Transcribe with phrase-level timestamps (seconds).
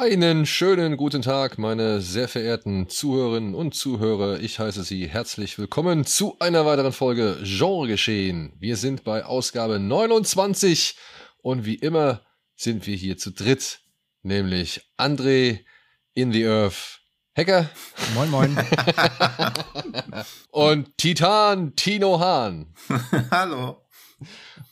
[0.00, 4.40] Einen schönen guten Tag, meine sehr verehrten Zuhörerinnen und Zuhörer.
[4.40, 8.54] Ich heiße Sie herzlich willkommen zu einer weiteren Folge Genre geschehen.
[8.58, 10.96] Wir sind bei Ausgabe 29
[11.42, 12.22] und wie immer
[12.56, 13.80] sind wir hier zu dritt,
[14.22, 15.66] nämlich André
[16.14, 17.02] in the Earth,
[17.36, 17.68] Hacker.
[18.14, 18.56] Moin, moin.
[20.50, 22.72] und Titan Tino Hahn.
[23.30, 23.86] Hallo.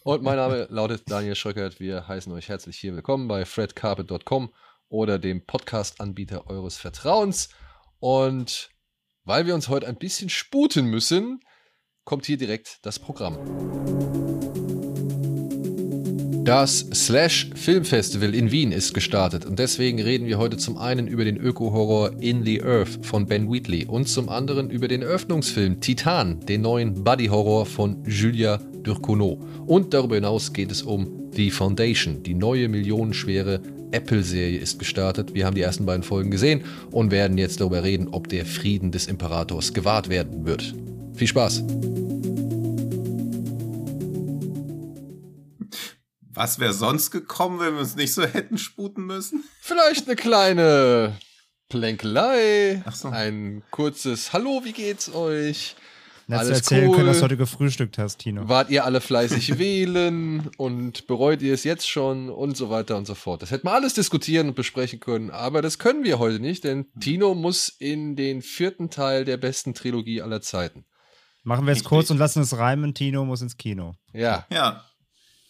[0.04, 1.80] Und mein Name lautet Daniel Schröckert.
[1.80, 4.54] Wir heißen euch herzlich hier willkommen bei fredcarpet.com
[4.88, 7.50] oder dem Podcast-Anbieter eures Vertrauens.
[8.00, 8.70] Und
[9.24, 11.40] weil wir uns heute ein bisschen sputen müssen,
[12.04, 13.38] kommt hier direkt das Programm.
[16.48, 21.06] Das Slash Film Festival in Wien ist gestartet und deswegen reden wir heute zum einen
[21.06, 25.82] über den Öko-Horror In the Earth von Ben Wheatley und zum anderen über den Eröffnungsfilm
[25.82, 29.38] Titan, den neuen Buddy-Horror von Julia Durcono.
[29.66, 33.60] Und darüber hinaus geht es um The Foundation, die neue millionenschwere
[33.92, 35.34] Apple-Serie ist gestartet.
[35.34, 38.92] Wir haben die ersten beiden Folgen gesehen und werden jetzt darüber reden, ob der Frieden
[38.92, 40.74] des Imperators gewahrt werden wird.
[41.14, 41.64] Viel Spaß!
[46.30, 49.42] Was wäre sonst gekommen, wenn wir uns nicht so hätten sputen müssen?
[49.60, 51.16] Vielleicht eine kleine
[51.68, 53.08] Plänkelei, so.
[53.08, 55.74] ein kurzes Hallo, wie geht's euch?
[56.36, 56.96] Alles erzählen cool.
[56.96, 58.48] können, dass du heute gefrühstückt hast, Tino.
[58.48, 63.06] Wart ihr alle fleißig wählen und bereut ihr es jetzt schon und so weiter und
[63.06, 63.40] so fort.
[63.40, 66.86] Das hätten wir alles diskutieren und besprechen können, aber das können wir heute nicht, denn
[67.00, 70.84] Tino muss in den vierten Teil der besten Trilogie aller Zeiten.
[71.44, 72.92] Machen wir es kurz und lassen es reimen.
[72.92, 73.94] Tino muss ins Kino.
[74.12, 74.46] Ja.
[74.50, 74.84] Ja.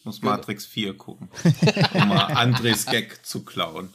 [0.05, 1.29] Muss Matrix 4 gucken,
[1.93, 3.93] um mal Andres Gag zu klauen.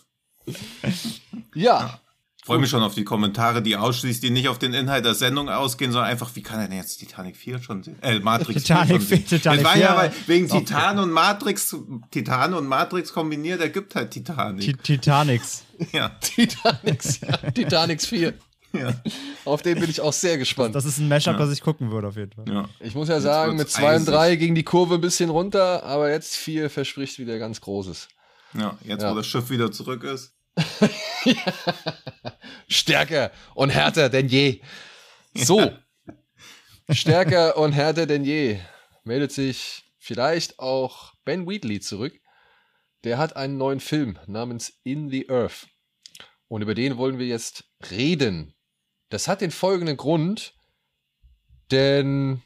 [1.55, 2.01] ja.
[2.43, 2.47] Ja.
[2.47, 5.49] Freue mich schon auf die Kommentare, die ausschließlich die nicht auf den Inhalt der Sendung
[5.49, 7.95] ausgehen, sondern einfach, wie kann er denn jetzt Titanic 4 schon sehen?
[8.01, 9.25] Äh, Matrix Titanic 4 schon sehen?
[9.27, 10.59] Titanic das war ja weil, wegen okay.
[10.59, 11.75] Titan und Matrix,
[12.11, 14.65] Titan und Matrix kombiniert, ergibt halt Titanic.
[14.65, 15.63] T Titanics.
[15.93, 16.09] ja.
[16.19, 17.37] Titanics, ja.
[17.51, 18.33] Titanics 4.
[18.75, 18.91] Ja.
[19.45, 20.73] Auf den bin ich auch sehr gespannt.
[20.73, 21.39] Das, ist ein Mashup, ja.
[21.39, 22.51] das ich gucken würde, auf jeden Fall.
[22.51, 22.67] Ja.
[22.79, 26.09] Ich muss ja sagen, mit 2 und 3 ging die Kurve ein bisschen runter, aber
[26.09, 28.07] jetzt 4 verspricht wieder ganz Großes.
[28.55, 30.33] Ja, jetzt wo das Schiff wieder zurück ist.
[32.67, 34.61] Stärker und härter denn je.
[35.33, 35.71] So.
[36.89, 38.59] Stärker und härter denn je.
[39.03, 42.19] Meldet sich vielleicht auch Ben Wheatley zurück.
[43.03, 45.67] Der hat einen neuen Film namens In the Earth.
[46.47, 48.55] Und über den wollen wir jetzt reden.
[49.09, 50.55] Das hat den folgenden Grund,
[51.71, 52.41] denn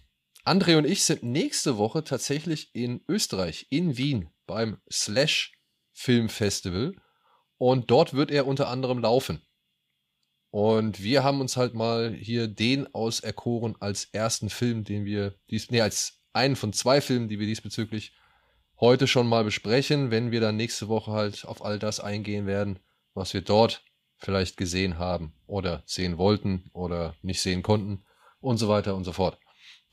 [0.45, 5.53] André und ich sind nächste Woche tatsächlich in Österreich, in Wien, beim Slash
[5.91, 6.93] Film Festival.
[7.57, 9.41] Und dort wird er unter anderem laufen.
[10.49, 15.69] Und wir haben uns halt mal hier den auserkoren als ersten Film, den wir dies,
[15.71, 18.13] nee, als einen von zwei Filmen, die wir diesbezüglich
[18.79, 22.79] heute schon mal besprechen, wenn wir dann nächste Woche halt auf all das eingehen werden,
[23.13, 23.83] was wir dort
[24.17, 28.05] vielleicht gesehen haben oder sehen wollten oder nicht sehen konnten
[28.39, 29.39] und so weiter und so fort.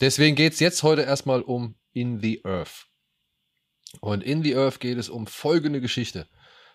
[0.00, 2.86] Deswegen geht es jetzt heute erstmal um In the Earth.
[4.00, 6.26] Und in the Earth geht es um folgende Geschichte.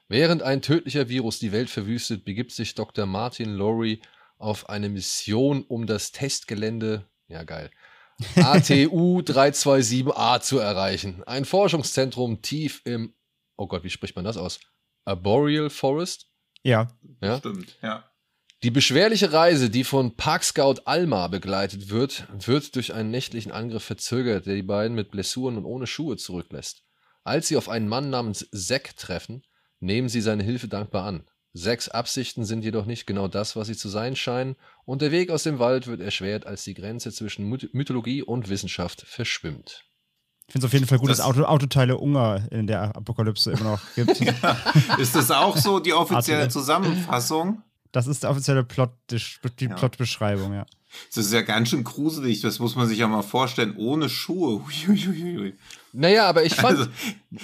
[0.09, 3.05] Während ein tödlicher Virus die Welt verwüstet, begibt sich Dr.
[3.05, 4.01] Martin Lowry
[4.39, 7.69] auf eine Mission, um das Testgelände, ja geil,
[8.35, 11.23] ATU 327A zu erreichen.
[11.25, 13.13] Ein Forschungszentrum tief im,
[13.55, 14.59] oh Gott, wie spricht man das aus?
[15.05, 16.27] Arboreal Forest?
[16.63, 16.87] Ja.
[17.21, 17.37] ja.
[17.37, 18.03] Stimmt, ja.
[18.63, 23.83] Die beschwerliche Reise, die von Park Scout Alma begleitet wird, wird durch einen nächtlichen Angriff
[23.83, 26.83] verzögert, der die beiden mit Blessuren und ohne Schuhe zurücklässt.
[27.23, 29.43] Als sie auf einen Mann namens Zack treffen,
[29.79, 31.23] nehmen sie seine Hilfe dankbar an.
[31.53, 34.55] Sechs Absichten sind jedoch nicht genau das, was sie zu sein scheinen,
[34.85, 39.01] und der Weg aus dem Wald wird erschwert, als die Grenze zwischen Mythologie und Wissenschaft
[39.01, 39.85] verschwimmt.
[40.47, 43.51] Ich finde es auf jeden Fall gut, das dass Auto, Autoteile Unger in der Apokalypse
[43.51, 44.19] immer noch gibt.
[44.19, 44.33] ja.
[44.97, 47.61] Ist das auch so die offizielle Zusammenfassung?
[47.91, 49.21] Das ist der offizielle Plot, die,
[49.59, 49.75] die ja.
[49.75, 50.65] Plotbeschreibung, ja.
[51.13, 54.63] Das ist ja ganz schön gruselig, das muss man sich ja mal vorstellen, ohne Schuhe.
[54.65, 55.55] Huiuiui.
[55.93, 56.91] Naja, aber ich fand, also,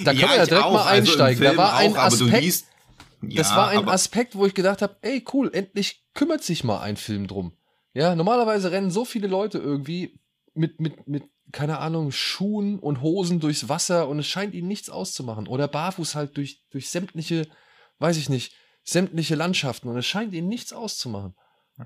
[0.03, 1.45] da kann ja, man ja direkt auch, mal also einsteigen.
[1.45, 2.67] Also da war ein auch, Aspekt, liest,
[3.21, 6.79] ja, das war ein Aspekt, wo ich gedacht habe, ey cool, endlich kümmert sich mal
[6.81, 7.53] ein Film drum.
[7.93, 10.19] Ja, normalerweise rennen so viele Leute irgendwie
[10.53, 14.89] mit, mit, mit, keine Ahnung, Schuhen und Hosen durchs Wasser und es scheint ihnen nichts
[14.89, 15.47] auszumachen.
[15.47, 17.47] Oder barfuß halt durch, durch sämtliche,
[17.99, 18.53] weiß ich nicht,
[18.83, 21.35] sämtliche Landschaften und es scheint ihnen nichts auszumachen.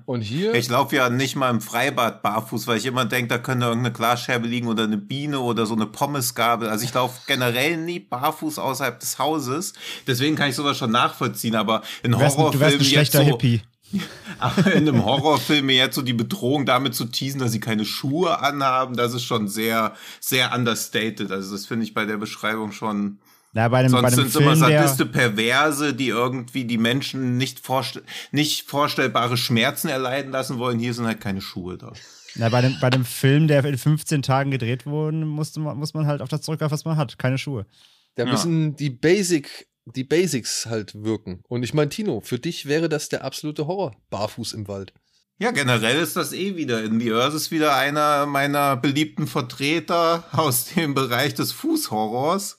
[0.06, 0.54] Und hier.
[0.54, 3.92] Ich laufe ja nicht mal im Freibad barfuß, weil ich immer denke, da könnte irgendeine
[3.92, 6.68] Glasscherbe liegen oder eine Biene oder so eine Pommesgabel.
[6.68, 9.72] Also ich laufe generell nie barfuß außerhalb des Hauses.
[10.06, 11.56] Deswegen kann ich sowas schon nachvollziehen.
[11.56, 13.62] Aber in Du wärst, ein- du wärst Horrorfilmen jetzt schlechter so, Hippie.
[14.38, 17.84] aber in einem Horrorfilm mir jetzt so die Bedrohung damit zu teasen, dass sie keine
[17.84, 21.32] Schuhe anhaben, das ist schon sehr, sehr understated.
[21.32, 23.18] Also das finde ich bei der Beschreibung schon.
[23.52, 27.36] Na, bei einem, bei Sonst einem sind es immer sadiste Perverse, die irgendwie die Menschen
[27.36, 28.00] nicht, vorst
[28.30, 30.78] nicht vorstellbare Schmerzen erleiden lassen wollen.
[30.78, 31.92] Hier sind halt keine Schuhe da.
[32.36, 35.94] na, bei, dem, bei dem Film, der in 15 Tagen gedreht wurde, musste man, muss
[35.94, 37.18] man halt auf das zurückgreifen, was man hat.
[37.18, 37.66] Keine Schuhe.
[38.14, 38.30] Da Ja.
[38.30, 41.42] müssen die Basic, die Basics halt wirken.
[41.48, 43.96] Und ich meine, Tino, für dich wäre das der absolute Horror.
[44.10, 44.92] Barfuß im Wald.
[45.40, 46.84] Ja, generell ist das eh wieder.
[46.84, 52.58] In The Earth ist wieder einer meiner beliebten Vertreter aus dem Bereich des Fußhorrors.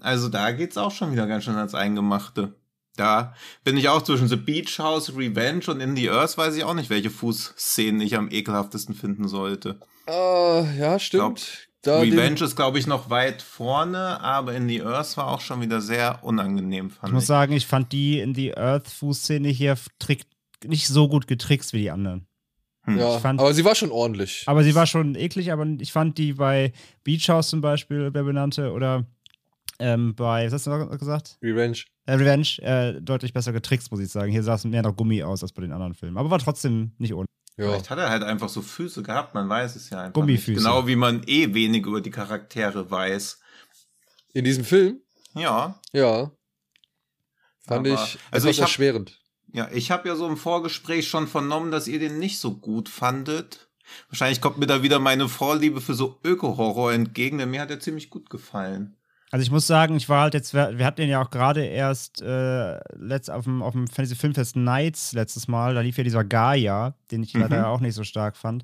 [0.00, 2.54] Also da geht's auch schon wieder ganz schön ans Eingemachte.
[2.96, 6.64] Da bin ich auch zwischen The Beach House, Revenge und In the Earth weiß ich
[6.64, 9.80] auch nicht, welche Fußszenen ich am ekelhaftesten finden sollte.
[10.06, 11.68] Ah, ja, stimmt.
[11.82, 15.40] Da den- Revenge ist, glaube ich, noch weit vorne, aber In the Earth war auch
[15.40, 17.14] schon wieder sehr unangenehm, fand Ich ich.
[17.14, 20.22] muss sagen, ich fand die in die Earth-Fußszene hier trick,
[20.64, 22.26] nicht so gut getrickst wie die anderen.
[22.84, 22.98] Hm.
[22.98, 24.44] ja, fand- aber sie war schon ordentlich.
[24.46, 28.22] Aber sie war schon eklig, aber ich fand die bei Beach House zum Beispiel, wer
[28.22, 29.04] benannte, oder
[29.78, 31.38] ähm, bei, was hast du gesagt?
[31.42, 31.78] Revenge.
[32.06, 34.30] Äh, Revenge, äh, deutlich besser getrickst, muss ich sagen.
[34.30, 36.16] Hier sah es mehr nach Gummi aus als bei den anderen Filmen.
[36.18, 37.26] Aber war trotzdem nicht ohne.
[37.56, 37.66] Ja.
[37.68, 40.50] Vielleicht hat er halt einfach so Füße gehabt, man weiß es ja einfach Gummifüße.
[40.52, 40.58] nicht.
[40.64, 43.40] Genau wie man eh wenig über die Charaktere weiß.
[44.32, 45.00] In diesem Film,
[45.34, 46.30] Ja, ja.
[47.66, 49.20] Fand Aber- ich also also ich hab- erschwerend.
[49.52, 52.88] ja, ich habe ja so im Vorgespräch schon vernommen, dass ihr den nicht so gut
[52.88, 53.68] fandet.
[54.08, 57.80] Wahrscheinlich kommt mir da wieder meine Vorliebe für so Öko-Horror entgegen, denn mir hat er
[57.80, 58.96] ziemlich gut gefallen.
[59.34, 62.22] Also ich muss sagen, ich war halt jetzt, wir, hatten den ja auch gerade erst
[62.22, 66.22] äh, letzt auf dem, auf dem Fantasy Filmfest Nights letztes Mal, da lief ja dieser
[66.22, 67.40] Gaia, den ich Mhm.
[67.40, 68.62] leider auch nicht so stark fand.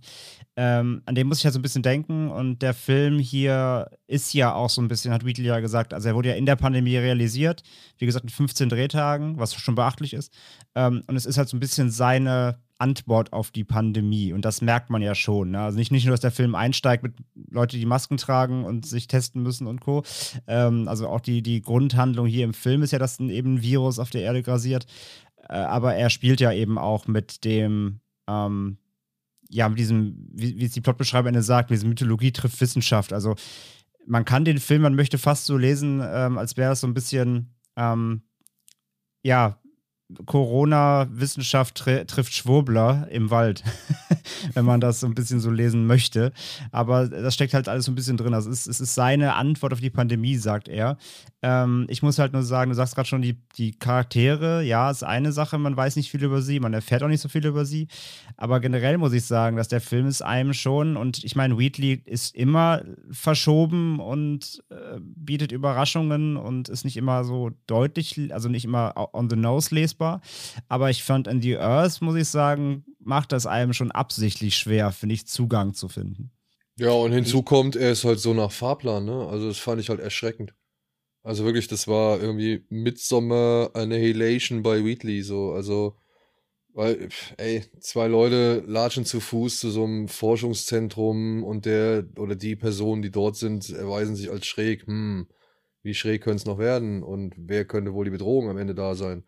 [0.55, 4.33] Ähm, an den muss ich ja so ein bisschen denken und der Film hier ist
[4.33, 6.55] ja auch so ein bisschen, hat Wheatley ja gesagt, also er wurde ja in der
[6.55, 7.65] Pandemie realisiert,
[7.99, 10.33] wie gesagt in 15 Drehtagen, was schon beachtlich ist.
[10.77, 14.33] Ähm, und es ist halt so ein bisschen seine Antwort auf die Pandemie.
[14.33, 15.53] Und das merkt man ja schon.
[15.53, 15.61] Ne?
[15.61, 17.15] Also nicht, nicht nur, dass der Film einsteigt mit
[17.51, 20.03] Leuten, die Masken tragen und sich testen müssen und Co.
[20.47, 23.99] Ähm, also auch die, die Grundhandlung hier im Film ist ja, dass eben ein Virus
[23.99, 24.87] auf der Erde grasiert.
[25.49, 28.79] Äh, aber er spielt ja eben auch mit dem, ähm,
[29.49, 33.13] ja, mit diesem, wie, es die Plotbeschreibung Ende sagt, mit diesem Mythologie trifft Wissenschaft.
[33.13, 33.35] Also
[34.07, 36.95] man kann den Film, man möchte fast so lesen, ähm, als wäre es so ein
[36.95, 38.23] bisschen, ähm,
[39.23, 39.61] ja,
[40.27, 43.63] Corona-Wissenschaft tri trifft Schwurbler im Wald,
[44.55, 46.33] wenn man das so ein bisschen so lesen möchte.
[46.73, 48.35] Aber das steckt halt alles so ein bisschen drin.
[48.35, 50.99] Also es, es ist seine Antwort auf die Pandemie, sagt er.
[51.43, 55.03] Ähm, ich muss halt nur sagen, du sagst gerade schon, die, die Charaktere, ja, ist
[55.03, 57.65] eine Sache, man weiß nicht viel über sie, man erfährt auch nicht so viel über
[57.65, 57.89] sie.
[58.37, 62.03] Aber generell muss ich sagen, dass der Film ist einem schon, und ich meine, Wheatley
[62.05, 68.65] ist immer verschoben und äh, bietet Überraschungen und ist nicht immer so deutlich, also nicht
[68.65, 70.21] immer on the nose lesbar.
[70.69, 74.93] Aber ich fand in The Earth, muss ich sagen, macht das einem schon absichtlich schwer,
[74.93, 76.31] finde ich, Zugang zu finden.
[76.77, 79.27] Ja, und hinzu kommt, er ist halt so nach Fahrplan, ne?
[79.31, 80.55] Also das fand ich halt erschreckend.
[81.23, 85.97] Also wirklich, das war irgendwie Midsummer Annihilation bei Wheatley, so, also,
[86.73, 92.57] weil, ey, zwei Leute latschen zu Fuß zu so einem Forschungszentrum und der oder die
[92.57, 94.87] Personen, die dort sind, erweisen sich als schräg.
[94.87, 95.29] Hm,
[95.83, 97.03] wie schräg könnte es noch werden?
[97.03, 99.25] Und wer könnte wohl die Bedrohung am Ende da sein?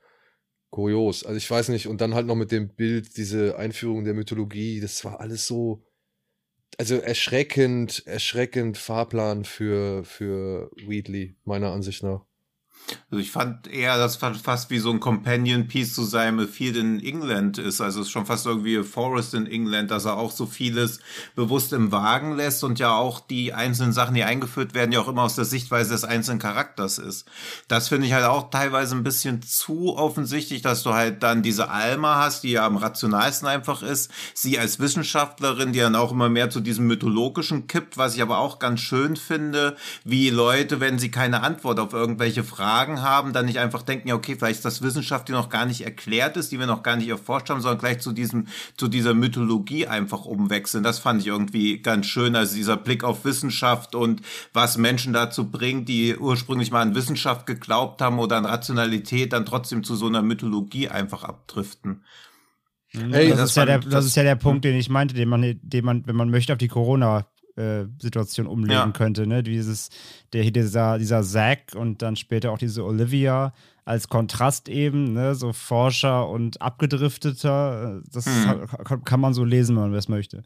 [0.70, 1.24] Kurios.
[1.24, 4.80] Also ich weiß nicht, und dann halt noch mit dem Bild, diese Einführung der Mythologie,
[4.80, 5.84] das war alles so,
[6.78, 12.24] also erschreckend, erschreckend Fahrplan für, für Wheatley, meiner Ansicht nach.
[13.10, 16.76] Also ich fand eher, das fa- fast wie so ein Companion-Piece zu seinem A Field
[16.76, 17.80] in England ist.
[17.80, 21.00] Also es ist schon fast irgendwie Forest in England, dass er auch so vieles
[21.34, 25.08] bewusst im Wagen lässt und ja auch die einzelnen Sachen, die eingeführt werden, ja auch
[25.08, 27.26] immer aus der Sichtweise des einzelnen Charakters ist.
[27.68, 31.68] Das finde ich halt auch teilweise ein bisschen zu offensichtlich, dass du halt dann diese
[31.70, 34.10] Alma hast, die ja am rationalsten einfach ist.
[34.34, 38.38] Sie als Wissenschaftlerin, die dann auch immer mehr zu diesem mythologischen kippt, was ich aber
[38.38, 43.46] auch ganz schön finde, wie Leute, wenn sie keine Antwort auf irgendwelche Fragen haben, dann
[43.46, 46.52] nicht einfach denken, ja, okay, vielleicht ist das Wissenschaft, die noch gar nicht erklärt ist,
[46.52, 50.24] die wir noch gar nicht erforscht haben, sondern gleich zu diesem, zu dieser Mythologie einfach
[50.24, 50.82] umwechseln.
[50.82, 52.36] Das fand ich irgendwie ganz schön.
[52.36, 57.46] Also dieser Blick auf Wissenschaft und was Menschen dazu bringt, die ursprünglich mal an Wissenschaft
[57.46, 62.04] geglaubt haben oder an Rationalität, dann trotzdem zu so einer Mythologie einfach abdriften.
[62.94, 65.14] Ey, das, das ist ja der, fand- das ist ja der Punkt, den ich meinte,
[65.14, 67.26] den man, den man, wenn man möchte, auf die Corona
[67.98, 68.90] Situation umlegen ja.
[68.92, 69.26] könnte.
[69.26, 69.42] Ne?
[69.42, 69.90] Dieses,
[70.32, 73.52] der, dieser, dieser Zack und dann später auch diese Olivia
[73.84, 75.34] als Kontrast eben, ne?
[75.34, 78.02] so Forscher und Abgedrifteter.
[78.10, 79.04] Das hm.
[79.04, 80.42] kann man so lesen, wenn man das möchte.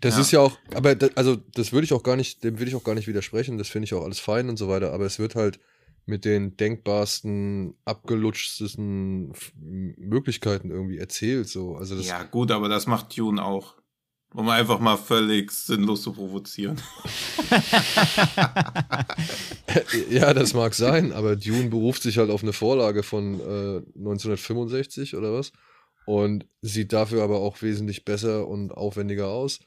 [0.00, 0.20] Das ja.
[0.20, 2.76] ist ja auch, aber das, also das würde ich auch gar nicht, dem würde ich
[2.76, 3.58] auch gar nicht widersprechen.
[3.58, 4.92] Das finde ich auch alles fein und so weiter.
[4.92, 5.58] Aber es wird halt
[6.06, 9.32] mit den denkbarsten, abgelutschtesten
[9.98, 11.48] Möglichkeiten irgendwie erzählt.
[11.48, 11.76] So.
[11.76, 13.74] Also das ja, gut, aber das macht Dune auch.
[14.34, 16.78] Um einfach mal völlig sinnlos zu provozieren.
[20.10, 25.16] ja, das mag sein, aber Dune beruft sich halt auf eine Vorlage von äh, 1965
[25.16, 25.52] oder was
[26.04, 29.60] und sieht dafür aber auch wesentlich besser und aufwendiger aus.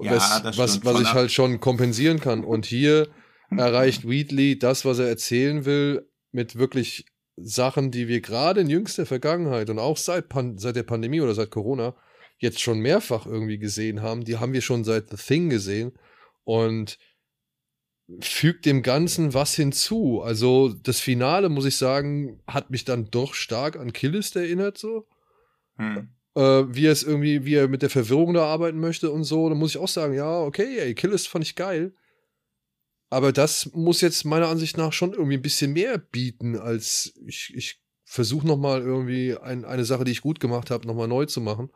[0.00, 2.44] Ja, was, was, was ich halt schon kompensieren kann.
[2.44, 3.08] Und hier
[3.50, 9.06] erreicht Wheatley das, was er erzählen will, mit wirklich Sachen, die wir gerade in jüngster
[9.06, 11.94] Vergangenheit und auch seit, Pan seit der Pandemie oder seit Corona
[12.42, 14.24] jetzt schon mehrfach irgendwie gesehen haben.
[14.24, 15.92] Die haben wir schon seit The Thing gesehen
[16.44, 16.98] und
[18.20, 20.20] fügt dem Ganzen was hinzu.
[20.22, 25.06] Also das Finale, muss ich sagen, hat mich dann doch stark an Killist erinnert, so.
[25.76, 26.08] Hm.
[26.34, 29.48] Äh, wie er es irgendwie, wie er mit der Verwirrung da arbeiten möchte und so.
[29.48, 31.94] Da muss ich auch sagen, ja, okay, ey, Killist fand ich geil.
[33.10, 37.52] Aber das muss jetzt meiner Ansicht nach schon irgendwie ein bisschen mehr bieten, als ich,
[37.54, 41.40] ich versuche nochmal irgendwie ein, eine Sache, die ich gut gemacht habe, nochmal neu zu
[41.40, 41.70] machen.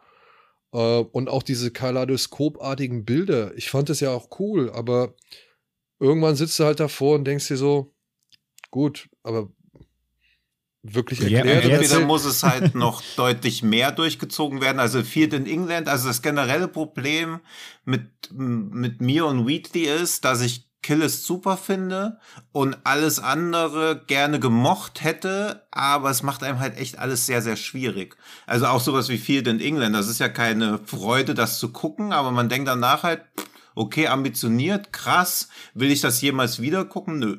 [0.77, 3.57] Äh, und auch diese kaleidoskopartigen Bilder.
[3.57, 5.15] Ich fand das ja auch cool, aber
[5.99, 7.95] irgendwann sitzt du halt davor und denkst dir so,
[8.71, 9.49] gut, aber
[10.83, 11.65] wirklich erklärt.
[11.65, 14.79] Ja, entweder muss es halt noch deutlich mehr durchgezogen werden.
[14.79, 17.41] Also Field in England, also das generelle Problem
[17.87, 22.21] mit, mit mir und Wheatley ist, dass ich Killis super finde
[22.53, 27.57] und alles andere gerne gemocht hätte, aber es macht einem halt echt alles sehr, sehr
[27.57, 28.17] schwierig.
[28.47, 32.13] Also auch sowas wie Field in England, das ist ja keine Freude, das zu gucken,
[32.13, 33.23] aber man denkt danach halt,
[33.75, 37.19] okay, ambitioniert, krass, will ich das jemals wieder gucken?
[37.19, 37.39] Nö.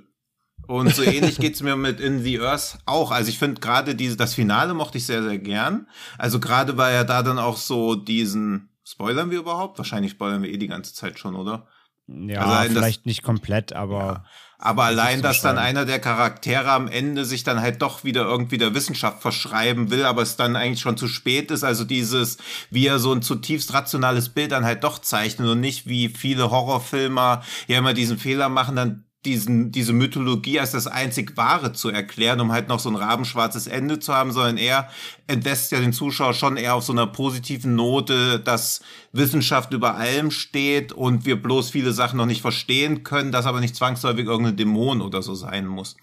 [0.67, 3.11] Und so ähnlich geht's mir mit In the Earth auch.
[3.11, 5.87] Also ich finde gerade diese, das Finale mochte ich sehr, sehr gern.
[6.17, 9.77] Also gerade weil er da dann auch so diesen, spoilern wir überhaupt?
[9.77, 11.65] Wahrscheinlich spoilern wir eh die ganze Zeit schon, oder?
[12.07, 13.99] Ja, also vielleicht das, nicht komplett, aber.
[13.99, 14.25] Ja.
[14.59, 18.57] Aber allein, dass dann einer der Charaktere am Ende sich dann halt doch wieder irgendwie
[18.57, 21.63] der Wissenschaft verschreiben will, aber es dann eigentlich schon zu spät ist.
[21.63, 22.37] Also dieses,
[22.71, 26.49] wie er so ein zutiefst rationales Bild dann halt doch zeichnet und nicht wie viele
[26.49, 31.89] Horrorfilmer ja immer diesen Fehler machen, dann diesen, diese Mythologie als das einzig Wahre zu
[31.89, 34.89] erklären, um halt noch so ein rabenschwarzes Ende zu haben, sondern er
[35.27, 38.81] entlässt ja den Zuschauer schon eher auf so einer positiven Note, dass
[39.11, 43.59] Wissenschaft über allem steht und wir bloß viele Sachen noch nicht verstehen können, das aber
[43.59, 45.97] nicht zwangsläufig irgendein Dämon oder so sein muss.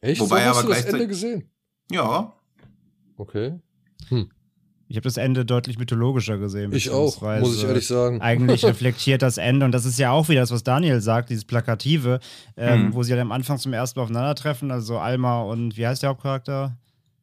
[0.00, 0.20] Echt?
[0.20, 1.50] Wobei so hast aber du das Ende gesehen?
[1.90, 2.34] Ja.
[3.16, 3.58] Okay.
[4.08, 4.30] Hm.
[4.90, 6.72] Ich habe das Ende deutlich mythologischer gesehen.
[6.72, 8.20] Ich auch, muss ich ehrlich sagen.
[8.20, 11.44] Eigentlich reflektiert das Ende, und das ist ja auch wieder das, was Daniel sagt, dieses
[11.44, 12.18] Plakative,
[12.56, 12.94] ähm, hm.
[12.94, 16.10] wo sie halt am Anfang zum ersten Mal aufeinandertreffen, also Alma und wie heißt der
[16.10, 16.76] Hauptcharakter?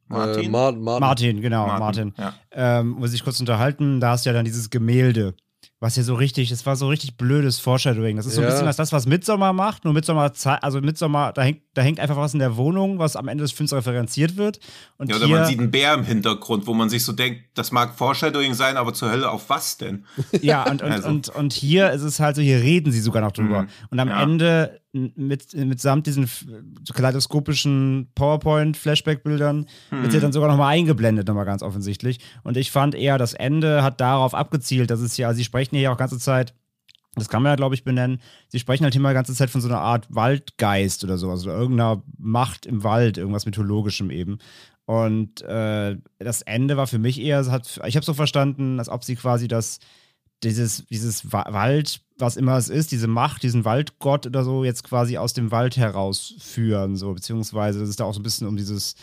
[0.06, 0.44] Martin.
[0.44, 1.00] Äh, Mar Martin.
[1.00, 1.40] Martin.
[1.42, 2.14] genau, Martin.
[2.16, 2.40] Martin.
[2.52, 2.80] Ja.
[2.80, 5.34] Ähm, wo sie sich kurz unterhalten, da hast du ja dann dieses Gemälde
[5.80, 8.16] was ja so richtig, das war so richtig blödes Foreshadowing.
[8.16, 8.48] Das ist so ja.
[8.48, 12.16] ein bisschen das, was Midsommar macht, nur Midsommar, also Midsommar, da hängt, da hängt einfach
[12.16, 14.58] was in der Wohnung, was am Ende des Films referenziert wird.
[14.96, 17.70] Und ja, oder man sieht einen Bär im Hintergrund, wo man sich so denkt, das
[17.70, 20.04] mag Foreshadowing sein, aber zur Hölle auf was denn?
[20.40, 21.08] Ja, und, und, also.
[21.08, 23.62] und, und hier ist es halt so, hier reden sie sogar noch drüber.
[23.62, 23.68] Mhm.
[23.90, 24.22] Und am ja.
[24.22, 26.28] Ende mit, mitsamt diesen
[26.92, 30.02] kaleidoskopischen PowerPoint-Flashback-Bildern hm.
[30.02, 32.20] wird sie dann sogar nochmal eingeblendet, nochmal ganz offensichtlich.
[32.42, 35.76] Und ich fand eher, das Ende hat darauf abgezielt, dass es ja, also sie sprechen
[35.76, 36.54] hier auch ganze Zeit,
[37.14, 39.60] das kann man ja, glaube ich, benennen, sie sprechen halt immer die ganze Zeit von
[39.60, 44.38] so einer Art Waldgeist oder sowas, oder irgendeiner Macht im Wald, irgendwas Mythologischem eben.
[44.86, 49.04] Und äh, das Ende war für mich eher, hat, ich habe so verstanden, als ob
[49.04, 49.80] sie quasi das
[50.42, 55.18] dieses, dieses Wald, was immer es ist, diese Macht, diesen Waldgott oder so, jetzt quasi
[55.18, 58.94] aus dem Wald herausführen, so, beziehungsweise dass es da auch so ein bisschen um dieses,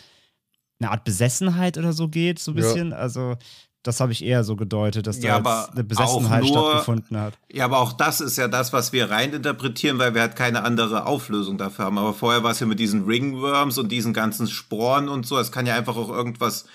[0.80, 2.90] eine Art Besessenheit oder so geht, so ein bisschen.
[2.90, 2.96] Ja.
[2.96, 3.36] Also,
[3.82, 7.34] das habe ich eher so gedeutet, dass ja, da eine Besessenheit nur, stattgefunden hat.
[7.52, 11.06] Ja, aber auch das ist ja das, was wir reininterpretieren, weil wir halt keine andere
[11.06, 11.98] Auflösung dafür haben.
[11.98, 15.38] Aber vorher war es ja mit diesen Ringworms und diesen ganzen Sporen und so.
[15.38, 16.66] Es kann ja einfach auch irgendwas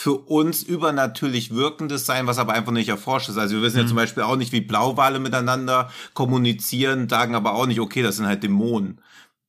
[0.00, 3.36] für uns übernatürlich Wirkendes sein, was aber einfach nicht erforscht ist.
[3.36, 3.82] Also wir wissen mhm.
[3.82, 8.18] ja zum Beispiel auch nicht, wie Blauwale miteinander kommunizieren, sagen aber auch nicht, okay, das
[8.18, 9.00] sind halt Dämonen.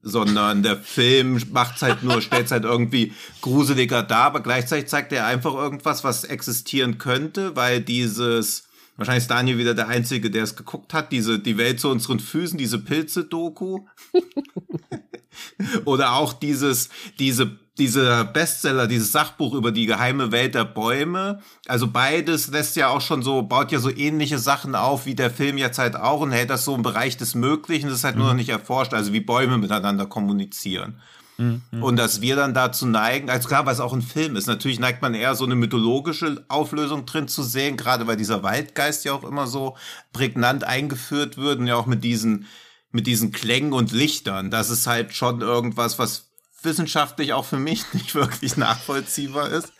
[0.01, 5.27] Sondern der Film macht's halt nur, stellt's halt irgendwie gruseliger dar, aber gleichzeitig zeigt er
[5.27, 10.55] einfach irgendwas, was existieren könnte, weil dieses, wahrscheinlich ist Daniel wieder der Einzige, der es
[10.55, 13.81] geguckt hat, diese, die Welt zu unseren Füßen, diese Pilze-Doku.
[15.85, 16.89] Oder auch dieses,
[17.19, 21.39] diese dieser Bestseller, dieses Sachbuch über die geheime Welt der Bäume.
[21.67, 25.31] Also beides lässt ja auch schon so, baut ja so ähnliche Sachen auf wie der
[25.31, 27.89] Film jetzt halt auch und hält das so im Bereich des Möglichen.
[27.89, 28.21] Das ist halt mhm.
[28.21, 31.01] nur noch nicht erforscht, also wie Bäume miteinander kommunizieren.
[31.39, 31.61] Mhm.
[31.81, 34.79] Und dass wir dann dazu neigen, also klar, weil es auch ein Film ist, natürlich
[34.79, 39.13] neigt man eher so eine mythologische Auflösung drin zu sehen, gerade weil dieser Waldgeist ja
[39.13, 39.77] auch immer so
[40.11, 42.45] prägnant eingeführt wird und ja auch mit diesen,
[42.91, 44.51] mit diesen Klängen und Lichtern.
[44.51, 46.28] Das ist halt schon irgendwas, was
[46.63, 49.71] wissenschaftlich auch für mich nicht wirklich nachvollziehbar ist.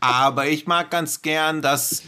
[0.00, 2.02] Aber ich mag ganz gern, dass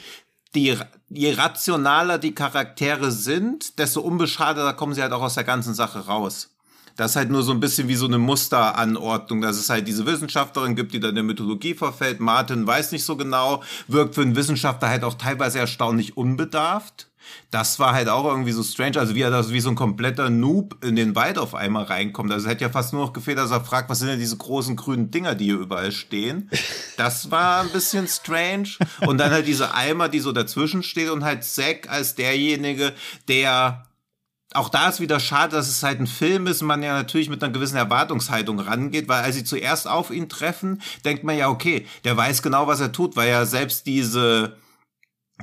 [0.55, 0.77] die,
[1.09, 6.07] je rationaler die Charaktere sind, desto unbeschadeter kommen sie halt auch aus der ganzen Sache
[6.07, 6.51] raus.
[6.97, 10.07] Das ist halt nur so ein bisschen wie so eine Musteranordnung, dass es halt diese
[10.07, 12.21] Wissenschaftlerin gibt, die dann der Mythologie verfällt.
[12.21, 17.10] Martin weiß nicht so genau, wirkt für einen Wissenschaftler halt auch teilweise erstaunlich unbedarft
[17.51, 18.99] das war halt auch irgendwie so strange.
[18.99, 22.33] Also wie er da wie so ein kompletter Noob in den Wald auf einmal reinkommt.
[22.33, 24.37] Also es hätte ja fast nur noch gefehlt, dass er fragt, was sind denn diese
[24.37, 26.51] großen grünen Dinger, die hier überall stehen.
[26.97, 28.69] Das war ein bisschen strange.
[29.07, 32.93] Und dann halt diese Eimer, die so dazwischen steht und halt Zack als derjenige,
[33.29, 33.87] der
[34.53, 37.31] auch da ist wieder schade, dass es halt ein Film ist und man ja natürlich
[37.31, 41.49] mit einer gewissen Erwartungshaltung rangeht, weil als sie zuerst auf ihn treffen, denkt man ja,
[41.49, 44.57] okay, der weiß genau, was er tut, weil ja selbst diese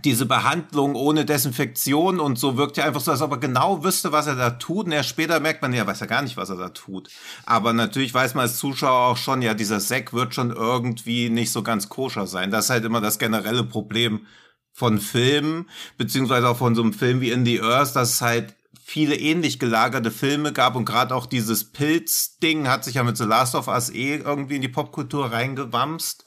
[0.04, 4.12] diese Behandlung ohne Desinfektion und so wirkt ja einfach so, als ob er genau wüsste,
[4.12, 4.86] was er da tut.
[4.86, 7.10] Und erst später merkt man, ja, weiß ja gar nicht, was er da tut.
[7.46, 11.52] Aber natürlich weiß man als Zuschauer auch schon, ja, dieser Sack wird schon irgendwie nicht
[11.52, 12.52] so ganz koscher sein.
[12.52, 14.26] Das ist halt immer das generelle Problem
[14.72, 18.56] von Filmen, beziehungsweise auch von so einem Film wie In the Earth, dass es halt
[18.84, 23.26] viele ähnlich gelagerte Filme gab und gerade auch dieses Pilz-Ding hat sich ja mit The
[23.26, 26.26] Last of Us eh irgendwie in die Popkultur reingewamst.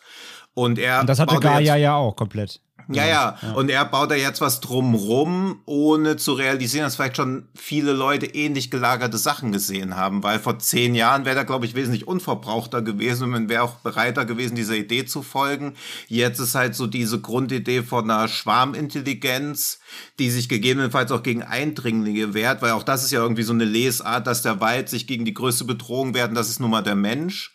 [0.52, 1.00] Und er.
[1.00, 2.60] Und das hatte Gaia ja auch komplett.
[2.94, 3.52] Ja, ja, ja.
[3.52, 8.26] Und er baut da jetzt was drumrum, ohne zu realisieren, dass vielleicht schon viele Leute
[8.26, 10.22] ähnlich gelagerte Sachen gesehen haben.
[10.22, 13.76] Weil vor zehn Jahren wäre da, glaube ich, wesentlich unverbrauchter gewesen und man wäre auch
[13.76, 15.74] bereiter gewesen, dieser Idee zu folgen.
[16.08, 19.78] Jetzt ist halt so diese Grundidee von einer Schwarmintelligenz,
[20.18, 23.64] die sich gegebenenfalls auch gegen Eindringlinge wehrt, weil auch das ist ja irgendwie so eine
[23.64, 26.96] Lesart, dass der Wald sich gegen die größte Bedrohung werden, das ist nun mal der
[26.96, 27.54] Mensch.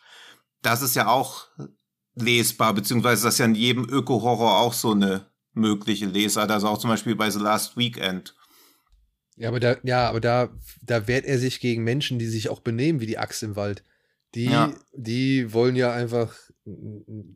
[0.62, 1.48] Das ist ja auch
[2.16, 6.78] lesbar, beziehungsweise das ist ja in jedem Öko-Horror auch so eine mögliche Lesart, also auch
[6.78, 8.36] zum Beispiel bei The Last Weekend.
[9.38, 10.50] Ja, aber da, ja, aber da,
[10.82, 13.84] da wehrt er sich gegen Menschen, die sich auch benehmen wie die Axt im Wald.
[14.34, 14.74] Die, ja.
[14.94, 16.34] die wollen ja einfach,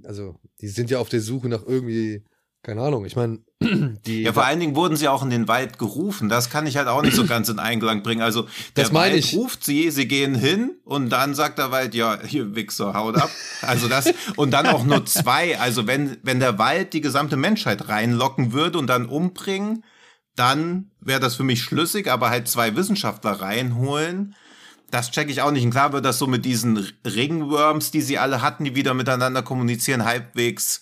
[0.04, 2.24] also, die sind ja auf der Suche nach irgendwie
[2.62, 4.24] keine Ahnung, ich meine, die.
[4.24, 6.28] Ja, vor allen Dingen wurden sie auch in den Wald gerufen.
[6.28, 8.22] Das kann ich halt auch nicht so ganz in Einklang bringen.
[8.22, 8.44] Also,
[8.76, 9.34] der das Wald ich.
[9.34, 13.30] ruft sie, sie gehen hin und dann sagt der Wald, ja, hier Wichser, haut ab.
[13.62, 15.58] Also das, und dann auch nur zwei.
[15.60, 19.86] Also, wenn, wenn der Wald die gesamte Menschheit reinlocken würde und dann umbringen,
[20.36, 24.36] dann wäre das für mich schlüssig, aber halt zwei Wissenschaftler reinholen,
[24.92, 25.64] das checke ich auch nicht.
[25.64, 29.44] Und klar wird das so mit diesen Ringworms, die sie alle hatten, die wieder miteinander
[29.44, 30.82] kommunizieren, halbwegs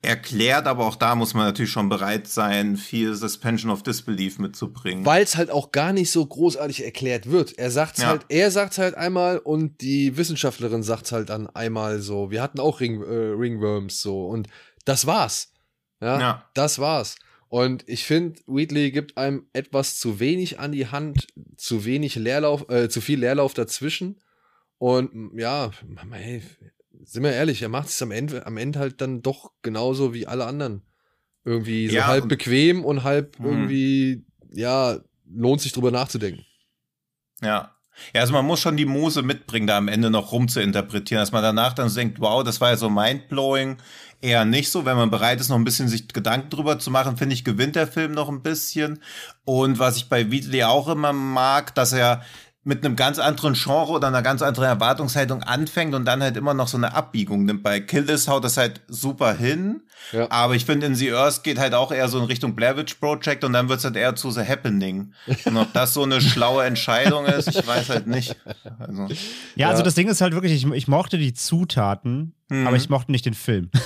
[0.00, 5.04] erklärt, aber auch da muss man natürlich schon bereit sein, viel Suspension of Disbelief mitzubringen.
[5.04, 7.58] Weil es halt auch gar nicht so großartig erklärt wird.
[7.58, 8.08] Er sagt's ja.
[8.08, 12.30] halt, er sagt's halt einmal und die Wissenschaftlerin sagt's halt dann einmal so.
[12.30, 14.48] Wir hatten auch Ring, äh, Ringworms so und
[14.84, 15.52] das war's.
[16.00, 16.50] Ja, ja.
[16.54, 17.16] das war's.
[17.48, 22.68] Und ich finde, Wheatley gibt einem etwas zu wenig an die Hand, zu wenig Leerlauf,
[22.68, 24.20] äh, zu viel Leerlauf dazwischen.
[24.76, 25.72] Und ja,
[26.12, 26.42] ey,
[27.08, 30.26] sind wir ehrlich, er macht es am Ende, am Ende halt dann doch genauso wie
[30.26, 30.82] alle anderen.
[31.44, 33.48] Irgendwie so ja, halb bequem und halb mh.
[33.48, 36.44] irgendwie, ja, lohnt sich drüber nachzudenken.
[37.40, 37.74] Ja.
[38.14, 41.42] Ja, also man muss schon die Muse mitbringen, da am Ende noch rumzuinterpretieren, dass man
[41.42, 43.78] danach dann denkt, wow, das war ja so mindblowing.
[44.20, 47.16] Eher nicht so, wenn man bereit ist, noch ein bisschen sich Gedanken drüber zu machen,
[47.16, 49.00] finde ich, gewinnt der Film noch ein bisschen.
[49.44, 52.22] Und was ich bei Wheatley auch immer mag, dass er
[52.64, 56.54] mit einem ganz anderen Genre oder einer ganz anderen Erwartungshaltung anfängt und dann halt immer
[56.54, 57.62] noch so eine Abbiegung nimmt.
[57.62, 59.82] Bei Kill This haut das halt super hin.
[60.12, 60.30] Ja.
[60.30, 62.94] Aber ich finde, in The Earth geht halt auch eher so in Richtung Blair Witch
[62.94, 65.12] Project und dann wird es halt eher zu The Happening.
[65.44, 68.36] Und ob das so eine schlaue Entscheidung ist, ich weiß halt nicht.
[68.78, 69.16] Also, ja,
[69.56, 72.66] ja, also das Ding ist halt wirklich, ich, ich mochte die Zutaten, mhm.
[72.66, 73.70] aber ich mochte nicht den Film.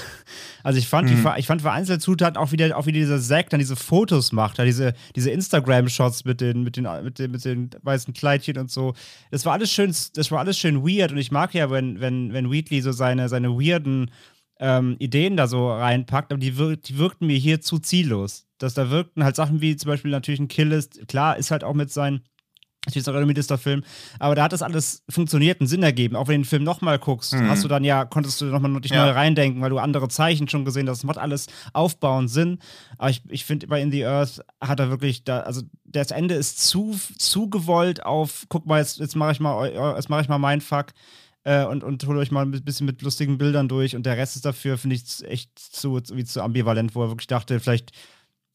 [0.65, 1.25] Also ich fand, mhm.
[1.25, 4.61] die, ich fand vereinzelte Zutaten auch wieder, auch wie dieser Zack dann diese Fotos macht,
[4.61, 8.71] da diese, diese Instagram-Shots mit den, mit, den, mit, den, mit den weißen Kleidchen und
[8.71, 8.95] so.
[9.33, 12.33] Das war alles schön, das war alles schön weird und ich mag ja, wenn, wenn,
[12.33, 14.13] wenn Wheatley so seine, seine weirden
[14.63, 18.47] ähm, Ideen da so reinpackt, aber die, wir, die wirkten mir hier zu ziellos.
[18.59, 21.65] Dass da wirkten halt Sachen wie zum Beispiel natürlich ein Kill ist, klar, ist halt
[21.65, 22.23] auch mit seinen
[22.85, 23.85] Natürlich ist auch ein der Film,
[24.19, 26.17] aber da hat das alles funktioniert und Sinn ergeben.
[26.17, 27.49] Auch wenn du den Film nochmal guckst, mhm.
[27.49, 29.07] hast du dann ja, konntest du nochmal dich ja.
[29.07, 30.99] neu reindenken, weil du andere Zeichen schon gesehen hast.
[30.99, 32.59] Das macht alles aufbauend Sinn.
[32.99, 36.35] Aber ich, ich finde, bei In the Earth hat er wirklich da, also das Ende
[36.35, 40.29] ist zu, zu gewollt auf, guck mal, jetzt, jetzt mache ich mal, jetzt mache ich
[40.29, 40.87] mal mein Fuck.
[41.45, 43.97] Äh, und, und holt euch mal ein bisschen mit lustigen Bildern durch.
[43.97, 47.27] Und der Rest ist dafür, finde ich, echt zu, wie zu ambivalent, wo er wirklich
[47.27, 47.93] dachte, vielleicht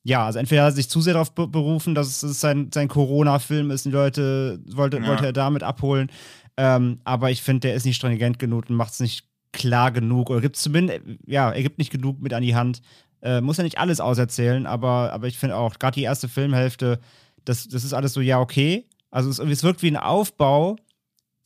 [0.08, 3.72] ja, also entweder hat er sich zu sehr darauf berufen, dass es sein, sein Corona-Film
[3.72, 5.08] ist, die Leute wollte, ja.
[5.08, 6.10] wollte er damit abholen.
[6.56, 10.30] Ähm, aber ich finde, der ist nicht stringent genug und macht es nicht klar genug.
[10.30, 12.82] Oder gibt zumindest, ja, er gibt nicht genug mit an die Hand.
[13.22, 17.02] Äh, muss ja nicht alles auserzählen, aber, aber ich finde auch, gerade die erste Filmhälfte,
[17.44, 18.86] das, das ist alles so, ja, okay.
[19.12, 20.78] Also es, es wirkt wie ein Aufbau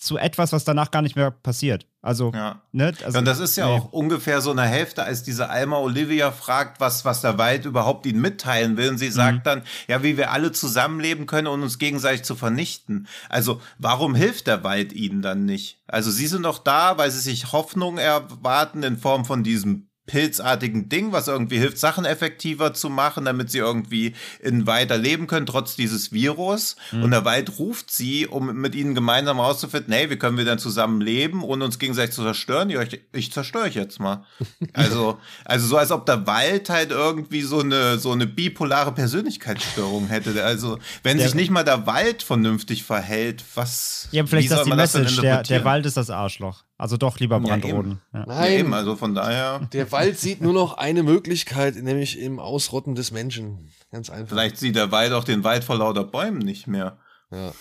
[0.01, 1.85] zu etwas, was danach gar nicht mehr passiert.
[2.01, 2.59] Also, ja.
[2.71, 2.91] ne?
[3.05, 3.73] Also, und das ist ja nee.
[3.73, 8.07] auch ungefähr so eine Hälfte, als diese Alma Olivia fragt, was, was der Wald überhaupt
[8.07, 8.89] ihnen mitteilen will.
[8.89, 9.43] Und sie sagt mhm.
[9.43, 13.07] dann, ja, wie wir alle zusammenleben können, um uns gegenseitig zu vernichten.
[13.29, 15.83] Also, warum hilft der Wald ihnen dann nicht?
[15.85, 20.89] Also, sie sind doch da, weil sie sich Hoffnung erwarten in Form von diesem pilzartigen
[20.89, 25.45] Ding, was irgendwie hilft, Sachen effektiver zu machen, damit sie irgendwie in weiter leben können,
[25.45, 26.75] trotz dieses Virus.
[26.91, 27.03] Mhm.
[27.03, 30.59] Und der Wald ruft sie, um mit ihnen gemeinsam herauszufinden, hey, wie können wir denn
[30.59, 32.69] zusammen leben, ohne uns gegenseitig zu zerstören?
[32.69, 34.25] Ja, ich, ich zerstöre euch jetzt mal.
[34.73, 40.07] also, also so, als ob der Wald halt irgendwie so eine, so eine bipolare Persönlichkeitsstörung
[40.07, 40.43] hätte.
[40.43, 44.09] Also, wenn der, sich nicht mal der Wald vernünftig verhält, was.
[44.11, 46.63] Ja, vielleicht ist das die Message, der, der Wald ist das Arschloch.
[46.81, 48.01] Also doch lieber Brandroden.
[48.11, 49.59] Ja, Nein, ja, eben, also von daher.
[49.71, 53.69] Der Wald sieht nur noch eine Möglichkeit, nämlich im Ausrotten des Menschen.
[53.91, 54.29] Ganz einfach.
[54.29, 56.97] Vielleicht sieht der Wald auch den Wald vor lauter Bäumen nicht mehr.
[57.29, 57.51] Ja.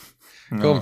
[0.59, 0.81] Komm,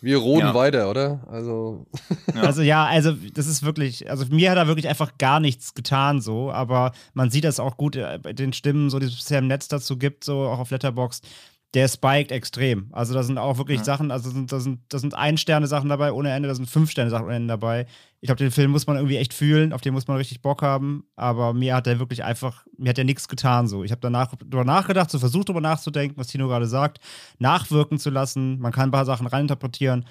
[0.00, 0.54] wir roden ja.
[0.54, 1.26] weiter, oder?
[1.30, 1.86] Also.
[2.34, 2.40] Ja.
[2.40, 6.22] Also ja, also das ist wirklich, also mir hat er wirklich einfach gar nichts getan
[6.22, 9.40] so, aber man sieht das auch gut äh, bei den Stimmen, so die es bisher
[9.40, 11.26] im Netz dazu gibt, so auch auf Letterboxd
[11.74, 12.88] der spiked extrem.
[12.92, 13.84] Also da sind auch wirklich ja.
[13.84, 17.48] Sachen, also da sind, da sind Ein-Sterne-Sachen dabei ohne Ende, da sind Fünf-Sterne-Sachen ohne Ende
[17.48, 17.86] dabei.
[18.20, 20.62] Ich glaube, den Film muss man irgendwie echt fühlen, auf den muss man richtig Bock
[20.62, 23.82] haben, aber mir hat er wirklich einfach, mir hat er nichts getan so.
[23.82, 27.00] Ich habe danach drüber nachgedacht, so versucht drüber nachzudenken, was Tino gerade sagt,
[27.38, 30.06] nachwirken zu lassen, man kann ein paar Sachen reininterpretieren,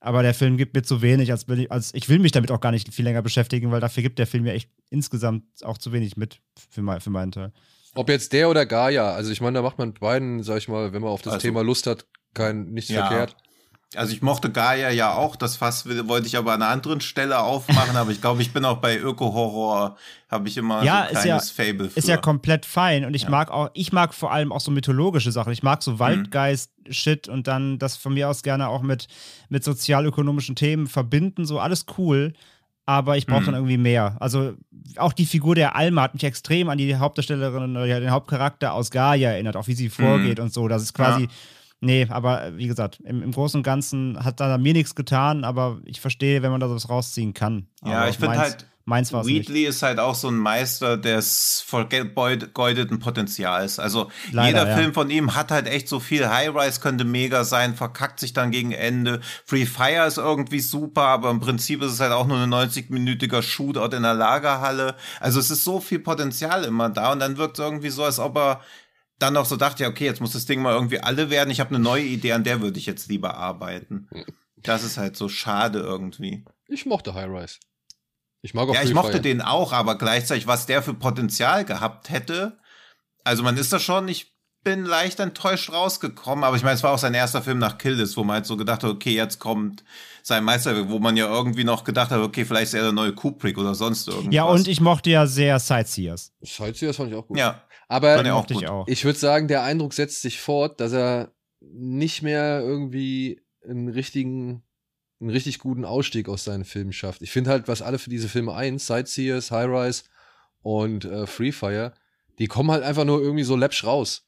[0.00, 2.60] aber der Film gibt mir zu wenig, als, ich, als ich will mich damit auch
[2.60, 5.92] gar nicht viel länger beschäftigen, weil dafür gibt der Film mir echt insgesamt auch zu
[5.92, 7.52] wenig mit für, mein, für meinen Teil.
[7.94, 10.92] Ob jetzt der oder Gaia, also ich meine, da macht man beiden, sag ich mal,
[10.92, 13.06] wenn man auf das also, Thema Lust hat, kein nichts ja.
[13.06, 13.36] verkehrt.
[13.96, 17.38] Also ich mochte Gaia ja auch, das Fass wollte ich aber an einer anderen Stelle
[17.38, 19.96] aufmachen, aber ich glaube, ich bin auch bei Öko-Horror,
[20.28, 21.98] habe ich immer ja, so ein kleines ja, Fable für.
[21.98, 23.30] Ist ja komplett fein und ich ja.
[23.30, 25.52] mag auch, ich mag vor allem auch so mythologische Sachen.
[25.52, 25.98] Ich mag so mhm.
[26.00, 29.06] Waldgeist-Shit und dann das von mir aus gerne auch mit,
[29.48, 32.32] mit sozialökonomischen Themen verbinden, so alles cool
[32.86, 33.46] aber ich brauche mhm.
[33.46, 34.16] dann irgendwie mehr.
[34.20, 34.54] Also
[34.96, 38.90] auch die Figur der Alma hat mich extrem an die Hauptdarstellerin oder den Hauptcharakter aus
[38.90, 40.44] Gaia erinnert, auch wie sie vorgeht mhm.
[40.44, 40.68] und so.
[40.68, 41.28] Das ist quasi, ja.
[41.80, 45.78] nee, aber wie gesagt, im, im, Großen und Ganzen hat da mir nichts getan, aber
[45.84, 47.66] ich verstehe, wenn man da was rausziehen kann.
[47.84, 49.68] Ja, aber ich finde halt, Meins war Wheatley nicht.
[49.70, 53.78] ist halt auch so ein Meister des vergeudeten Potenzials.
[53.78, 54.76] Also Leider, jeder ja.
[54.76, 56.28] Film von ihm hat halt echt so viel.
[56.28, 59.20] High Rise könnte mega sein, verkackt sich dann gegen Ende.
[59.46, 63.40] Free Fire ist irgendwie super, aber im Prinzip ist es halt auch nur ein 90-minütiger
[63.40, 64.96] Shootout in der Lagerhalle.
[65.18, 68.18] Also es ist so viel Potenzial immer da und dann wirkt es irgendwie so, als
[68.18, 68.60] ob er
[69.18, 71.50] dann noch so dachte, ja, okay, jetzt muss das Ding mal irgendwie alle werden.
[71.50, 74.08] Ich habe eine neue Idee, an der würde ich jetzt lieber arbeiten.
[74.56, 76.44] Das ist halt so schade irgendwie.
[76.68, 77.58] Ich mochte High Rise.
[78.44, 79.22] Ich mag auch Ja, ich mochte Fire.
[79.22, 82.58] den auch, aber gleichzeitig, was der für Potenzial gehabt hätte.
[83.24, 86.92] Also man ist da schon, ich bin leicht enttäuscht rausgekommen, aber ich meine, es war
[86.92, 89.38] auch sein erster Film nach Kill This, wo man halt so gedacht hat, okay, jetzt
[89.38, 89.82] kommt
[90.22, 93.14] sein Meisterwerk, wo man ja irgendwie noch gedacht hat, okay, vielleicht ist er der neue
[93.14, 94.34] Kubrick oder sonst irgendwas.
[94.34, 96.34] Ja, und ich mochte ja sehr Sightseers.
[96.42, 97.38] Sightseers fand ich auch gut.
[97.38, 97.62] Ja.
[97.88, 103.42] Aber ich, ich würde sagen, der Eindruck setzt sich fort, dass er nicht mehr irgendwie
[103.66, 104.63] einen richtigen
[105.24, 107.22] einen richtig guten Ausstieg aus seinen Filmen schafft.
[107.22, 110.02] Ich finde halt, was alle für diese Filme ein, Sightseers, High Rise
[110.62, 111.94] und äh, Free Fire,
[112.38, 114.23] die kommen halt einfach nur irgendwie so läppsch raus.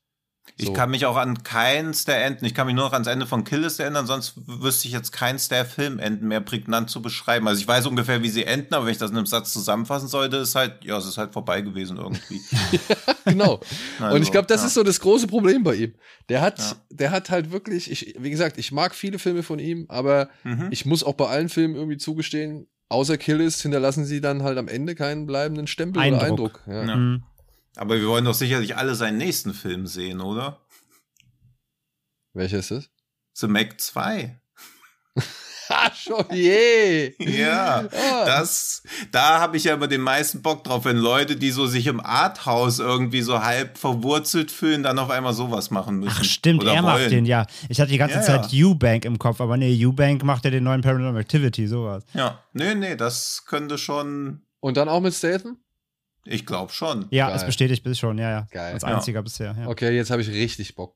[0.59, 3.27] Ich kann mich auch an keins der Enden, ich kann mich nur noch ans Ende
[3.27, 7.47] von Killis erinnern, sonst wüsste ich jetzt keins der Filmenden mehr prägnant zu beschreiben.
[7.47, 10.09] Also ich weiß ungefähr, wie sie enden, aber wenn ich das in einem Satz zusammenfassen
[10.09, 12.41] sollte, ist halt, ja, es ist halt vorbei gewesen irgendwie.
[13.27, 13.61] genau.
[14.01, 14.69] Also, Und ich glaube, das ja.
[14.69, 15.95] ist so das große Problem bei ihm.
[16.31, 16.77] Der hat, ja.
[16.91, 20.69] der hat halt wirklich, ich, wie gesagt, ich mag viele Filme von ihm, aber mhm.
[20.71, 24.69] ich muss auch bei allen Filmen irgendwie zugestehen, außer Killis hinterlassen sie dann halt am
[24.69, 26.23] Ende keinen bleibenden Stempel Eindruck.
[26.23, 26.63] oder Eindruck.
[26.67, 26.97] Ja.
[26.97, 27.23] Mhm.
[27.77, 30.61] Aber wir wollen doch sicherlich alle seinen nächsten Film sehen, oder?
[32.33, 32.91] Welcher ist es?
[33.35, 34.41] The Mac 2.
[35.69, 37.15] ah, schon je.
[37.19, 38.25] ja, ah.
[38.25, 41.87] das, da habe ich ja immer den meisten Bock drauf, wenn Leute, die so sich
[41.87, 46.17] im Arthouse irgendwie so halb verwurzelt fühlen, dann auf einmal sowas machen müssen.
[46.19, 46.85] Ach stimmt, er wollen.
[46.85, 47.47] macht den, ja.
[47.69, 48.67] Ich hatte die ganze ja, Zeit ja.
[48.67, 52.05] Eubank im Kopf, aber nee, Eubank macht ja den neuen Paranormal Activity, sowas.
[52.15, 54.43] Ja, nee, nee, das könnte schon.
[54.61, 55.59] Und dann auch mit Statham?
[56.27, 57.07] Ich glaube schon.
[57.11, 57.37] Ja, Geil.
[57.37, 58.47] es bestätigt bis schon, ja, ja.
[58.51, 58.75] Geil.
[58.75, 59.23] Als einziger ja.
[59.23, 59.57] bisher.
[59.59, 59.69] Ja.
[59.69, 60.95] Okay, jetzt habe ich richtig Bock.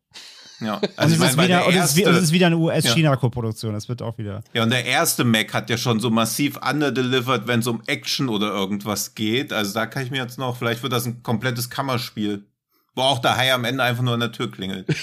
[0.61, 2.59] Ja, Und also es, weil wieder, der und es, ist, und es ist wieder eine
[2.59, 3.73] US-China-Koproduktion.
[3.73, 4.43] Das wird auch wieder.
[4.53, 8.29] ja, und der erste Mac hat ja schon so massiv underdelivered, wenn es um Action
[8.29, 9.53] oder irgendwas geht.
[9.53, 12.45] Also da kann ich mir jetzt noch, vielleicht wird das ein komplettes Kammerspiel.
[12.95, 14.87] Wo auch der Hai am Ende einfach nur an der Tür klingelt.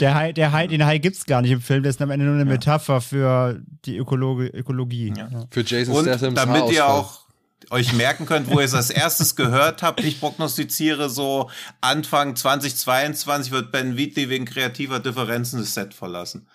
[0.00, 1.82] Der Hai, der Hai, den Hai gibt es gar nicht im Film.
[1.82, 5.12] Der ist am Ende nur eine Metapher für die Ökologi Ökologie.
[5.16, 5.28] Ja.
[5.28, 5.46] Ja.
[5.50, 7.21] Für Jason Und Statham's damit ihr auch
[7.70, 13.52] euch merken könnt, wo ihr es als erstes gehört habt, ich prognostiziere so Anfang 2022
[13.52, 16.48] wird Ben Wheatley wegen kreativer Differenzen das Set verlassen.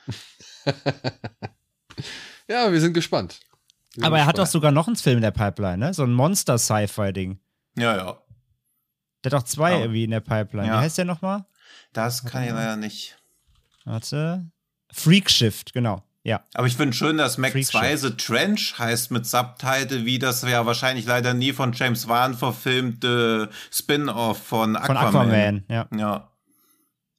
[2.50, 3.39] Ja, wir sind gespannt.
[3.93, 5.93] Wir sind Aber er hat doch sogar noch einen Film in der Pipeline, ne?
[5.93, 7.39] So ein Monster-Sci-Fi-Ding.
[7.78, 8.17] Ja, ja.
[9.24, 10.67] Der hat doch zwei Aber- irgendwie in der Pipeline.
[10.67, 10.76] Ja.
[10.76, 11.46] Wie heißt der nochmal?
[11.93, 13.17] Das kann ich leider nicht.
[13.84, 14.50] Warte.
[14.93, 16.04] Freak Shift, genau.
[16.28, 16.44] Ja.
[16.54, 20.42] Aber ich finde schön, dass Mac Freak 2 The Trench heißt mit Subtitle, wie das
[20.42, 25.08] ja wahrscheinlich leider nie von James Wan verfilmte Spin-off von Von Aquaman.
[25.08, 25.88] Aquaman, ja.
[25.98, 26.32] Ja.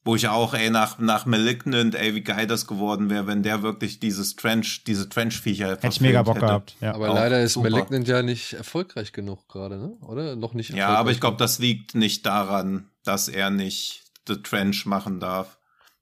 [0.04, 3.62] Wo ich auch, ey, nach, nach Malignant, ey, wie geil das geworden wäre, wenn der
[3.62, 6.46] wirklich dieses Trench, diese Trench-Viecher Hätte ich mega Bock hätte.
[6.46, 6.76] gehabt.
[6.82, 6.94] Ja.
[6.94, 7.70] Aber Auch leider ist super.
[7.70, 9.96] Malignant ja nicht erfolgreich genug gerade, ne?
[10.02, 10.36] Oder?
[10.36, 14.84] Noch nicht Ja, aber ich glaube, das liegt nicht daran, dass er nicht The Trench
[14.84, 15.57] machen darf.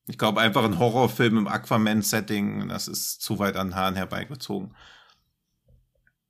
[0.08, 4.74] Ich glaube, einfach ein Horrorfilm im Aquaman-Setting, das ist zu weit an Haaren herbeigezogen.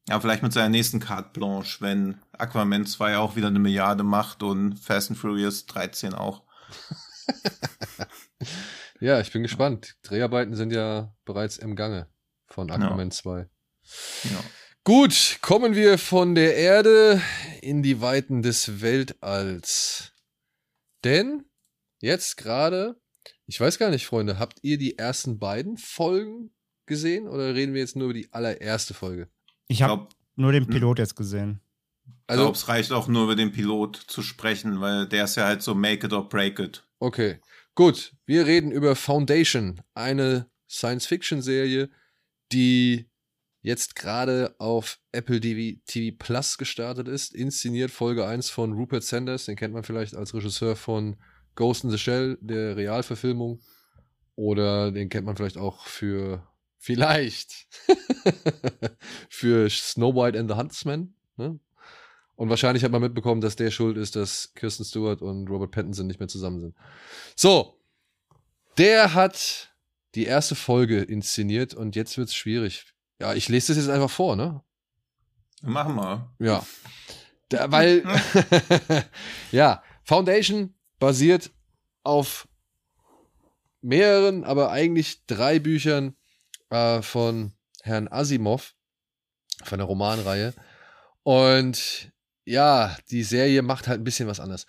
[0.08, 4.42] Ja, vielleicht mit seiner nächsten Carte Blanche, wenn Aquaman 2 auch wieder eine Milliarde macht
[4.42, 6.42] und Fast and Furious 13 auch.
[9.00, 9.96] Ja, ich bin gespannt.
[10.02, 12.08] Dreharbeiten sind ja bereits im Gange
[12.46, 13.40] von Aquaman 2.
[14.24, 14.44] Ja.
[14.84, 17.20] Gut, kommen wir von der Erde
[17.60, 20.12] in die Weiten des Weltalls.
[21.04, 21.44] Denn
[22.00, 22.98] jetzt gerade,
[23.46, 26.50] ich weiß gar nicht, Freunde, habt ihr die ersten beiden Folgen
[26.86, 29.28] gesehen oder reden wir jetzt nur über die allererste Folge?
[29.68, 31.60] Ich Ich habe glaube, nur den Pilot jetzt gesehen.
[32.28, 35.62] Also, es reicht auch nur über den Pilot zu sprechen, weil der ist ja halt
[35.62, 36.86] so make it or break it.
[36.98, 37.40] okay.
[37.74, 41.90] Gut, wir reden über Foundation, eine Science-Fiction-Serie,
[42.50, 43.10] die
[43.60, 49.44] jetzt gerade auf Apple TV, TV Plus gestartet ist, inszeniert Folge 1 von Rupert Sanders,
[49.44, 51.16] den kennt man vielleicht als Regisseur von
[51.56, 53.60] Ghost in the Shell, der Realverfilmung.
[54.36, 56.46] Oder den kennt man vielleicht auch für,
[56.78, 57.66] vielleicht,
[59.28, 61.14] für Snow White and the Huntsman.
[61.36, 61.58] Ne?
[62.36, 66.06] Und wahrscheinlich hat man mitbekommen, dass der schuld ist, dass Kirsten Stewart und Robert Pattinson
[66.06, 66.76] nicht mehr zusammen sind.
[67.34, 67.80] So,
[68.76, 69.74] der hat
[70.14, 72.92] die erste Folge inszeniert und jetzt wird's schwierig.
[73.18, 74.62] Ja, ich lese das jetzt einfach vor, ne?
[75.62, 76.30] Machen wir.
[76.38, 76.66] Ja.
[77.48, 78.04] Da, weil,
[79.50, 81.50] ja, Foundation basiert
[82.02, 82.48] auf
[83.80, 86.16] mehreren, aber eigentlich drei Büchern
[86.70, 88.74] äh, von Herrn Asimov,
[89.64, 90.54] von der Romanreihe.
[91.22, 92.12] Und
[92.44, 94.66] ja, die Serie macht halt ein bisschen was anders.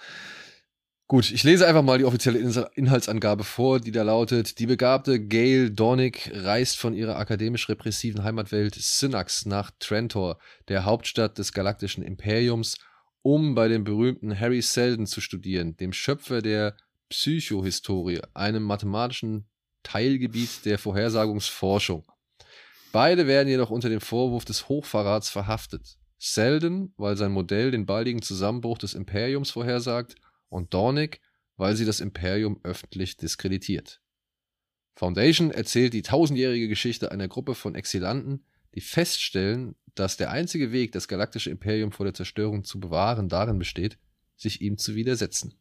[1.10, 2.40] Gut, ich lese einfach mal die offizielle
[2.76, 8.76] Inhaltsangabe vor, die da lautet: Die begabte Gail Dornick reist von ihrer akademisch repressiven Heimatwelt
[8.76, 10.38] Synax nach Trantor,
[10.68, 12.76] der Hauptstadt des galaktischen Imperiums,
[13.28, 16.78] um bei dem berühmten Harry Seldon zu studieren, dem Schöpfer der
[17.10, 19.50] Psychohistorie, einem mathematischen
[19.84, 22.10] Teilgebiet der Vorhersagungsforschung.
[22.94, 25.98] Beide werden jedoch unter dem Vorwurf des Hochverrats verhaftet.
[26.18, 30.16] Seldon, weil sein Modell den baldigen Zusammenbruch des Imperiums vorhersagt,
[30.48, 31.20] und Dornick,
[31.58, 34.00] weil sie das Imperium öffentlich diskreditiert.
[34.96, 40.92] Foundation erzählt die tausendjährige Geschichte einer Gruppe von Exilanten, die feststellen, dass der einzige Weg,
[40.92, 43.98] das galaktische Imperium vor der Zerstörung zu bewahren, darin besteht,
[44.36, 45.54] sich ihm zu widersetzen.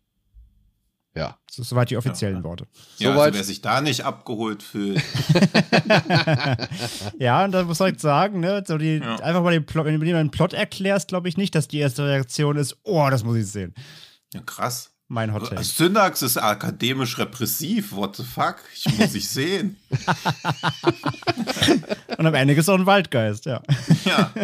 [1.15, 1.39] Ja.
[1.51, 2.45] So, soweit die offiziellen Ja.
[2.45, 2.67] Worte.
[2.99, 5.03] Ja, Soweit- also wer sich da nicht abgeholt fühlt.
[7.19, 9.17] ja, und da muss ich sagen, ne, so die, Ja.
[9.17, 11.79] einfach mal den Plot, wenn du mir einen Plot erklärst, glaube ich nicht, dass die
[11.79, 13.75] erste Reaktion ist, oh, das muss ich sehen.
[14.35, 14.93] Ja, krass.
[15.09, 15.63] Mein Hot Take.
[15.63, 17.93] Synax ist akademisch repressiv.
[17.93, 18.57] What the fuck?
[18.75, 19.77] Ich muss ich sehen.
[22.19, 23.63] Und am Ende ist auch ein Waldgeist, ja.
[24.05, 24.33] Ja.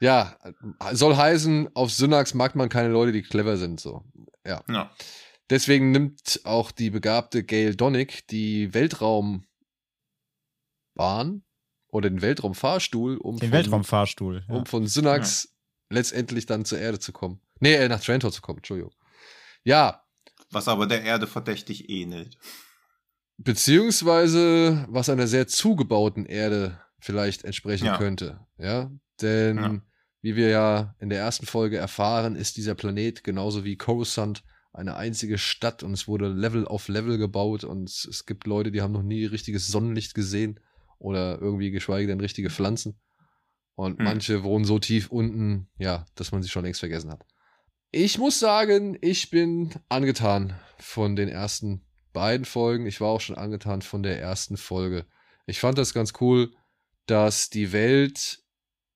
[0.00, 0.36] Ja,
[0.90, 4.02] soll heißen, auf Synax mag man keine Leute, die clever sind, so.
[4.44, 4.64] Ja.
[4.68, 4.90] ja.
[5.48, 9.44] Deswegen nimmt auch die begabte Gail Donnick die Weltraumbahn
[11.86, 14.44] oder den Weltraumfahrstuhl, um Den von, Weltraumfahrstuhl.
[14.48, 14.54] Ja.
[14.56, 15.54] um von Synax
[15.88, 17.40] letztendlich dann zur Erde zu kommen.
[17.62, 18.92] Nee, äh, nach Trantor zu kommen, Entschuldigung.
[19.62, 20.02] Ja,
[20.50, 22.36] Was aber der Erde verdächtig ähnelt.
[23.38, 27.96] beziehungsweise was einer sehr zugebauten Erde vielleicht entsprechen Ja.
[27.96, 28.40] könnte.
[28.58, 29.80] Ja, denn Ja.
[30.22, 34.96] wie wir ja in der ersten Folge erfahren, ist dieser Planet genauso wie Coruscant eine
[34.96, 38.82] einzige Stadt und es wurde Level auf Level gebaut und es, es gibt Leute, die
[38.82, 40.58] haben noch nie richtiges Sonnenlicht gesehen
[40.98, 42.98] oder irgendwie geschweige denn richtige Pflanzen.
[43.74, 44.04] Und Hm.
[44.04, 47.24] manche wohnen so tief unten, ja, dass man sie schon längst vergessen hat.
[47.94, 51.82] Ich muss sagen, ich bin angetan von den ersten
[52.14, 52.86] beiden Folgen.
[52.86, 55.04] Ich war auch schon angetan von der ersten Folge.
[55.44, 56.52] Ich fand das ganz cool,
[57.04, 58.42] dass die Welt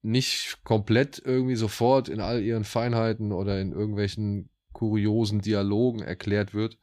[0.00, 6.78] nicht komplett irgendwie sofort in all ihren Feinheiten oder in irgendwelchen kuriosen Dialogen erklärt wird,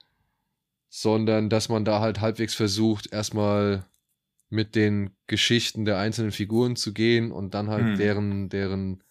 [0.89, 3.87] sondern dass man da halt halbwegs versucht, erstmal
[4.49, 7.97] mit den Geschichten der einzelnen Figuren zu gehen und dann halt hm.
[7.97, 9.03] deren, deren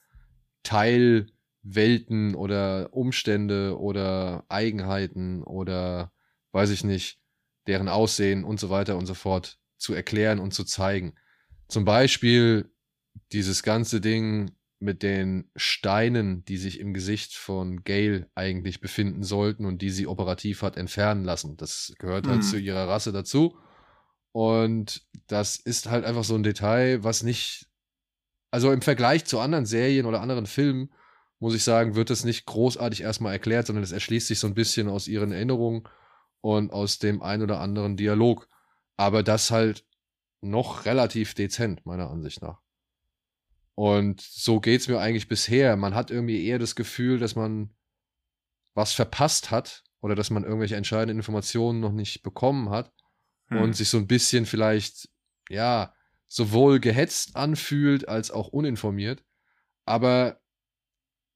[1.62, 6.12] Teilwelten oder Umstände oder Eigenheiten oder
[6.52, 7.18] weiß ich nicht,
[7.66, 11.14] deren Aussehen und so weiter und so fort zu erklären und zu zeigen.
[11.68, 12.72] Zum Beispiel
[13.32, 19.64] dieses ganze Ding mit den Steinen, die sich im Gesicht von Gail eigentlich befinden sollten
[19.64, 21.56] und die sie operativ hat entfernen lassen.
[21.56, 22.42] Das gehört halt mhm.
[22.42, 23.56] zu ihrer Rasse dazu.
[24.32, 27.68] Und das ist halt einfach so ein Detail, was nicht,
[28.50, 30.90] also im Vergleich zu anderen Serien oder anderen Filmen,
[31.42, 34.54] muss ich sagen, wird das nicht großartig erstmal erklärt, sondern es erschließt sich so ein
[34.54, 35.88] bisschen aus ihren Erinnerungen
[36.40, 38.48] und aus dem ein oder anderen Dialog.
[38.96, 39.84] Aber das halt
[40.40, 42.60] noch relativ dezent, meiner Ansicht nach.
[43.74, 45.76] Und so geht's mir eigentlich bisher.
[45.76, 47.74] Man hat irgendwie eher das Gefühl, dass man
[48.74, 52.92] was verpasst hat oder dass man irgendwelche entscheidenden Informationen noch nicht bekommen hat
[53.48, 53.62] hm.
[53.62, 55.08] und sich so ein bisschen vielleicht,
[55.48, 55.92] ja,
[56.28, 59.24] sowohl gehetzt anfühlt als auch uninformiert.
[59.84, 60.40] Aber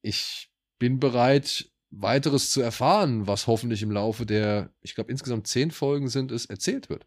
[0.07, 5.71] ich bin bereit, weiteres zu erfahren, was hoffentlich im Laufe der, ich glaube, insgesamt zehn
[5.71, 7.05] Folgen sind es, erzählt wird.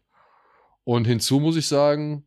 [0.83, 2.25] Und hinzu muss ich sagen,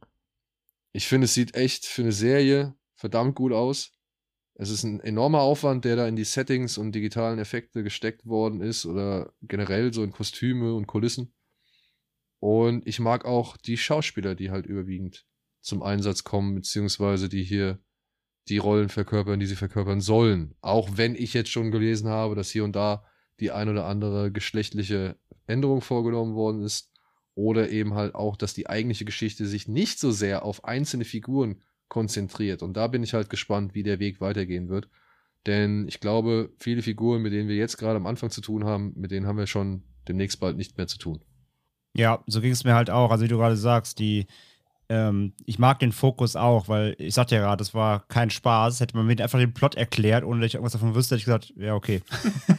[0.93, 3.93] ich finde, es sieht echt für eine Serie verdammt gut aus.
[4.55, 8.61] Es ist ein enormer Aufwand, der da in die Settings und digitalen Effekte gesteckt worden
[8.61, 11.35] ist oder generell so in Kostüme und Kulissen.
[12.39, 15.27] Und ich mag auch die Schauspieler, die halt überwiegend
[15.61, 17.81] zum Einsatz kommen, beziehungsweise die hier
[18.49, 20.55] die Rollen verkörpern, die sie verkörpern sollen.
[20.61, 23.05] Auch wenn ich jetzt schon gelesen habe, dass hier und da
[23.41, 26.91] die ein oder andere geschlechtliche Änderung vorgenommen worden ist.
[27.37, 31.61] Oder eben halt auch, dass die eigentliche Geschichte sich nicht so sehr auf einzelne Figuren
[31.89, 32.63] konzentriert.
[32.63, 34.89] Und da bin ich halt gespannt, wie der Weg weitergehen wird.
[35.47, 38.93] Denn ich glaube, viele Figuren, mit denen wir jetzt gerade am Anfang zu tun haben,
[38.97, 41.23] mit denen haben wir schon demnächst bald nicht mehr zu tun.
[41.97, 43.11] Ja, so ging es mir halt auch.
[43.11, 44.27] Also wie du gerade sagst, die,
[44.89, 48.81] ähm, ich mag den Fokus auch, weil ich sagte ja gerade, das war kein Spaß.
[48.81, 51.25] Hätte man mir einfach den Plot erklärt, ohne dass ich irgendwas davon wüsste, hätte ich
[51.25, 52.03] gesagt, ja, okay.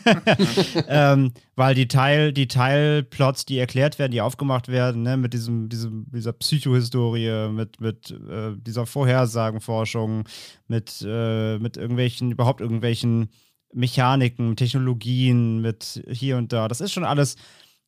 [0.88, 5.70] ähm, weil die Teil, die Teilplots, die erklärt werden, die aufgemacht werden, ne, mit diesem,
[5.70, 10.24] diesem, dieser Psychohistorie, mit, mit äh, dieser Vorhersagenforschung,
[10.68, 13.30] mit, äh, mit irgendwelchen, überhaupt irgendwelchen
[13.72, 16.68] Mechaniken, Technologien, mit hier und da.
[16.68, 17.36] Das ist schon alles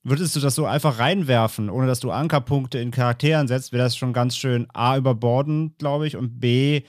[0.08, 3.98] würdest du das so einfach reinwerfen, ohne dass du Ankerpunkte in Charakteren setzt, wäre das
[3.98, 6.84] schon ganz schön A überbordend, glaube ich, und B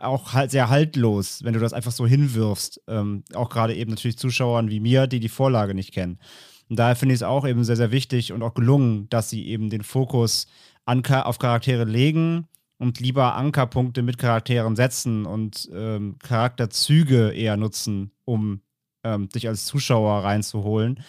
[0.00, 2.80] auch halt sehr haltlos, wenn du das einfach so hinwirfst.
[2.88, 6.18] Ähm, auch gerade eben natürlich Zuschauern wie mir, die die Vorlage nicht kennen.
[6.68, 9.46] Und daher finde ich es auch eben sehr, sehr wichtig und auch gelungen, dass sie
[9.46, 10.46] eben den Fokus
[10.84, 12.46] an, auf Charaktere legen
[12.78, 18.60] und lieber Ankerpunkte mit Charakteren setzen und ähm, Charakterzüge eher nutzen, um
[19.04, 21.00] ähm, dich als Zuschauer reinzuholen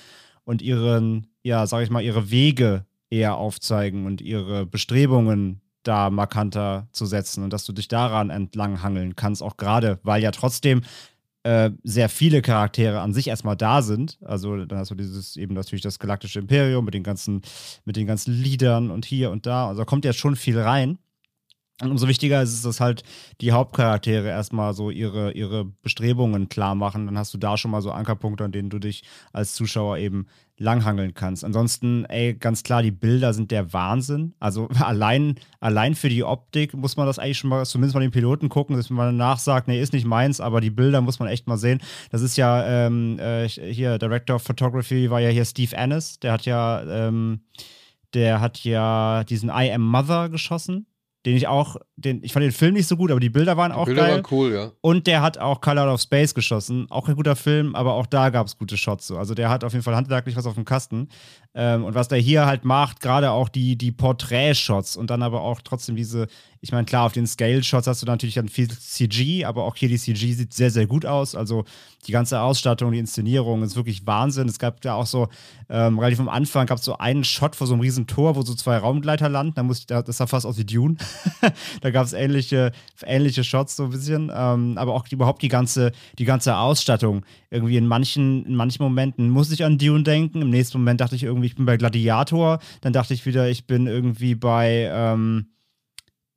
[0.45, 6.87] und ihren ja, sag ich mal, ihre Wege eher aufzeigen und ihre Bestrebungen da markanter
[6.91, 10.81] zu setzen und dass du dich daran entlang hangeln kannst, auch gerade, weil ja trotzdem
[11.41, 14.19] äh, sehr viele Charaktere an sich erstmal da sind.
[14.23, 17.41] Also dann hast du dieses eben natürlich das galaktische Imperium mit den ganzen,
[17.83, 19.69] mit den ganzen Liedern und hier und da.
[19.69, 20.99] Also da kommt ja schon viel rein.
[21.81, 23.03] Und umso wichtiger ist es, dass halt
[23.39, 27.05] die Hauptcharaktere erstmal so ihre, ihre Bestrebungen klar machen.
[27.05, 30.27] Dann hast du da schon mal so Ankerpunkte, an denen du dich als Zuschauer eben
[30.57, 31.45] langhangeln kannst.
[31.45, 34.33] Ansonsten, ey, ganz klar, die Bilder sind der Wahnsinn.
[34.41, 38.11] Also allein, allein für die Optik muss man das eigentlich schon mal, zumindest mal den
[38.11, 41.29] Piloten gucken, dass man danach sagt, nee, ist nicht meins, aber die Bilder muss man
[41.29, 41.79] echt mal sehen.
[42.11, 46.33] Das ist ja ähm, äh, hier, Director of Photography war ja hier Steve Annis, der
[46.33, 47.39] hat ja, ähm,
[48.13, 50.87] der hat ja diesen I Am Mother geschossen
[51.25, 53.71] den ich auch, den, ich fand den Film nicht so gut, aber die Bilder waren
[53.71, 54.11] die auch Bilder geil.
[54.15, 54.71] Waren cool, ja.
[54.81, 58.05] Und der hat auch Color Out of Space geschossen, auch ein guter Film, aber auch
[58.05, 59.17] da gab es gute Shots so.
[59.17, 61.09] Also der hat auf jeden Fall handwerklich was auf dem Kasten.
[61.53, 65.41] Ähm, und was der hier halt macht, gerade auch die, die Porträt-Shots und dann aber
[65.41, 66.27] auch trotzdem diese,
[66.61, 69.87] ich meine, klar, auf den Scale-Shots hast du natürlich dann viel CG, aber auch hier
[69.87, 71.33] die CG sieht sehr, sehr gut aus.
[71.33, 71.63] Also
[72.05, 74.49] die ganze Ausstattung, die Inszenierung ist wirklich Wahnsinn.
[74.49, 75.29] Es gab ja auch so,
[75.69, 78.41] ähm, relativ am Anfang gab es so einen Shot vor so einem riesen Tor, wo
[78.41, 79.53] so zwei Raumgleiter landen.
[79.55, 80.97] Da muss, das sah fast aus wie Dune.
[81.81, 82.73] da gab es ähnliche,
[83.05, 84.29] ähnliche Shots so ein bisschen.
[84.33, 87.25] Ähm, aber auch die, überhaupt die ganze, die ganze Ausstattung.
[87.51, 90.41] Irgendwie in manchen, in manchen Momenten muss ich an Dune denken.
[90.41, 92.59] Im nächsten Moment dachte ich irgendwie, ich bin bei Gladiator.
[92.81, 95.45] Dann dachte ich wieder, ich bin irgendwie bei, ähm,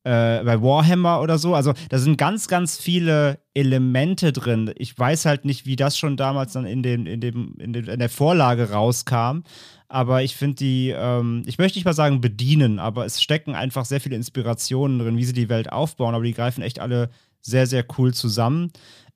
[0.05, 1.55] äh, bei Warhammer oder so.
[1.55, 4.73] Also da sind ganz, ganz viele Elemente drin.
[4.77, 7.87] Ich weiß halt nicht, wie das schon damals dann in, den, in, dem, in, den,
[7.87, 9.43] in der Vorlage rauskam.
[9.89, 13.85] Aber ich finde die, ähm, ich möchte nicht mal sagen bedienen, aber es stecken einfach
[13.85, 16.15] sehr viele Inspirationen drin, wie sie die Welt aufbauen.
[16.15, 18.73] Aber die greifen echt alle sehr, sehr cool zusammen.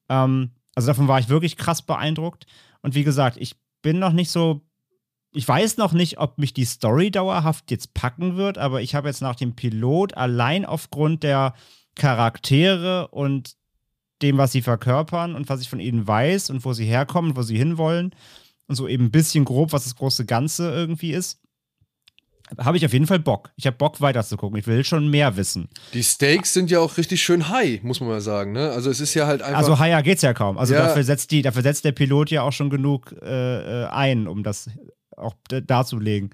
[0.09, 2.47] Ähm, also davon war ich wirklich krass beeindruckt.
[2.83, 4.66] Und wie gesagt, ich bin noch nicht so
[5.37, 9.09] ich weiß noch nicht, ob mich die Story dauerhaft jetzt packen wird, aber ich habe
[9.09, 11.53] jetzt nach dem Pilot allein aufgrund der
[11.95, 13.55] Charaktere und
[14.23, 17.43] dem, was sie verkörpern und was ich von ihnen weiß und wo sie herkommen, wo
[17.43, 18.15] sie hinwollen
[18.67, 21.39] und so eben ein bisschen grob, was das große Ganze irgendwie ist,
[22.59, 23.51] habe ich auf jeden Fall Bock.
[23.57, 24.59] Ich habe Bock weiter zu gucken.
[24.59, 25.69] Ich will schon mehr wissen.
[25.93, 28.53] Die Stakes sind ja auch richtig schön high, muss man mal sagen.
[28.53, 28.71] Ne?
[28.71, 29.59] Also es ist ja halt einfach.
[29.59, 30.57] Also higher geht's ja kaum.
[30.57, 30.87] Also ja.
[30.87, 34.43] dafür setzt die, dafür setzt der Pilot ja auch schon genug äh, äh ein, um
[34.43, 34.71] das
[35.17, 36.31] auch darzulegen.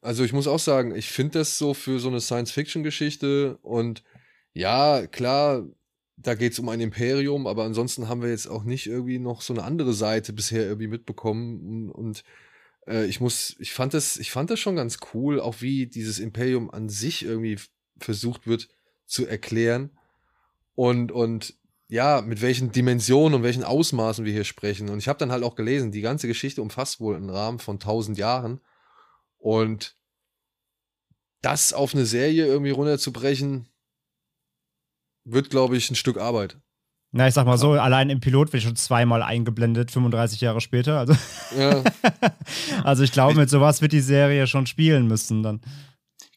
[0.00, 4.02] Also ich muss auch sagen, ich finde das so für so eine Science-Fiction-Geschichte und
[4.52, 5.66] ja, klar,
[6.16, 9.42] da geht es um ein Imperium, aber ansonsten haben wir jetzt auch nicht irgendwie noch
[9.42, 12.24] so eine andere Seite bisher irgendwie mitbekommen und, und
[12.86, 16.18] äh, ich muss, ich fand das, ich fand das schon ganz cool, auch wie dieses
[16.18, 17.58] Imperium an sich irgendwie
[17.98, 18.68] versucht wird
[19.06, 19.90] zu erklären
[20.74, 21.54] und und
[21.94, 24.88] ja, mit welchen Dimensionen und welchen Ausmaßen wir hier sprechen.
[24.88, 27.78] Und ich habe dann halt auch gelesen, die ganze Geschichte umfasst wohl einen Rahmen von
[27.78, 28.60] tausend Jahren.
[29.38, 29.94] Und
[31.40, 33.68] das auf eine Serie irgendwie runterzubrechen,
[35.22, 36.58] wird, glaube ich, ein Stück Arbeit.
[37.12, 40.98] Na, ich sag mal so, allein im Pilot wird schon zweimal eingeblendet, 35 Jahre später.
[40.98, 41.14] Also,
[41.56, 41.80] ja.
[42.82, 45.60] also ich glaube, mit sowas wird die Serie schon spielen müssen dann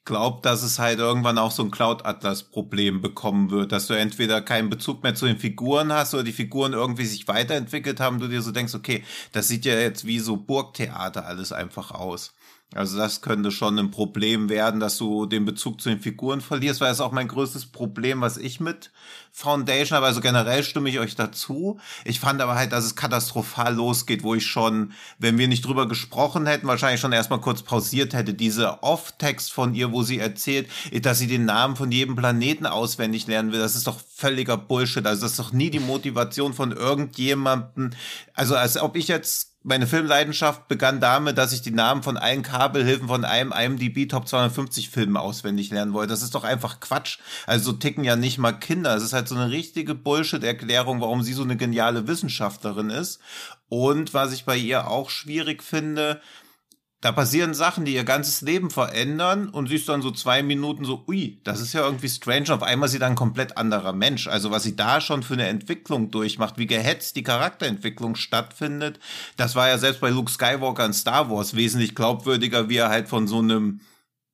[0.07, 4.71] glaube, dass es halt irgendwann auch so ein Cloud-Atlas-Problem bekommen wird, dass du entweder keinen
[4.71, 8.41] Bezug mehr zu den Figuren hast oder die Figuren irgendwie sich weiterentwickelt haben, du dir
[8.41, 9.03] so denkst, okay,
[9.33, 12.33] das sieht ja jetzt wie so Burgtheater alles einfach aus.
[12.73, 16.81] Also das könnte schon ein Problem werden, dass du den Bezug zu den Figuren verlierst,
[16.81, 18.91] weil das ist auch mein größtes Problem, was ich mit
[19.31, 20.05] Foundation habe.
[20.05, 21.79] Also generell stimme ich euch dazu.
[22.03, 25.87] Ich fand aber halt, dass es katastrophal losgeht, wo ich schon, wenn wir nicht drüber
[25.87, 28.33] gesprochen hätten, wahrscheinlich schon erstmal kurz pausiert hätte.
[28.33, 30.67] Diese Off-Text von ihr, wo sie erzählt,
[31.01, 35.05] dass sie den Namen von jedem Planeten auswendig lernen will, das ist doch völliger Bullshit.
[35.05, 37.91] Also das ist doch nie die Motivation von irgendjemandem.
[38.33, 42.41] Also als ob ich jetzt meine Filmleidenschaft begann damit, dass ich die Namen von allen
[42.41, 46.13] Kabelhilfen von einem IMDb Top 250 Filmen auswendig lernen wollte.
[46.13, 47.19] Das ist doch einfach Quatsch.
[47.45, 48.95] Also so ticken ja nicht mal Kinder.
[48.95, 53.19] Es ist halt so eine richtige Bullshit-Erklärung, warum sie so eine geniale Wissenschaftlerin ist.
[53.67, 56.21] Und was ich bei ihr auch schwierig finde,
[57.01, 60.83] da passieren Sachen, die ihr ganzes Leben verändern und sie ist dann so zwei Minuten
[60.83, 62.51] so, ui, das ist ja irgendwie strange.
[62.51, 64.27] Auf einmal sie ein komplett anderer Mensch.
[64.27, 68.99] Also was sie da schon für eine Entwicklung durchmacht, wie gehetzt die Charakterentwicklung stattfindet,
[69.35, 73.07] das war ja selbst bei Luke Skywalker in Star Wars wesentlich glaubwürdiger, wie er halt
[73.07, 73.81] von so einem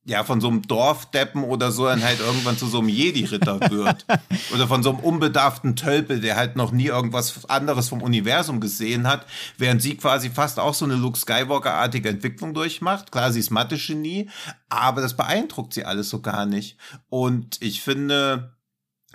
[0.06, 4.04] ja, von so einem Dorfdeppen oder so dann halt irgendwann zu so einem Jedi-Ritter wird.
[4.54, 9.06] oder von so einem unbedarften Tölpel, der halt noch nie irgendwas anderes vom Universum gesehen
[9.06, 9.26] hat,
[9.56, 13.12] während sie quasi fast auch so eine Luke Skywalker-artige Entwicklung durchmacht.
[13.12, 14.28] Klar, sie ist Mathe-Genie,
[14.68, 16.76] aber das beeindruckt sie alles so gar nicht.
[17.08, 18.53] Und ich finde,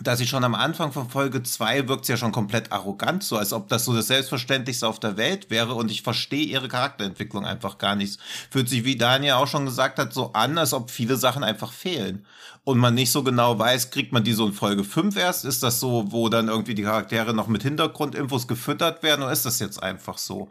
[0.01, 3.37] dass sie schon am Anfang von Folge zwei wirkt sie ja schon komplett arrogant, so
[3.37, 7.45] als ob das so das Selbstverständlichste auf der Welt wäre und ich verstehe ihre Charakterentwicklung
[7.45, 8.19] einfach gar nicht.
[8.49, 11.73] Fühlt sich, wie Daniel auch schon gesagt hat, so an, als ob viele Sachen einfach
[11.73, 12.25] fehlen
[12.63, 15.45] und man nicht so genau weiß, kriegt man die so in Folge fünf erst?
[15.45, 19.45] Ist das so, wo dann irgendwie die Charaktere noch mit Hintergrundinfos gefüttert werden oder ist
[19.45, 20.49] das jetzt einfach so?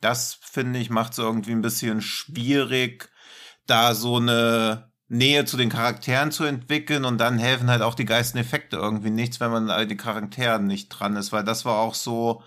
[0.00, 3.10] Das finde ich macht es irgendwie ein bisschen schwierig,
[3.66, 8.04] da so eine Nähe zu den Charakteren zu entwickeln und dann helfen halt auch die
[8.04, 11.78] geistigen Effekte irgendwie nichts, wenn man all die Charakteren nicht dran ist, weil das war
[11.78, 12.42] auch so,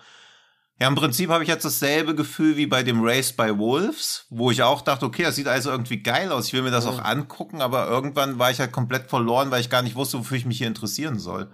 [0.80, 4.52] ja, im Prinzip habe ich jetzt dasselbe Gefühl wie bei dem Race by Wolves, wo
[4.52, 7.02] ich auch dachte, okay, das sieht also irgendwie geil aus, ich will mir das auch
[7.02, 10.46] angucken, aber irgendwann war ich halt komplett verloren, weil ich gar nicht wusste, wofür ich
[10.46, 11.52] mich hier interessieren soll.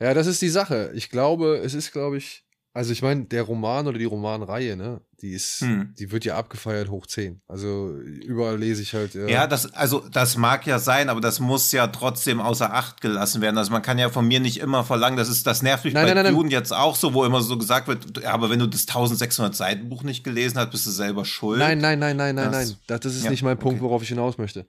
[0.00, 0.92] Ja, das ist die Sache.
[0.94, 2.45] Ich glaube, es ist, glaube ich,
[2.76, 5.94] also ich meine, der Roman oder die Romanreihe, ne, die ist, hm.
[5.98, 7.40] die wird ja abgefeiert hoch 10.
[7.48, 9.14] Also überall lese ich halt.
[9.14, 13.00] Ja, ja, das, also das mag ja sein, aber das muss ja trotzdem außer Acht
[13.00, 13.56] gelassen werden.
[13.56, 16.06] Also man kann ja von mir nicht immer verlangen, das ist, das nervt mich nein,
[16.06, 16.50] bei nein, Dune nein.
[16.50, 19.88] jetzt auch so, wo immer so gesagt wird, ja, aber wenn du das 1600 Seiten
[19.88, 21.58] Buch nicht gelesen hast, bist du selber schuld.
[21.58, 22.78] Nein, nein, nein, nein, nein, das, nein.
[22.88, 23.88] Das, das ist ja, nicht mein Punkt, okay.
[23.88, 24.66] worauf ich hinaus möchte.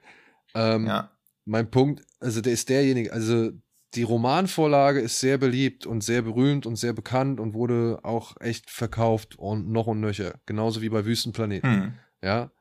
[0.55, 1.12] Ähm, ja.
[1.43, 3.51] Mein Punkt, also der ist derjenige, also
[3.95, 8.69] die Romanvorlage ist sehr beliebt und sehr berühmt und sehr bekannt und wurde auch echt
[8.69, 10.39] verkauft und noch und nöcher.
[10.45, 11.83] Genauso wie bei Wüstenplaneten.
[11.83, 11.93] Hm.
[12.21, 12.51] Ja.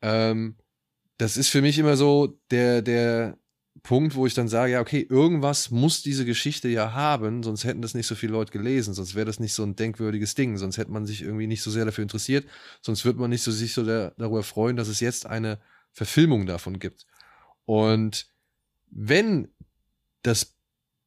[0.00, 0.56] Ähm,
[1.18, 3.38] das ist für mich immer so der, der
[3.82, 7.82] Punkt, wo ich dann sage, ja, okay, irgendwas muss diese Geschichte ja haben, sonst hätten
[7.82, 10.78] das nicht so viele Leute gelesen, sonst wäre das nicht so ein denkwürdiges Ding, sonst
[10.78, 12.46] hätte man sich irgendwie nicht so sehr dafür interessiert,
[12.80, 15.58] sonst würde man nicht so sich so der, darüber freuen, dass es jetzt eine
[15.90, 17.06] Verfilmung davon gibt.
[17.64, 18.26] Und
[18.90, 19.48] wenn
[20.22, 20.54] das,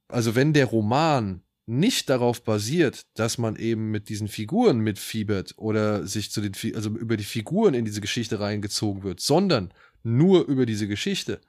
[0.08, 6.06] also wenn der Roman nicht darauf basiert, dass man eben mit diesen Figuren mitfiebert oder
[6.06, 10.68] sich zu den, also über die Figuren in diese Geschichte reingezogen wird, sondern nur über
[10.68, 11.42] diese Geschichte,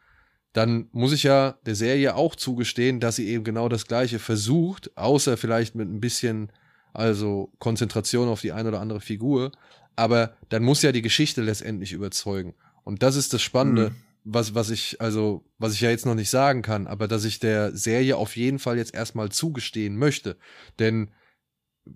[0.54, 4.96] dann muss ich ja der Serie auch zugestehen, dass sie eben genau das Gleiche versucht,
[4.96, 6.50] außer vielleicht mit ein bisschen,
[6.94, 9.52] also Konzentration auf die eine oder andere Figur.
[9.96, 12.54] Aber dann muss ja die Geschichte letztendlich überzeugen.
[12.84, 13.96] Und das ist das Spannende, mhm.
[14.29, 17.39] Was, was ich, also, was ich ja jetzt noch nicht sagen kann, aber dass ich
[17.39, 20.37] der Serie auf jeden Fall jetzt erstmal zugestehen möchte.
[20.81, 21.12] Denn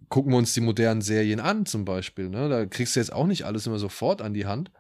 [0.08, 2.48] gucken wir uns die modernen Serien an, zum Beispiel, ne?
[2.48, 4.70] Da kriegst du jetzt auch nicht alles immer sofort an die Hand.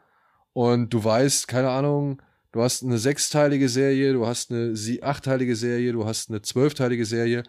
[0.52, 2.22] Und du weißt, keine Ahnung,
[2.52, 7.42] du hast eine sechsteilige Serie, du hast eine achtteilige Serie, du hast eine zwölfteilige Serie.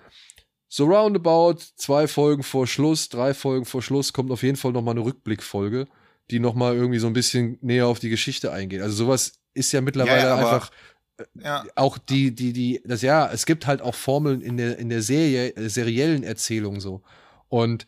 [0.68, 4.96] So roundabout, zwei Folgen vor Schluss, drei Folgen vor Schluss kommt auf jeden Fall nochmal
[4.96, 5.86] eine Rückblickfolge,
[6.32, 8.82] die nochmal irgendwie so ein bisschen näher auf die Geschichte eingeht.
[8.82, 10.72] Also sowas ist ja mittlerweile ja, ja, einfach
[11.18, 11.66] äh, ja.
[11.76, 15.02] auch die, die, die, das ja, es gibt halt auch Formeln in der, in der
[15.02, 17.02] Serie, äh, seriellen Erzählung so.
[17.48, 17.86] Und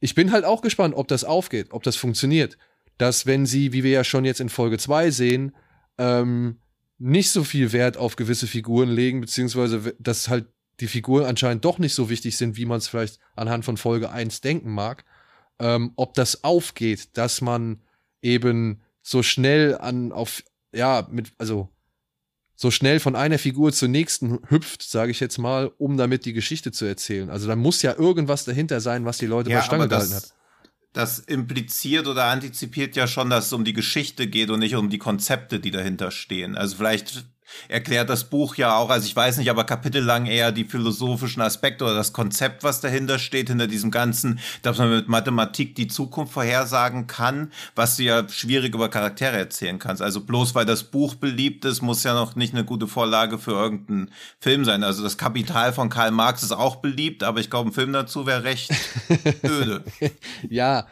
[0.00, 2.58] ich bin halt auch gespannt, ob das aufgeht, ob das funktioniert.
[2.98, 5.54] Dass, wenn sie, wie wir ja schon jetzt in Folge 2 sehen,
[5.98, 6.60] ähm,
[6.98, 10.46] nicht so viel Wert auf gewisse Figuren legen, beziehungsweise dass halt
[10.80, 14.10] die Figuren anscheinend doch nicht so wichtig sind, wie man es vielleicht anhand von Folge
[14.10, 15.04] 1 denken mag,
[15.58, 17.82] ähm, ob das aufgeht, dass man
[18.22, 20.42] eben so schnell an auf,
[20.76, 21.68] ja, mit, also
[22.54, 26.32] so schnell von einer Figur zur nächsten hüpft, sage ich jetzt mal, um damit die
[26.32, 27.28] Geschichte zu erzählen.
[27.30, 30.32] Also da muss ja irgendwas dahinter sein, was die Leute ja, bei Stange gehalten hat
[30.96, 34.88] das impliziert oder antizipiert ja schon, dass es um die Geschichte geht und nicht um
[34.88, 36.56] die Konzepte, die dahinter stehen.
[36.56, 37.26] Also vielleicht
[37.68, 41.84] erklärt das Buch ja auch, also ich weiß nicht, aber kapitellang eher die philosophischen Aspekte
[41.84, 46.32] oder das Konzept, was dahinter steht, hinter diesem Ganzen, dass man mit Mathematik die Zukunft
[46.32, 50.02] vorhersagen kann, was du ja schwierig über Charaktere erzählen kannst.
[50.02, 53.52] Also bloß weil das Buch beliebt ist, muss ja noch nicht eine gute Vorlage für
[53.52, 54.84] irgendeinen Film sein.
[54.84, 58.26] Also das Kapital von Karl Marx ist auch beliebt, aber ich glaube, ein Film dazu
[58.26, 58.70] wäre recht
[59.44, 59.84] öde.
[60.48, 60.86] ja,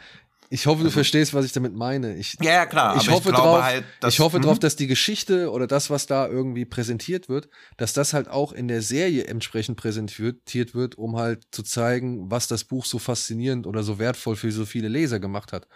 [0.49, 2.15] ich hoffe, du verstehst, was ich damit meine.
[2.15, 2.95] Ich, ja, ja, klar.
[2.97, 4.59] Ich hoffe, ich drauf, halt, dass, ich hoffe drauf, mhm.
[4.61, 8.67] dass die Geschichte oder das, was da irgendwie präsentiert wird, dass das halt auch in
[8.67, 13.83] der Serie entsprechend präsentiert wird, um halt zu zeigen, was das Buch so faszinierend oder
[13.83, 15.67] so wertvoll für so viele Leser gemacht hat.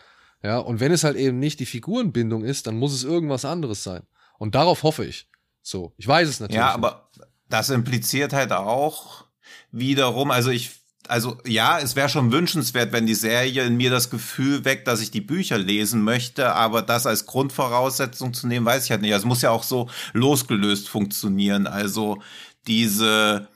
[0.44, 3.84] Ja, und wenn es halt eben nicht die Figurenbindung ist, dann muss es irgendwas anderes
[3.84, 4.04] sein.
[4.38, 5.28] Und darauf hoffe ich.
[5.62, 6.58] So, ich weiß es natürlich.
[6.58, 7.28] Ja, aber nicht.
[7.50, 9.26] das impliziert halt auch
[9.72, 10.72] wiederum, also ich
[11.10, 15.02] also ja, es wäre schon wünschenswert, wenn die Serie in mir das Gefühl weckt, dass
[15.02, 19.14] ich die Bücher lesen möchte, aber das als Grundvoraussetzung zu nehmen, weiß ich halt nicht.
[19.14, 21.68] Also es muss ja auch so losgelöst funktionieren.
[21.68, 22.20] Also
[22.68, 23.48] diese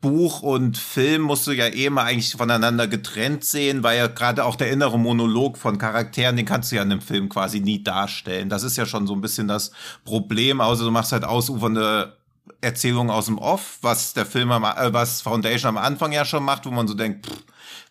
[0.00, 4.44] Buch und Film musst du ja eh mal eigentlich voneinander getrennt sehen, weil ja gerade
[4.44, 7.82] auch der innere Monolog von Charakteren, den kannst du ja in einem Film quasi nie
[7.82, 8.48] darstellen.
[8.48, 9.72] Das ist ja schon so ein bisschen das
[10.04, 12.17] Problem, außer du machst halt ausufernde
[12.60, 16.42] Erzählungen aus dem Off, was der Film, am, äh, was Foundation am Anfang ja schon
[16.42, 17.44] macht, wo man so denkt, pff,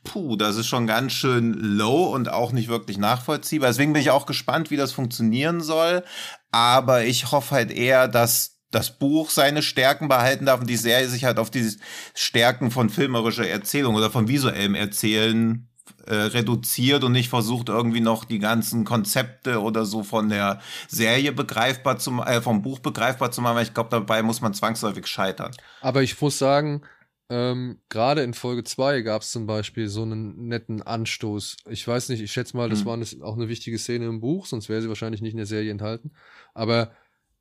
[0.04, 3.70] puh, das ist schon ganz schön low und auch nicht wirklich nachvollziehbar.
[3.70, 6.04] Deswegen bin ich auch gespannt, wie das funktionieren soll.
[6.52, 11.08] Aber ich hoffe halt eher, dass das Buch seine Stärken behalten darf und die Serie
[11.08, 11.72] sich halt auf die
[12.14, 15.70] Stärken von filmerischer Erzählung oder von visuellem Erzählen
[16.08, 21.32] äh, reduziert und nicht versucht irgendwie noch die ganzen Konzepte oder so von der Serie
[21.32, 25.08] begreifbar zu äh, vom Buch begreifbar zu machen, weil ich glaube, dabei muss man zwangsläufig
[25.08, 25.52] scheitern.
[25.82, 26.82] Aber ich muss sagen,
[27.30, 31.58] ähm, gerade in Folge 2 gab es zum Beispiel so einen netten Anstoß.
[31.70, 32.86] Ich weiß nicht, ich schätze mal, das mhm.
[32.86, 35.46] war eine, auch eine wichtige Szene im Buch, sonst wäre sie wahrscheinlich nicht in der
[35.46, 36.12] Serie enthalten.
[36.54, 36.92] Aber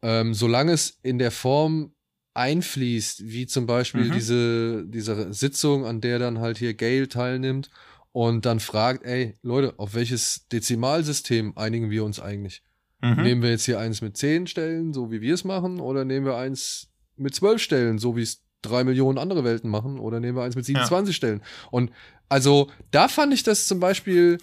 [0.02, 1.92] ähm, solange es in der Form
[2.34, 4.12] einfließt, wie zum Beispiel mhm.
[4.12, 7.70] diese, diese Sitzung, an der dann halt hier Gail teilnimmt
[8.16, 12.62] und dann fragt, ey, Leute, auf welches Dezimalsystem einigen wir uns eigentlich?
[13.02, 13.22] Mhm.
[13.22, 16.24] Nehmen wir jetzt hier eins mit zehn Stellen, so wie wir es machen, oder nehmen
[16.24, 20.38] wir eins mit zwölf Stellen, so wie es drei Millionen andere Welten machen, oder nehmen
[20.38, 21.14] wir eins mit 27 ja.
[21.14, 21.42] Stellen?
[21.70, 21.90] Und
[22.30, 24.38] also da fand ich das zum Beispiel,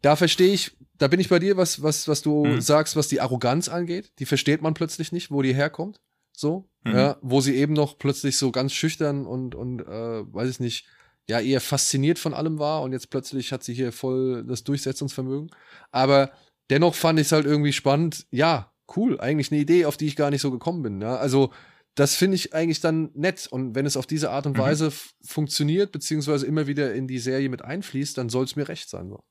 [0.00, 2.62] da verstehe ich, da bin ich bei dir, was, was, was du mhm.
[2.62, 4.10] sagst, was die Arroganz angeht.
[4.20, 6.00] Die versteht man plötzlich nicht, wo die herkommt.
[6.32, 6.94] So, mhm.
[6.94, 9.84] ja, wo sie eben noch plötzlich so ganz schüchtern und, und äh,
[10.32, 10.86] weiß ich nicht,
[11.28, 15.50] ja eher fasziniert von allem war und jetzt plötzlich hat sie hier voll das Durchsetzungsvermögen.
[15.90, 16.30] Aber
[16.70, 18.26] dennoch fand ich es halt irgendwie spannend.
[18.30, 21.00] Ja, cool, eigentlich eine Idee, auf die ich gar nicht so gekommen bin.
[21.00, 21.16] Ja?
[21.16, 21.52] Also
[21.94, 23.46] das finde ich eigentlich dann nett.
[23.50, 24.62] Und wenn es auf diese Art und mhm.
[24.62, 24.92] Weise
[25.24, 29.08] funktioniert, beziehungsweise immer wieder in die Serie mit einfließt, dann soll es mir recht sein.
[29.10, 29.22] So.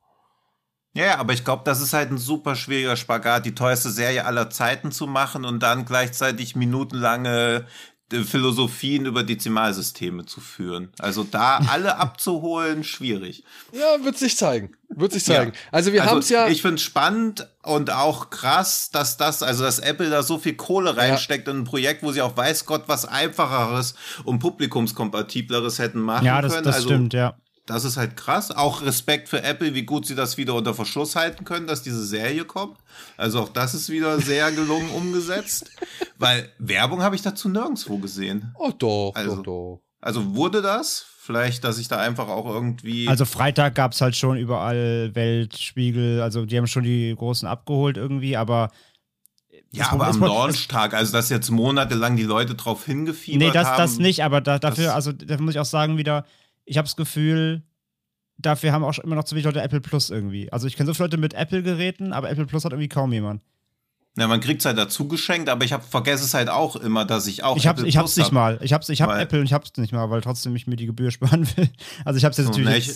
[0.94, 4.50] Ja, aber ich glaube, das ist halt ein super schwieriger Spagat, die teuerste Serie aller
[4.50, 7.66] Zeiten zu machen und dann gleichzeitig minutenlange
[8.12, 10.90] Philosophien über Dezimalsysteme zu führen.
[11.00, 13.44] Also da alle abzuholen, schwierig.
[13.74, 14.76] Ja, wird sich zeigen.
[14.90, 15.52] Wird sich zeigen.
[15.54, 15.60] Ja.
[15.72, 16.48] Also wir also haben es ja.
[16.48, 20.96] Ich finde spannend und auch krass, dass das, also dass Apple da so viel Kohle
[20.96, 21.54] reinsteckt ja.
[21.54, 26.42] in ein Projekt, wo sie auch weiß Gott was einfacheres und publikumskompatibleres hätten machen ja,
[26.42, 26.64] das, können.
[26.64, 27.36] Das also, stimmt, ja.
[27.68, 28.50] Das ist halt krass.
[28.50, 32.04] Auch Respekt für Apple, wie gut sie das wieder unter Verschluss halten können, dass diese
[32.04, 32.78] Serie kommt.
[33.18, 35.70] Also auch das ist wieder sehr gelungen umgesetzt.
[36.18, 38.56] Weil Werbung habe ich dazu nirgendwo gesehen.
[38.58, 39.82] Oh doch, also, doch, doch.
[40.00, 41.06] Also wurde das?
[41.20, 43.10] Vielleicht, dass ich da einfach auch irgendwie.
[43.10, 47.98] Also Freitag gab es halt schon überall Weltspiegel, also die haben schon die großen abgeholt
[47.98, 48.72] irgendwie, aber
[49.72, 53.76] ja, aber am Launchtag, also dass jetzt monatelang die Leute drauf hingefiebert nee, das, haben.
[53.76, 56.26] Nee, das nicht, aber da, dafür, also da muss ich auch sagen wieder,
[56.68, 57.64] ich habe das Gefühl,
[58.38, 60.52] dafür haben auch immer noch zu wenig Leute Apple Plus irgendwie.
[60.52, 63.42] Also ich kenne so viele Leute mit Apple-Geräten, aber Apple Plus hat irgendwie kaum jemand.
[64.18, 67.06] Ja, man kriegt es halt dazu geschenkt, aber ich hab, vergesse es halt auch immer,
[67.06, 68.34] dass ich auch ich hab, Apple ich hab's Plus nicht hab.
[68.34, 68.60] mal.
[68.64, 70.88] Ich hab's, ich hab Apple und ich hab's nicht mal, weil trotzdem ich mir die
[70.88, 71.70] Gebühr sparen will.
[72.04, 72.88] Also ich hab's jetzt so, natürlich.
[72.88, 72.94] Ne,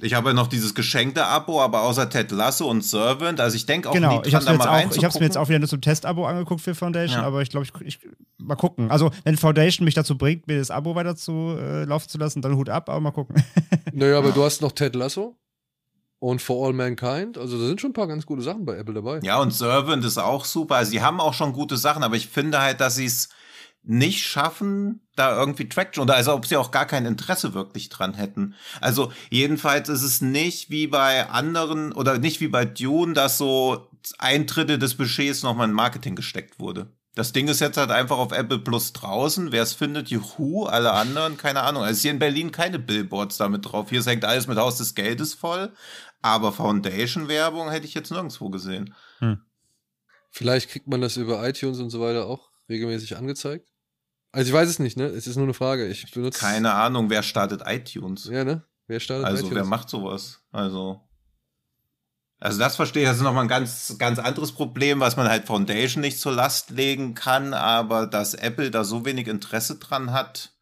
[0.00, 3.54] ich, ich habe ja noch dieses geschenkte Abo, aber außer Ted Lasso und Servant, also
[3.54, 5.38] ich denke auch genau, nie dran, ich hab's da mal auch, Ich hab's mir jetzt
[5.38, 7.26] auch wieder nur zum Testabo angeguckt für Foundation, ja.
[7.26, 8.00] aber ich glaube, ich, ich,
[8.38, 8.90] mal gucken.
[8.90, 12.42] Also wenn Foundation mich dazu bringt, mir das Abo weiter zu äh, laufen zu lassen,
[12.42, 13.44] dann Hut ab, aber mal gucken.
[13.92, 15.36] naja, aber du hast noch Ted Lasso
[16.24, 17.36] und For All Mankind.
[17.36, 19.20] Also da sind schon ein paar ganz gute Sachen bei Apple dabei.
[19.22, 20.76] Ja, und Servant ist auch super.
[20.76, 23.28] Also, sie haben auch schon gute Sachen, aber ich finde halt, dass sie es
[23.82, 28.14] nicht schaffen, da irgendwie Traction oder also ob sie auch gar kein Interesse wirklich dran
[28.14, 28.54] hätten.
[28.80, 33.90] Also jedenfalls ist es nicht wie bei anderen oder nicht wie bei Dune, dass so
[34.18, 36.88] ein Drittel des Budgets nochmal in Marketing gesteckt wurde.
[37.14, 39.52] Das Ding ist jetzt halt einfach auf Apple Plus draußen.
[39.52, 41.84] Wer es findet, juhu, alle anderen, keine Ahnung.
[41.84, 43.90] Also hier in Berlin keine Billboards damit drauf.
[43.90, 45.72] Hier hängt alles mit Haus des Geldes voll.
[46.24, 48.94] Aber Foundation-Werbung hätte ich jetzt nirgendwo gesehen.
[49.18, 49.42] Hm.
[50.30, 53.68] Vielleicht kriegt man das über iTunes und so weiter auch regelmäßig angezeigt.
[54.32, 55.04] Also ich weiß es nicht, ne?
[55.04, 55.86] Es ist nur eine Frage.
[55.86, 56.40] Ich benutze.
[56.40, 58.24] Keine Ahnung, wer startet iTunes?
[58.24, 58.64] Ja, ne?
[58.86, 59.50] Wer startet also, iTunes?
[59.50, 60.40] Also wer macht sowas?
[60.50, 61.06] Also.
[62.40, 65.46] Also das verstehe ich, das ist nochmal ein ganz, ganz anderes Problem, was man halt
[65.46, 70.53] Foundation nicht zur Last legen kann, aber dass Apple da so wenig Interesse dran hat,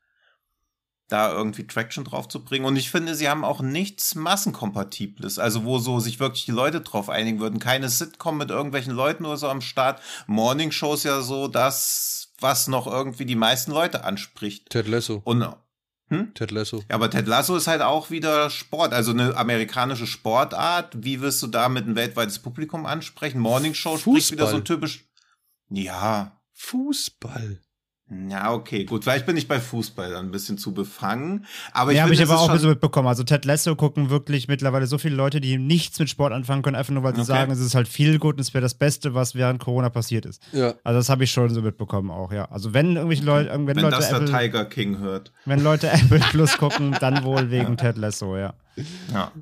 [1.13, 2.65] da irgendwie Traction drauf zu bringen.
[2.65, 5.39] Und ich finde, sie haben auch nichts Massenkompatibles.
[5.39, 7.59] Also, wo so sich wirklich die Leute drauf einigen würden.
[7.59, 10.01] Keine Sitcom mit irgendwelchen Leuten oder so am Start.
[10.27, 14.71] Morning Shows ja so das, was noch irgendwie die meisten Leute anspricht.
[14.71, 15.21] Ted Lasso.
[15.25, 15.47] Und,
[16.09, 16.33] hm?
[16.35, 16.79] Ted Lasso.
[16.89, 21.05] Ja, aber Ted Lasso ist halt auch wieder Sport, also eine amerikanische Sportart.
[21.05, 23.39] Wie wirst du damit ein weltweites Publikum ansprechen?
[23.39, 24.21] Morning Show Fußball.
[24.21, 25.07] spricht wieder so typisch.
[25.69, 26.41] Ja.
[26.53, 27.61] Fußball.
[28.29, 29.05] Ja, okay, gut.
[29.05, 31.47] Vielleicht bin ich bei Fußball dann ein bisschen zu befangen.
[31.73, 33.09] Aber ich ja, habe ich aber auch so mitbekommen.
[33.09, 36.77] Also Ted Lasso gucken wirklich mittlerweile so viele Leute, die nichts mit Sport anfangen können,
[36.77, 37.29] einfach nur weil sie okay.
[37.29, 40.27] sagen, es ist halt viel gut und es wäre das Beste, was während Corona passiert
[40.27, 40.43] ist.
[40.53, 40.75] Ja.
[40.85, 42.45] Also das habe ich schon so mitbekommen auch, ja.
[42.51, 45.33] Also wenn irgendwelche Leute, wenn, wenn Leute das Apple, der Tiger King hört.
[45.45, 48.55] Wenn Leute Apple Plus gucken, dann wohl wegen Ted Lasso, ja.
[49.13, 49.33] Ja.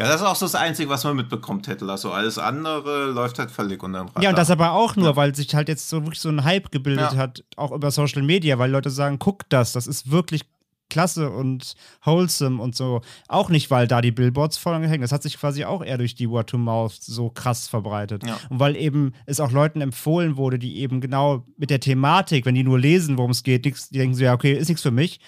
[0.00, 1.84] Ja, das ist auch so das Einzige, was man mitbekommt hätte.
[1.86, 4.22] Also alles andere läuft halt völlig unter dem Radar.
[4.22, 5.16] Ja, und das aber auch nur, ja.
[5.16, 7.18] weil sich halt jetzt so wirklich so ein Hype gebildet ja.
[7.18, 10.46] hat, auch über Social Media, weil Leute sagen, guck das, das ist wirklich
[10.88, 13.02] klasse und wholesome und so.
[13.28, 14.80] Auch nicht, weil da die Billboards voll.
[14.98, 18.26] Das hat sich quasi auch eher durch die Word to Mouth so krass verbreitet.
[18.26, 18.38] Ja.
[18.48, 22.54] Und weil eben es auch Leuten empfohlen wurde, die eben genau mit der Thematik, wenn
[22.54, 24.90] die nur lesen, worum es geht, nix, die denken so, ja, okay, ist nichts für
[24.90, 25.20] mich.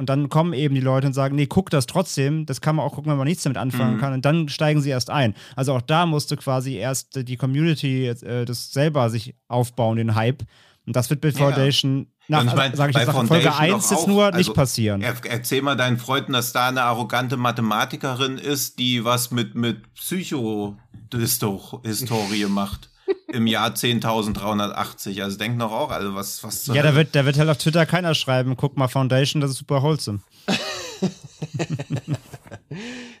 [0.00, 2.46] Und dann kommen eben die Leute und sagen, nee, guck das trotzdem.
[2.46, 4.00] Das kann man auch gucken, wenn man nichts damit anfangen mhm.
[4.00, 4.14] kann.
[4.14, 5.34] Und dann steigen sie erst ein.
[5.56, 10.42] Also auch da musste quasi erst die Community äh, das selber sich aufbauen, den Hype.
[10.86, 12.42] Und das wird bei Foundation ja.
[12.42, 15.02] nach, ich sage ich jetzt nach Folge 1 jetzt nur also, nicht passieren.
[15.02, 19.92] Er, erzähl mal deinen Freunden, dass da eine arrogante Mathematikerin ist, die was mit, mit
[19.92, 22.89] Psychohistorie macht
[23.32, 25.22] im Jahr 10.380.
[25.22, 27.86] Also denken doch auch alle, was, was Ja, da wird, da wird halt auf Twitter
[27.86, 30.20] keiner schreiben, guck mal Foundation, das ist super wholesome.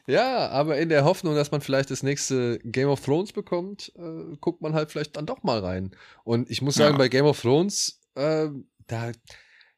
[0.06, 4.36] ja, aber in der Hoffnung, dass man vielleicht das nächste Game of Thrones bekommt, äh,
[4.40, 5.92] guckt man halt vielleicht dann doch mal rein.
[6.24, 6.98] Und ich muss sagen, ja.
[6.98, 8.48] bei Game of Thrones, äh,
[8.86, 9.12] da,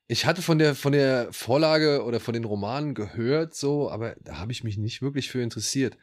[0.07, 4.39] ich hatte von der, von der Vorlage oder von den Romanen gehört, so, aber da
[4.39, 5.97] habe ich mich nicht wirklich für interessiert.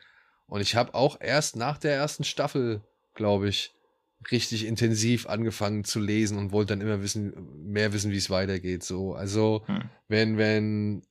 [0.47, 2.81] Und ich habe auch erst nach der ersten Staffel,
[3.13, 3.73] glaube ich,
[4.31, 7.33] richtig intensiv angefangen zu lesen und wollte dann immer wissen,
[7.71, 8.83] mehr wissen, wie es weitergeht.
[8.83, 9.89] So, also hm.
[10.07, 11.03] wenn, wenn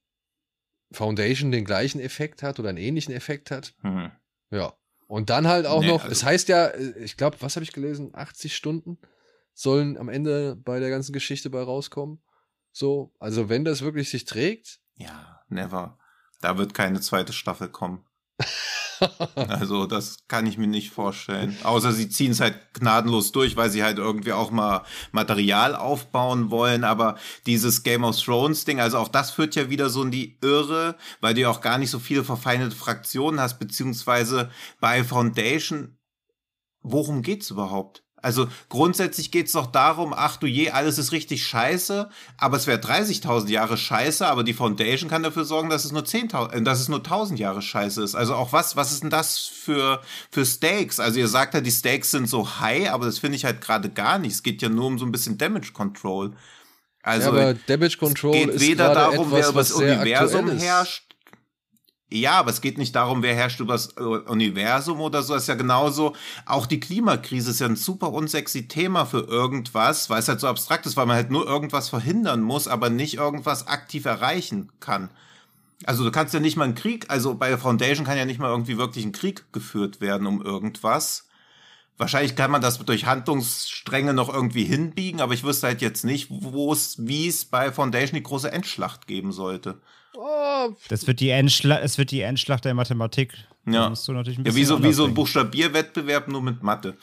[0.93, 4.11] Foundation den gleichen Effekt hat oder einen ähnlichen Effekt hat, hm.
[4.51, 4.73] ja.
[5.07, 7.73] Und dann halt auch nee, noch, also es heißt ja, ich glaube, was habe ich
[7.73, 8.11] gelesen?
[8.15, 8.99] 80 Stunden
[9.55, 12.21] sollen am Ende bei der ganzen Geschichte bei rauskommen.
[12.73, 14.81] So, also wenn das wirklich sich trägt.
[14.97, 15.99] Ja, never.
[16.43, 18.05] Da wird keine zweite Staffel kommen.
[19.37, 21.57] also das kann ich mir nicht vorstellen.
[21.63, 26.51] Außer sie ziehen es halt gnadenlos durch, weil sie halt irgendwie auch mal Material aufbauen
[26.51, 26.85] wollen.
[26.85, 30.39] Aber dieses Game of Thrones Ding, also auch das führt ja wieder so in die
[30.41, 35.99] Irre, weil du ja auch gar nicht so viele verfeindete Fraktionen hast, beziehungsweise bei Foundation,
[36.83, 38.05] worum geht's überhaupt?
[38.21, 42.81] Also grundsätzlich geht's doch darum, ach du je, alles ist richtig scheiße, aber es wäre
[42.81, 46.81] 30.000 Jahre scheiße, aber die Foundation kann dafür sorgen, dass es nur 10.000, äh, dass
[46.81, 48.17] es nur 1.000 Jahre scheiße ist.
[48.17, 50.99] Also auch was, was ist denn das für, für Stakes?
[50.99, 53.89] Also ihr sagt ja, die Stakes sind so high, aber das finde ich halt gerade
[53.89, 54.33] gar nicht.
[54.33, 56.33] Es geht ja nur um so ein bisschen Damage Control.
[57.03, 61.08] Also ja, aber Damage Control es geht weder darum, etwas, wer über das Universum herrscht,
[62.11, 65.35] ja, aber es geht nicht darum, wer herrscht über das äh, Universum oder so.
[65.35, 66.15] Das ist ja genauso.
[66.47, 70.47] Auch die Klimakrise ist ja ein super unsexy Thema für irgendwas, weil es halt so
[70.47, 75.11] abstrakt ist, weil man halt nur irgendwas verhindern muss, aber nicht irgendwas aktiv erreichen kann.
[75.85, 78.41] Also du kannst ja nicht mal einen Krieg, also bei der Foundation kann ja nicht
[78.41, 81.28] mal irgendwie wirklich ein Krieg geführt werden um irgendwas.
[81.99, 86.29] Wahrscheinlich kann man das durch Handlungsstränge noch irgendwie hinbiegen, aber ich wüsste halt jetzt nicht,
[86.31, 89.81] wo es, wie es bei Foundation die große Endschlacht geben sollte.
[90.17, 90.71] Oh.
[90.89, 93.35] Das wird die Endschlacht, es wird die Endschlacht der Mathematik.
[93.67, 96.97] Ja, musst du natürlich ein ja wie so, wie so ein Buchstabierwettbewerb, nur mit Mathe.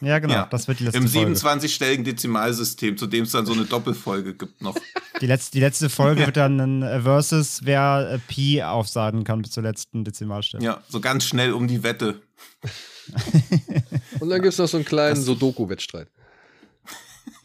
[0.00, 0.46] Ja, genau, ja.
[0.50, 4.60] das wird die letzte Im 27-stelligen Dezimalsystem, zu dem es dann so eine Doppelfolge gibt
[4.60, 4.76] noch.
[5.20, 9.40] Die letzte, die letzte Folge wird dann ein äh, Versus, wer äh, Pi aufsagen kann
[9.40, 10.64] bis zur letzten Dezimalstelle.
[10.64, 12.20] Ja, so ganz schnell um die Wette.
[14.20, 16.08] Und dann gibt es noch so einen kleinen Sudoku-Wettstreit.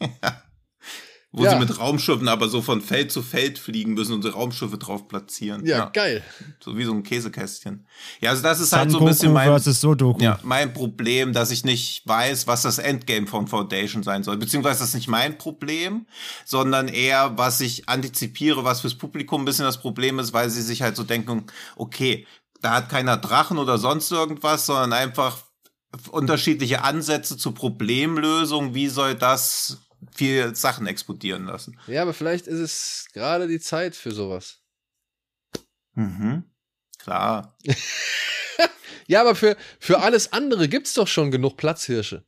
[0.00, 0.42] ja
[1.30, 1.50] wo ja.
[1.50, 5.08] sie mit Raumschiffen aber so von Feld zu Feld fliegen müssen und so Raumschiffe drauf
[5.08, 5.64] platzieren.
[5.66, 6.22] Ja, ja, geil.
[6.58, 7.86] So wie so ein Käsekästchen.
[8.20, 9.60] Ja, also das ist San halt so ein bisschen mein,
[10.20, 14.38] ja, mein Problem, dass ich nicht weiß, was das Endgame von Foundation sein soll.
[14.38, 16.06] Beziehungsweise das ist nicht mein Problem,
[16.46, 20.62] sondern eher, was ich antizipiere, was fürs Publikum ein bisschen das Problem ist, weil sie
[20.62, 21.44] sich halt so denken,
[21.76, 22.26] okay,
[22.62, 25.47] da hat keiner Drachen oder sonst irgendwas, sondern einfach
[26.10, 28.74] unterschiedliche Ansätze zur Problemlösung.
[28.74, 31.78] Wie soll das viel Sachen explodieren lassen.
[31.86, 34.60] Ja, aber vielleicht ist es gerade die Zeit für sowas.
[35.94, 36.44] Mhm.
[36.98, 37.56] Klar.
[39.06, 42.24] ja, aber für, für alles andere gibt es doch schon genug Platzhirsche.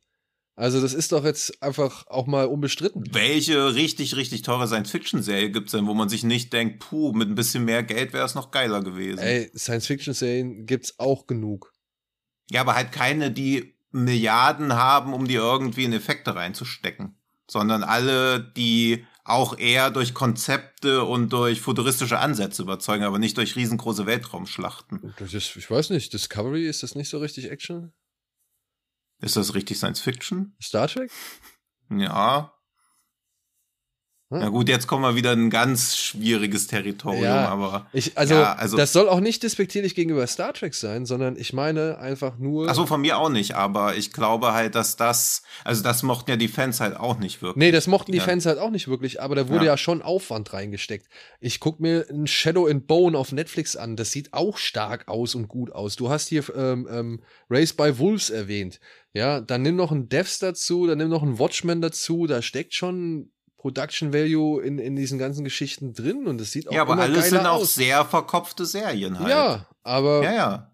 [0.55, 3.03] Also, das ist doch jetzt einfach auch mal unbestritten.
[3.11, 7.29] Welche richtig, richtig teure Science-Fiction-Serie gibt es denn, wo man sich nicht denkt, puh, mit
[7.29, 9.19] ein bisschen mehr Geld wäre es noch geiler gewesen?
[9.19, 11.70] Ey, Science-Fiction-Serien gibt es auch genug.
[12.51, 17.15] Ja, aber halt keine, die Milliarden haben, um die irgendwie in Effekte reinzustecken
[17.51, 23.57] sondern alle, die auch eher durch Konzepte und durch futuristische Ansätze überzeugen, aber nicht durch
[23.57, 25.13] riesengroße Weltraumschlachten.
[25.19, 27.91] Das ist, ich weiß nicht, Discovery, ist das nicht so richtig Action?
[29.19, 30.55] Ist das richtig Science Fiction?
[30.61, 31.11] Star Trek?
[31.89, 32.53] Ja,
[34.39, 37.87] na gut, jetzt kommen wir wieder in ein ganz schwieriges Territorium, ja, aber.
[37.91, 41.51] Ich, also, ja, also, das soll auch nicht despektierlich gegenüber Star Trek sein, sondern ich
[41.51, 42.69] meine einfach nur.
[42.69, 46.37] Achso, von mir auch nicht, aber ich glaube halt, dass das, also das mochten ja
[46.37, 47.59] die Fans halt auch nicht wirklich.
[47.59, 50.01] Nee, das mochten die Fans halt auch nicht wirklich, aber da wurde ja, ja schon
[50.01, 51.07] Aufwand reingesteckt.
[51.41, 55.35] Ich guck mir ein Shadow and Bone auf Netflix an, das sieht auch stark aus
[55.35, 55.97] und gut aus.
[55.97, 58.79] Du hast hier ähm, ähm, Race by Wolves erwähnt.
[59.13, 62.73] Ja, dann nimm noch einen Devs dazu, dann nimm noch einen Watchman dazu, da steckt
[62.73, 63.29] schon
[63.61, 67.29] Production Value in, in diesen ganzen Geschichten drin und es sieht auch Ja, aber alles
[67.29, 69.29] sind auch sehr verkopfte Serien halt.
[69.29, 70.71] Ja, aber ja, ja.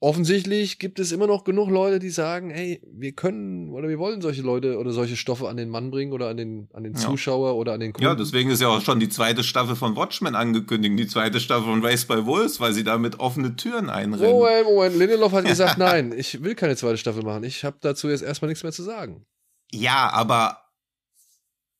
[0.00, 4.22] offensichtlich gibt es immer noch genug Leute, die sagen, hey, wir können oder wir wollen
[4.22, 7.48] solche Leute oder solche Stoffe an den Mann bringen oder an den, an den Zuschauer
[7.48, 7.54] ja.
[7.56, 8.06] oder an den Kunden.
[8.06, 11.64] Ja, deswegen ist ja auch schon die zweite Staffel von Watchmen angekündigt, die zweite Staffel
[11.64, 14.30] von Race by Wolves, weil sie damit offene Türen einrennen.
[14.30, 17.44] Moment, Moment, Lindelof hat gesagt, nein, ich will keine zweite Staffel machen.
[17.44, 19.26] Ich habe dazu jetzt erstmal nichts mehr zu sagen.
[19.70, 20.63] Ja, aber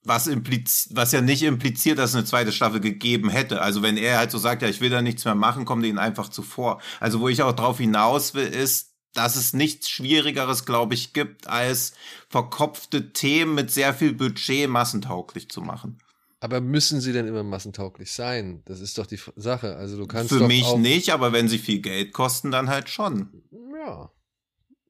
[0.05, 3.63] was, impliz was ja nicht impliziert, dass es eine zweite Staffel gegeben hätte.
[3.63, 5.99] Also wenn er halt so sagt, ja, ich will da nichts mehr machen, kommt ihnen
[5.99, 6.81] einfach zuvor.
[7.01, 11.47] Also wo ich auch drauf hinaus will, ist, dass es nichts Schwierigeres, glaube ich, gibt,
[11.47, 11.95] als
[12.29, 15.99] verkopfte Themen mit sehr viel Budget massentauglich zu machen.
[16.41, 18.63] Aber müssen sie denn immer massentauglich sein?
[18.67, 19.77] Das ist doch die Sache.
[19.77, 23.31] Also du kannst Für mich nicht, aber wenn sie viel Geld kosten, dann halt schon.
[23.73, 24.11] Ja.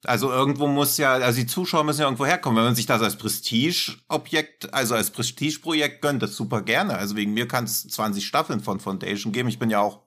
[0.09, 2.57] Also irgendwo muss ja, also die Zuschauer müssen ja irgendwo herkommen.
[2.57, 6.97] Wenn man sich das als Prestigeobjekt, also als Prestigeprojekt gönnt, das super gerne.
[6.97, 9.49] Also wegen mir kann es 20 Staffeln von Foundation geben.
[9.49, 10.01] Ich bin ja auch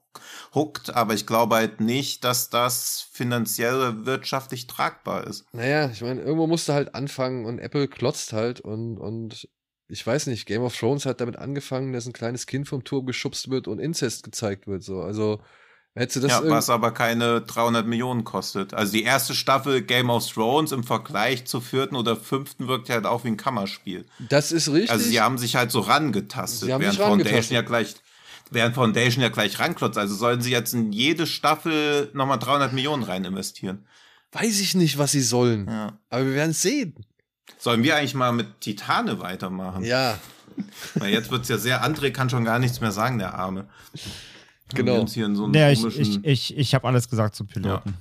[0.54, 5.44] hooked, aber ich glaube halt nicht, dass das finanziell wirtschaftlich tragbar ist.
[5.52, 9.48] Naja, ich meine, irgendwo musst du halt anfangen und Apple klotzt halt und, und
[9.88, 13.06] ich weiß nicht, Game of Thrones hat damit angefangen, dass ein kleines Kind vom Turm
[13.06, 15.00] geschubst wird und Inzest gezeigt wird, so.
[15.00, 15.40] Also,
[15.98, 18.72] Hättest du das ja, was aber keine 300 Millionen kostet.
[18.72, 23.04] Also die erste Staffel Game of Thrones im Vergleich zur vierten oder fünften wirkt halt
[23.06, 24.06] auch wie ein Kammerspiel.
[24.28, 24.90] Das ist richtig.
[24.90, 27.96] Also sie haben sich halt so rangetastet, während Foundation ja gleich
[28.50, 29.98] während Foundation ja gleich ranklotzt.
[29.98, 33.84] Also sollen sie jetzt in jede Staffel nochmal 300 Millionen rein investieren.
[34.32, 35.66] Weiß ich nicht, was sie sollen.
[35.66, 35.98] Ja.
[36.10, 36.94] Aber wir werden es sehen.
[37.58, 39.84] Sollen wir eigentlich mal mit Titane weitermachen?
[39.84, 40.18] Ja,
[40.94, 43.68] Weil jetzt wird's ja sehr, André kann schon gar nichts mehr sagen, der Arme.
[44.74, 45.06] Genau.
[45.06, 47.94] Hier in so einen Ja, ich, ich, ich, ich habe alles gesagt zum Piloten.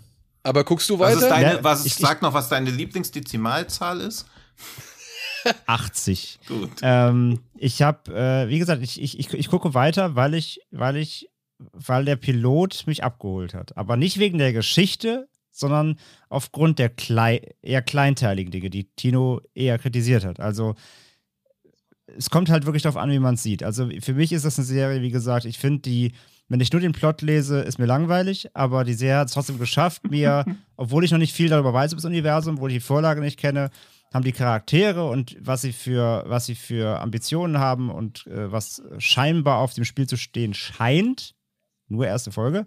[0.43, 1.30] aber guckst du was ist weiter?
[1.30, 4.26] deine, Ja, was, ich- sag noch, was deine Lieblingsdezimalzahl ist?
[5.65, 6.39] 80.
[6.47, 6.70] Gut.
[6.82, 10.97] Ähm, ich habe, äh, wie gesagt, ich, ich, ich, ich gucke weiter, weil ich, weil
[10.97, 11.30] ich,
[11.74, 13.78] weil der Pilot mich abgeholt hat.
[13.78, 15.97] Aber nicht wegen der Geschichte, sondern
[16.30, 20.39] aufgrund der klei eher kleinteiligen Dinge, die Tino eher kritisiert hat.
[20.39, 20.76] Also
[22.15, 23.63] es kommt halt wirklich darauf an, wie man es sieht.
[23.63, 26.11] Also für mich ist das eine Serie, wie gesagt, ich finde die,
[26.50, 29.60] wenn ich nur den Plot lese, ist mir langweilig, aber die Serie hat es trotzdem
[29.60, 30.45] geschafft, mir,
[30.76, 33.39] obwohl ich noch nicht viel darüber weiß über das Universum, obwohl ich die Vorlage nicht
[33.39, 33.70] kenne,
[34.14, 38.82] haben die Charaktere und was sie für, was sie für Ambitionen haben und äh, was
[38.98, 41.36] scheinbar auf dem Spiel zu stehen scheint,
[41.89, 42.66] nur erste Folge,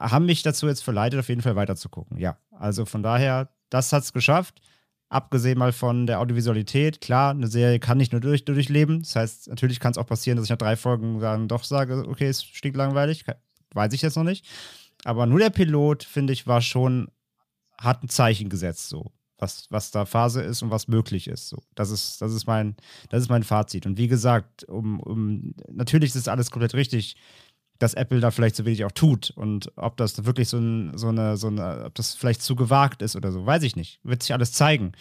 [0.00, 2.18] haben mich dazu jetzt verleitet, auf jeden Fall weiterzugucken.
[2.18, 4.60] Ja, also von daher, das hat es geschafft.
[5.12, 9.02] Abgesehen mal von der Audiovisualität, klar, eine Serie kann nicht nur durch, durchleben.
[9.02, 12.08] Das heißt, natürlich kann es auch passieren, dass ich nach drei Folgen dann doch sage,
[12.08, 13.26] okay, es stinkt langweilig.
[13.74, 14.46] Weiß ich jetzt noch nicht.
[15.04, 17.08] Aber nur der Pilot, finde ich, war schon,
[17.76, 19.12] hat ein Zeichen gesetzt, so.
[19.36, 21.48] Was, was da Phase ist und was möglich ist.
[21.48, 21.62] So.
[21.74, 22.76] Das ist, das ist mein,
[23.10, 23.84] das ist mein Fazit.
[23.84, 27.16] Und wie gesagt, um, um, natürlich ist alles komplett richtig,
[27.82, 29.30] dass Apple da vielleicht so wenig auch tut.
[29.30, 33.02] Und ob das wirklich so, ein, so, eine, so eine, ob das vielleicht zu gewagt
[33.02, 33.98] ist oder so, weiß ich nicht.
[34.04, 34.92] Wird sich alles zeigen.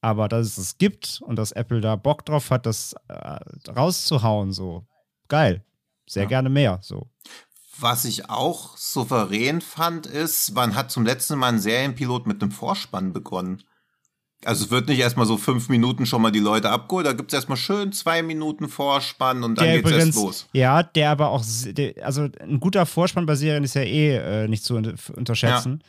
[0.00, 4.52] Aber dass es es gibt und dass Apple da Bock drauf hat, das äh, rauszuhauen,
[4.52, 4.86] so
[5.28, 5.64] geil.
[6.06, 6.28] Sehr Ja.
[6.28, 6.78] gerne mehr.
[6.82, 7.08] So.
[7.78, 12.52] Was ich auch souverän fand, ist, man hat zum letzten Mal einen Serienpilot mit einem
[12.52, 13.62] Vorspann begonnen.
[14.46, 17.32] Also es wird nicht erstmal so fünf Minuten schon mal die Leute abgeholt, da gibt's
[17.34, 20.46] erstmal schön zwei Minuten Vorspann und dann der geht's übrigens, erst los.
[20.52, 21.44] ja, der aber auch,
[22.02, 25.82] also ein guter Vorspann bei Serien ist ja eh äh, nicht zu un- unterschätzen.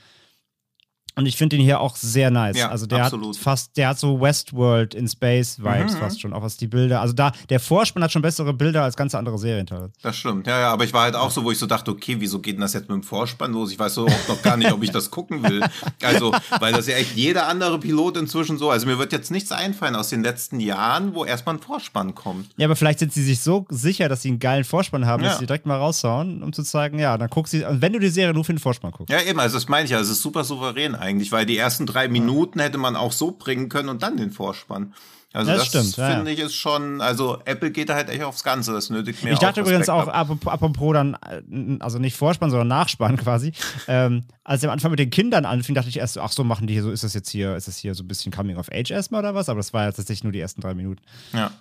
[1.18, 2.57] Und ich finde ihn hier auch sehr nice.
[2.57, 3.36] Ja, also der absolut.
[3.36, 5.97] hat fast, der hat so Westworld in Space Vibes Mhm.
[5.97, 6.99] fast schon, auch was die Bilder.
[6.99, 9.91] Also da, der Vorspann hat schon bessere Bilder als ganze andere Serienteile.
[10.01, 12.18] Das stimmt, ja, ja, aber ich war halt auch so, wo ich so dachte, okay,
[12.20, 13.72] wieso geht denn das jetzt mit dem Vorspann los?
[13.72, 15.61] Ich weiß so auch noch gar nicht, ob ich das gucken will.
[16.03, 19.51] Also, weil das ja echt jeder andere Pilot inzwischen so, also mir wird jetzt nichts
[19.51, 22.49] einfallen aus den letzten Jahren, wo erstmal ein Vorspann kommt.
[22.57, 25.30] Ja, aber vielleicht sind sie sich so sicher, dass sie einen geilen Vorspann haben, Ja.
[25.30, 28.09] dass sie direkt mal raushauen, um zu zeigen, ja, dann guck sie, wenn du die
[28.09, 29.09] Serie nur für den Vorspann guckst.
[29.13, 31.86] Ja, eben, also das meine ich ja, es ist super souverän eigentlich, weil die ersten
[31.86, 34.93] drei Minuten hätte man auch so bringen können und dann den Vorspann.
[35.34, 38.24] Also Das das, stimmt, ja, finde ich ist schon, also Apple geht da halt echt
[38.24, 40.16] aufs Ganze, das nötigt mir Ich dachte auch übrigens auch, ab.
[40.16, 43.51] apropos, apropos dann, äh, also nicht Vorspann, sondern Nachspann quasi.
[43.89, 46.68] ähm, als er am Anfang mit den Kindern anfing, dachte ich erst, ach so, machen
[46.68, 48.70] die hier so, ist das jetzt hier, ist das hier so ein bisschen Coming of
[48.72, 49.49] Age erstmal oder was?
[49.49, 51.01] Aber das war ja tatsächlich nur die ersten drei Minuten.
[51.34, 51.51] Ja.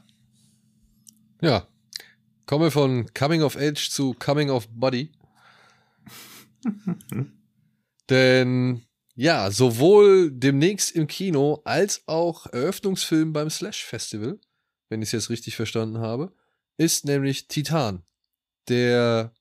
[1.40, 1.66] Ja.
[2.47, 5.11] Komme von Coming of Age zu Coming of Body.
[8.11, 8.82] Denn
[9.14, 14.38] ja, sowohl demnächst im Kino als auch Eröffnungsfilm beim Slash Festival,
[14.88, 16.32] wenn ich es jetzt richtig verstanden habe,
[16.76, 18.02] ist nämlich Titan.
[18.68, 19.32] Der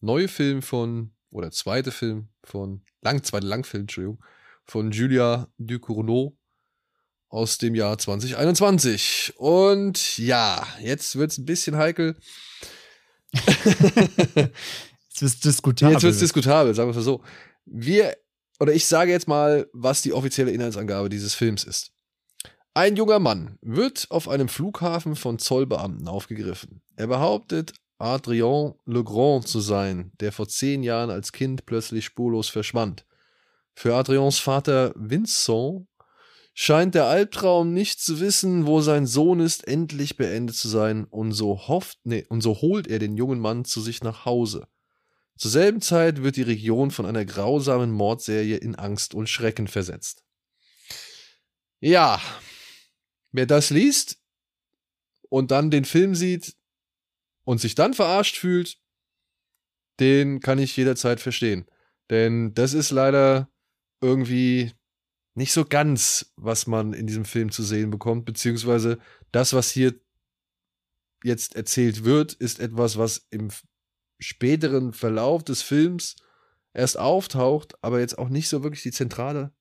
[0.00, 4.24] neue Film von, oder zweite Film von, lang, zweite Langfilm, Entschuldigung,
[4.64, 6.36] von Julia Ducournau
[7.28, 9.34] aus dem Jahr 2021.
[9.36, 12.16] Und ja, jetzt wird es ein bisschen heikel.
[15.20, 15.92] Jetzt wird diskutabel.
[15.92, 17.22] Jetzt wird es diskutabel, sagen wir es mal so.
[17.66, 18.16] Wir,
[18.60, 21.92] oder ich sage jetzt mal, was die offizielle Inhaltsangabe dieses Films ist.
[22.74, 26.82] Ein junger Mann wird auf einem Flughafen von Zollbeamten aufgegriffen.
[26.96, 33.04] Er behauptet, Adrien Legrand zu sein, der vor zehn Jahren als Kind plötzlich spurlos verschwand.
[33.74, 35.86] Für Adriens Vater Vincent
[36.54, 41.32] scheint der Albtraum nicht zu wissen, wo sein Sohn ist, endlich beendet zu sein, und
[41.32, 44.66] so hofft, nee, und so holt er den jungen Mann zu sich nach Hause.
[45.38, 50.24] Zur selben Zeit wird die Region von einer grausamen Mordserie in Angst und Schrecken versetzt.
[51.80, 52.20] Ja,
[53.30, 54.20] wer das liest
[55.28, 56.56] und dann den Film sieht
[57.44, 58.80] und sich dann verarscht fühlt,
[60.00, 61.66] den kann ich jederzeit verstehen.
[62.10, 63.48] Denn das ist leider
[64.00, 64.72] irgendwie
[65.34, 68.98] nicht so ganz, was man in diesem Film zu sehen bekommt, beziehungsweise
[69.30, 69.94] das, was hier
[71.22, 73.50] jetzt erzählt wird, ist etwas, was im
[74.18, 76.16] späteren Verlauf des Films
[76.72, 79.52] erst auftaucht, aber jetzt auch nicht so wirklich die zentrale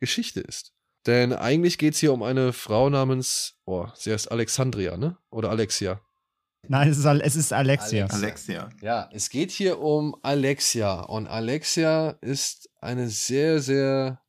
[0.00, 0.72] Geschichte ist.
[1.06, 5.16] Denn eigentlich geht es hier um eine Frau namens, oh, sie heißt Alexandria, ne?
[5.30, 6.00] Oder Alexia.
[6.68, 8.06] Nein, es ist, es ist Alexia.
[8.06, 8.68] Alexia.
[8.82, 11.00] Ja, es geht hier um Alexia.
[11.00, 14.20] Und Alexia ist eine sehr, sehr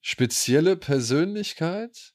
[0.00, 2.14] spezielle Persönlichkeit,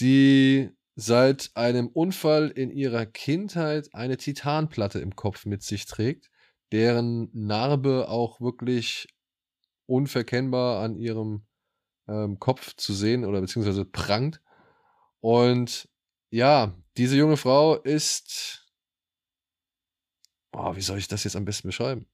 [0.00, 0.70] die
[1.00, 6.28] seit einem Unfall in ihrer Kindheit eine Titanplatte im Kopf mit sich trägt,
[6.72, 9.06] deren Narbe auch wirklich
[9.86, 11.46] unverkennbar an ihrem
[12.08, 14.42] ähm, Kopf zu sehen oder beziehungsweise prangt.
[15.20, 15.88] Und
[16.30, 18.68] ja, diese junge Frau ist,
[20.50, 22.08] oh, wie soll ich das jetzt am besten beschreiben?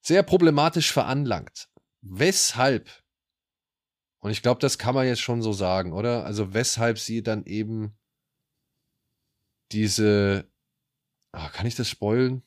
[0.00, 1.68] Sehr problematisch veranlangt.
[2.02, 2.88] Weshalb?
[4.20, 6.24] Und ich glaube, das kann man jetzt schon so sagen, oder?
[6.24, 7.98] Also weshalb sie dann eben
[9.72, 10.44] diese,
[11.32, 12.42] ah, kann ich das spoilen?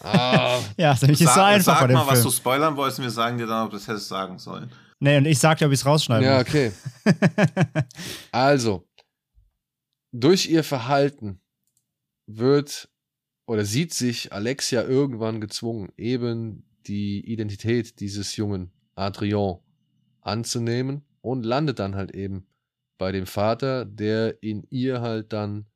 [0.00, 0.60] Ah.
[0.76, 3.64] ja, ist sag, so einfach Sag mal, was du spoilern wolltest, wir sagen dir dann,
[3.64, 4.70] ob du das hättest sagen sollen.
[5.00, 6.24] Nee, und ich sag dir, ob ich es rausschneide.
[6.24, 6.72] Ja, okay.
[8.32, 8.86] also,
[10.12, 11.40] durch ihr Verhalten
[12.26, 12.88] wird
[13.46, 19.58] oder sieht sich Alexia irgendwann gezwungen, eben die Identität dieses jungen Adrian
[20.20, 22.46] anzunehmen und landet dann halt eben
[22.98, 25.66] bei dem Vater, der in ihr halt dann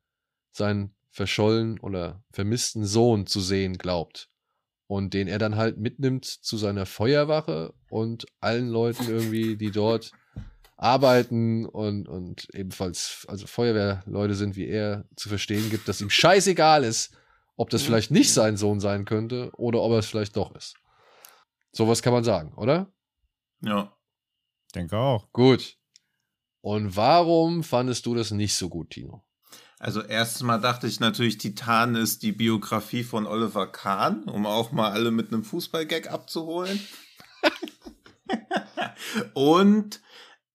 [0.51, 4.29] seinen verschollen oder vermissten Sohn zu sehen glaubt.
[4.87, 10.11] Und den er dann halt mitnimmt zu seiner Feuerwache und allen Leuten irgendwie, die dort
[10.77, 16.83] arbeiten und, und ebenfalls, also Feuerwehrleute sind wie er, zu verstehen gibt, dass ihm scheißegal
[16.83, 17.15] ist,
[17.57, 20.75] ob das vielleicht nicht sein Sohn sein könnte oder ob er es vielleicht doch ist.
[21.73, 22.91] Sowas kann man sagen, oder?
[23.61, 23.93] Ja.
[24.73, 25.31] Denke auch.
[25.33, 25.78] Gut.
[26.61, 29.23] Und warum fandest du das nicht so gut, Tino?
[29.79, 34.73] Also erstes Mal dachte ich natürlich, Titan ist die Biografie von Oliver Kahn, um auch
[34.73, 36.81] mal alle mit einem Fußballgag abzuholen.
[39.33, 40.01] Und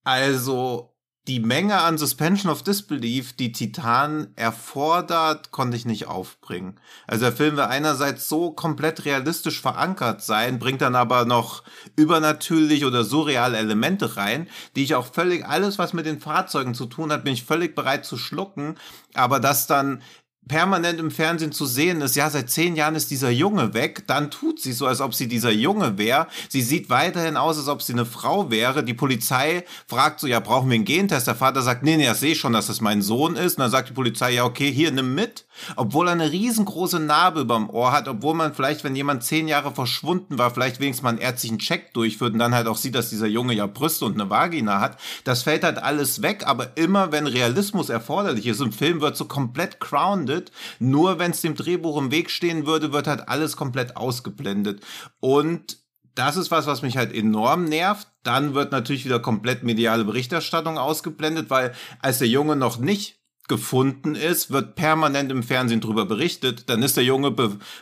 [0.02, 0.93] also
[1.26, 6.78] die Menge an Suspension of Disbelief, die Titan erfordert, konnte ich nicht aufbringen.
[7.06, 11.62] Also der Film will einerseits so komplett realistisch verankert sein, bringt dann aber noch
[11.96, 16.84] übernatürlich oder surreale Elemente rein, die ich auch völlig, alles was mit den Fahrzeugen zu
[16.84, 18.76] tun hat, bin ich völlig bereit zu schlucken,
[19.14, 20.02] aber das dann
[20.46, 24.30] permanent im Fernsehen zu sehen ist, ja, seit zehn Jahren ist dieser Junge weg, dann
[24.30, 26.26] tut sie so, als ob sie dieser Junge wäre.
[26.48, 28.84] Sie sieht weiterhin aus, als ob sie eine Frau wäre.
[28.84, 31.26] Die Polizei fragt so, ja, brauchen wir einen Gentest?
[31.26, 33.56] Der Vater sagt, nee, nee, ich sehe schon, dass das mein Sohn ist.
[33.56, 35.46] Und dann sagt die Polizei, ja, okay, hier, nimm mit.
[35.76, 39.72] Obwohl er eine riesengroße Narbe überm Ohr hat, obwohl man vielleicht, wenn jemand zehn Jahre
[39.72, 43.10] verschwunden war, vielleicht wenigstens mal einen ärztlichen Check durchführt und dann halt auch sieht, dass
[43.10, 44.98] dieser Junge ja Brüste und eine Vagina hat.
[45.22, 49.26] Das fällt halt alles weg, aber immer wenn Realismus erforderlich ist, im Film wird so
[49.26, 50.52] komplett grounded verwendet.
[50.78, 54.82] Nur wenn es dem Drehbuch im Weg stehen würde, wird halt alles komplett ausgeblendet.
[55.20, 55.78] Und
[56.14, 58.08] das ist was, was mich halt enorm nervt.
[58.22, 64.14] Dann wird natürlich wieder komplett mediale Berichterstattung ausgeblendet, weil als der Junge noch nicht gefunden
[64.14, 67.34] ist, wird permanent im Fernsehen drüber berichtet, dann ist der Junge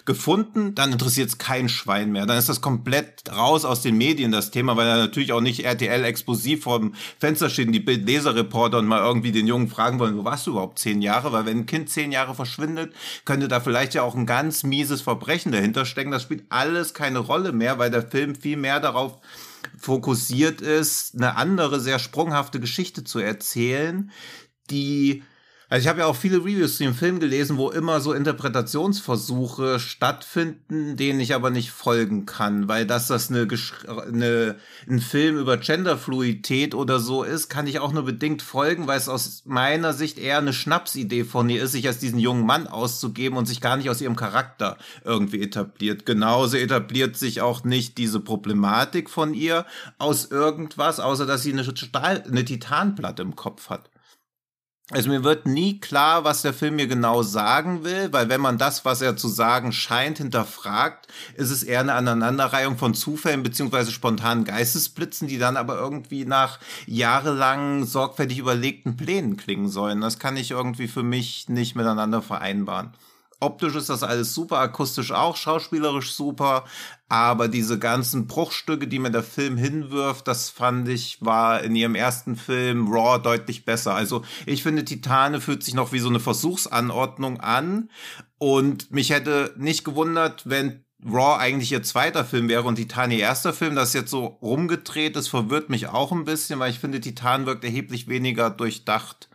[0.04, 2.26] gefunden, dann interessiert es kein Schwein mehr.
[2.26, 5.64] Dann ist das komplett raus aus den Medien, das Thema, weil er natürlich auch nicht
[5.64, 10.00] RTL explosiv vor dem Fenster steht und die Bildleserreporter und mal irgendwie den Jungen fragen
[10.00, 11.32] wollen, wo warst du überhaupt zehn Jahre?
[11.32, 12.92] Weil wenn ein Kind zehn Jahre verschwindet,
[13.24, 16.10] könnte da vielleicht ja auch ein ganz mieses Verbrechen dahinter stecken.
[16.10, 19.18] Das spielt alles keine Rolle mehr, weil der Film viel mehr darauf
[19.78, 24.10] fokussiert ist, eine andere, sehr sprunghafte Geschichte zu erzählen,
[24.70, 25.22] die
[25.72, 29.80] also ich habe ja auch viele Reviews zu dem Film gelesen, wo immer so Interpretationsversuche
[29.80, 33.48] stattfinden, denen ich aber nicht folgen kann, weil dass das eine,
[33.88, 34.56] eine
[34.86, 39.08] ein Film über Genderfluidität oder so ist, kann ich auch nur bedingt folgen, weil es
[39.08, 43.38] aus meiner Sicht eher eine Schnapsidee von ihr ist, sich als diesen jungen Mann auszugeben
[43.38, 46.04] und sich gar nicht aus ihrem Charakter irgendwie etabliert.
[46.04, 49.64] Genauso etabliert sich auch nicht diese Problematik von ihr
[49.96, 53.88] aus irgendwas, außer dass sie eine, Stahl, eine Titanplatte im Kopf hat.
[54.92, 58.58] Also mir wird nie klar, was der Film mir genau sagen will, weil wenn man
[58.58, 63.90] das, was er zu sagen scheint, hinterfragt, ist es eher eine Aneinanderreihung von Zufällen beziehungsweise
[63.90, 70.02] spontanen Geistesblitzen, die dann aber irgendwie nach jahrelang sorgfältig überlegten Plänen klingen sollen.
[70.02, 72.92] Das kann ich irgendwie für mich nicht miteinander vereinbaren.
[73.42, 76.64] Optisch ist das alles super, akustisch auch, schauspielerisch super,
[77.08, 81.96] aber diese ganzen Bruchstücke, die mir der Film hinwirft, das fand ich, war in ihrem
[81.96, 83.94] ersten Film Raw deutlich besser.
[83.94, 87.90] Also ich finde, Titane fühlt sich noch wie so eine Versuchsanordnung an
[88.38, 93.18] und mich hätte nicht gewundert, wenn Raw eigentlich ihr zweiter Film wäre und Titan ihr
[93.18, 97.00] erster Film, das jetzt so rumgedreht ist, verwirrt mich auch ein bisschen, weil ich finde,
[97.00, 99.28] Titan wirkt erheblich weniger durchdacht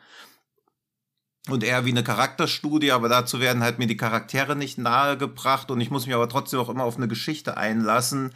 [1.53, 5.81] und eher wie eine Charakterstudie, aber dazu werden halt mir die Charaktere nicht nahegebracht und
[5.81, 8.33] ich muss mich aber trotzdem auch immer auf eine Geschichte einlassen,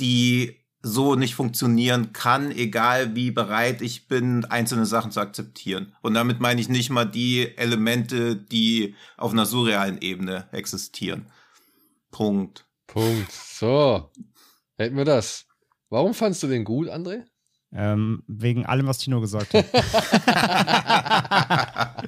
[0.00, 5.94] die so nicht funktionieren kann, egal wie bereit ich bin, einzelne Sachen zu akzeptieren.
[6.00, 11.26] Und damit meine ich nicht mal die Elemente, die auf einer surrealen Ebene existieren.
[12.10, 12.66] Punkt.
[12.86, 13.32] Punkt.
[13.32, 14.10] So.
[14.76, 15.46] Hätten wir das.
[15.88, 17.24] Warum fandst du den gut, André?
[17.78, 19.66] Ähm, wegen allem, was Tino gesagt hat.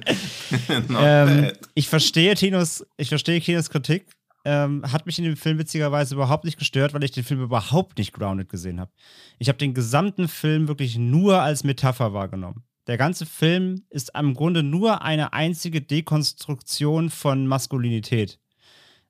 [0.99, 4.07] ähm, ich verstehe Tinos, ich verstehe Tinos Kritik.
[4.45, 7.99] Ähm, hat mich in dem Film witzigerweise überhaupt nicht gestört, weil ich den Film überhaupt
[7.99, 8.89] nicht grounded gesehen habe.
[9.37, 12.63] Ich habe den gesamten Film wirklich nur als Metapher wahrgenommen.
[12.87, 18.39] Der ganze Film ist im Grunde nur eine einzige Dekonstruktion von Maskulinität.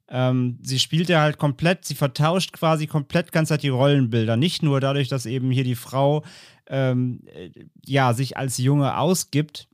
[0.10, 4.38] Ähm, sie spielt ja halt komplett, sie vertauscht quasi komplett ganz halt die Rollenbilder.
[4.38, 6.24] Nicht nur dadurch, dass eben hier die Frau
[6.68, 7.51] ähm, äh,
[7.86, 9.68] ja sich als Junge ausgibt,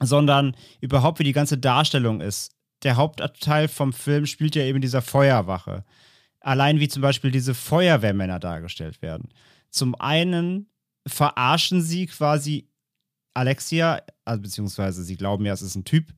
[0.00, 2.52] sondern überhaupt wie die ganze Darstellung ist.
[2.82, 5.84] Der Hauptteil vom Film spielt ja eben dieser Feuerwache.
[6.40, 9.30] Allein wie zum Beispiel diese Feuerwehrmänner dargestellt werden.
[9.70, 10.68] Zum einen
[11.06, 12.68] verarschen sie quasi
[13.32, 16.12] Alexia, also beziehungsweise sie glauben ja, es ist ein Typ,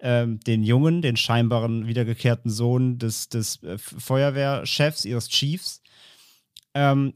[0.00, 5.82] ähm, den Jungen, den scheinbaren wiedergekehrten Sohn des, des äh, Feuerwehrchefs, ihres Chiefs.
[6.74, 7.12] Ähm,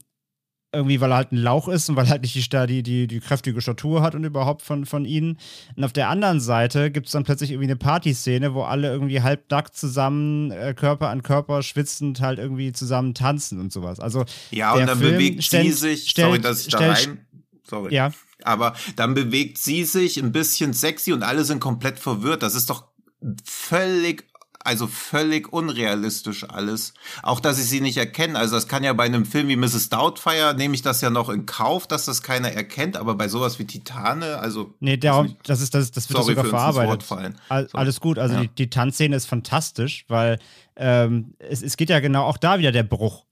[0.73, 3.07] irgendwie, weil er halt ein Lauch ist und weil er halt nicht die, die, die,
[3.07, 5.37] die kräftige Statur hat und überhaupt von, von ihnen.
[5.75, 9.21] Und auf der anderen Seite gibt es dann plötzlich irgendwie eine Partyszene, wo alle irgendwie
[9.21, 13.99] halbnackt zusammen, äh, Körper an Körper, schwitzend halt irgendwie zusammen tanzen und sowas.
[13.99, 17.25] Also, ja, und dann Film bewegt stellt, sie sich, stellt, sorry, dass ich da rein,
[17.69, 17.93] sorry.
[17.93, 18.11] Ja.
[18.45, 22.43] Aber dann bewegt sie sich ein bisschen sexy und alle sind komplett verwirrt.
[22.43, 22.85] Das ist doch
[23.45, 24.25] völlig
[24.63, 26.93] also völlig unrealistisch alles.
[27.21, 28.39] Auch, dass ich sie nicht erkenne.
[28.39, 29.89] Also das kann ja bei einem Film wie Mrs.
[29.89, 33.59] Doubtfire, nehme ich das ja noch in Kauf, dass das keiner erkennt, aber bei sowas
[33.59, 34.73] wie Titane, also...
[34.79, 37.35] Nee, darum, das, ist, das, das wird sogar verarbeitet.
[37.49, 38.41] All, alles gut, also ja.
[38.41, 40.39] die, die Tanzszene ist fantastisch, weil
[40.75, 43.25] ähm, es, es geht ja genau auch da wieder der Bruch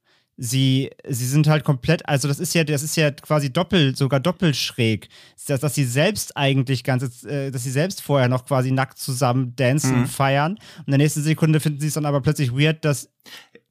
[0.43, 4.19] sie, sie sind halt komplett, also das ist ja, das ist ja quasi doppelt, sogar
[4.19, 5.07] doppelt schräg.
[5.47, 9.55] Dass, dass sie selbst eigentlich ganze, äh, dass sie selbst vorher noch quasi nackt zusammen
[9.55, 10.01] dancen mhm.
[10.01, 10.53] und feiern.
[10.79, 13.11] Und in der nächsten Sekunde finden sie es dann aber plötzlich weird, dass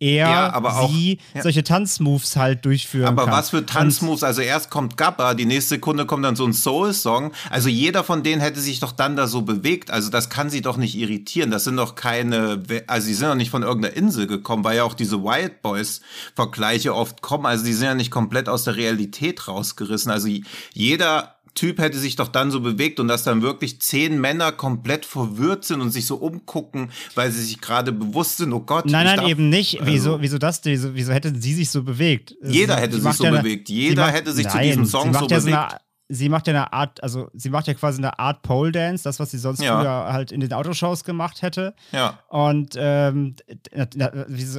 [0.03, 1.43] er, ja, aber auch, sie ja.
[1.43, 3.35] solche Tanzmoves halt durchführen aber kann.
[3.35, 4.23] Was für Tanzmoves?
[4.23, 7.33] Also erst kommt Gabba, die nächste Sekunde kommt dann so ein Soul-Song.
[7.51, 9.91] Also jeder von denen hätte sich doch dann da so bewegt.
[9.91, 11.51] Also das kann sie doch nicht irritieren.
[11.51, 14.85] Das sind doch keine, also sie sind doch nicht von irgendeiner Insel gekommen, weil ja
[14.85, 17.45] auch diese Wild Boys-Vergleiche oft kommen.
[17.45, 20.11] Also die sind ja nicht komplett aus der Realität rausgerissen.
[20.11, 20.29] Also
[20.73, 25.05] jeder Typ hätte sich doch dann so bewegt und dass dann wirklich zehn Männer komplett
[25.05, 28.87] verwirrt sind und sich so umgucken, weil sie sich gerade bewusst sind, oh Gott.
[28.87, 29.81] Nein, nein, darf, eben nicht.
[29.81, 30.61] Also, wieso, wieso das?
[30.65, 32.35] Wieso, wieso hätten sie sich so bewegt?
[32.43, 33.69] Jeder hätte sie sich so eine, bewegt.
[33.69, 35.43] Jeder macht, hätte sich nein, zu diesem Song so bewegt.
[35.43, 35.69] So eine,
[36.11, 39.21] sie macht ja eine Art, also sie macht ja quasi eine Art Pole Dance, das,
[39.21, 39.79] was sie sonst ja.
[39.79, 41.75] früher halt in den Autoshows gemacht hätte.
[41.93, 42.19] Ja.
[42.29, 43.37] Und ähm,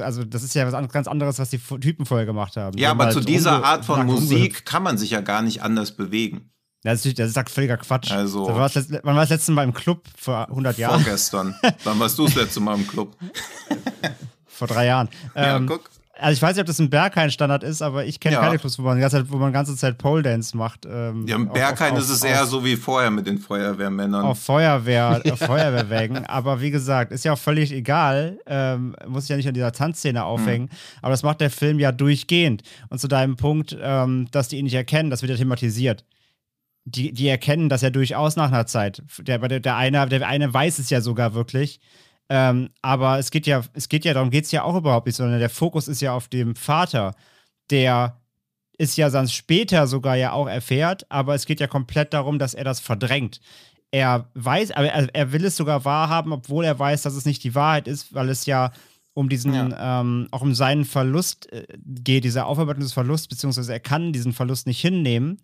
[0.00, 2.76] also das ist ja was ganz anderes, was die Typen vorher gemacht haben.
[2.78, 5.92] Ja, aber halt zu dieser Art von Musik kann man sich ja gar nicht anders
[5.92, 6.50] bewegen.
[6.82, 8.10] Das ist, das ist völliger Quatsch.
[8.10, 10.02] Also, wann war, das, wann war das letzte Mal im Club?
[10.16, 11.00] Vor 100 Jahren?
[11.00, 11.54] Vorgestern.
[11.84, 13.16] wann warst du das letzte Mal im Club?
[14.46, 15.08] Vor drei Jahren.
[15.34, 15.90] Ja, ähm, guck.
[16.18, 18.42] Also ich weiß nicht, ob das ein Berghain-Standard ist, aber ich kenne ja.
[18.42, 20.86] keine Clubs, wo man, ganze Zeit, wo man ganze Zeit Pole Dance macht.
[20.86, 24.24] Ähm, ja, im Berghain ist es eher so wie vorher mit den Feuerwehrmännern.
[24.24, 26.24] Auf Feuerwehr, auf Feuerwehrwägen.
[26.26, 28.38] Aber wie gesagt, ist ja auch völlig egal.
[28.46, 30.66] Ähm, muss sich ja nicht an dieser Tanzszene aufhängen.
[30.66, 30.98] Mhm.
[31.00, 32.62] Aber das macht der Film ja durchgehend.
[32.88, 36.04] Und zu deinem Punkt, ähm, dass die ihn nicht erkennen, das wird ja thematisiert
[36.84, 39.02] die, die erkennen das ja durchaus nach einer Zeit.
[39.18, 41.80] Der, der, der, eine, der eine weiß es ja sogar wirklich.
[42.28, 45.16] Ähm, aber es geht ja, es geht ja, darum geht es ja auch überhaupt nicht,
[45.16, 47.14] sondern der Fokus ist ja auf dem Vater,
[47.70, 48.20] der
[48.78, 52.54] es ja sonst später sogar ja auch erfährt, aber es geht ja komplett darum, dass
[52.54, 53.40] er das verdrängt.
[53.90, 57.44] Er weiß, aber er, er will es sogar wahrhaben, obwohl er weiß, dass es nicht
[57.44, 58.72] die Wahrheit ist, weil es ja
[59.14, 60.00] um diesen, ja.
[60.00, 64.32] ähm, auch um seinen Verlust äh, geht, dieser Aufarbeitung des Verlusts, beziehungsweise er kann diesen
[64.32, 65.38] Verlust nicht hinnehmen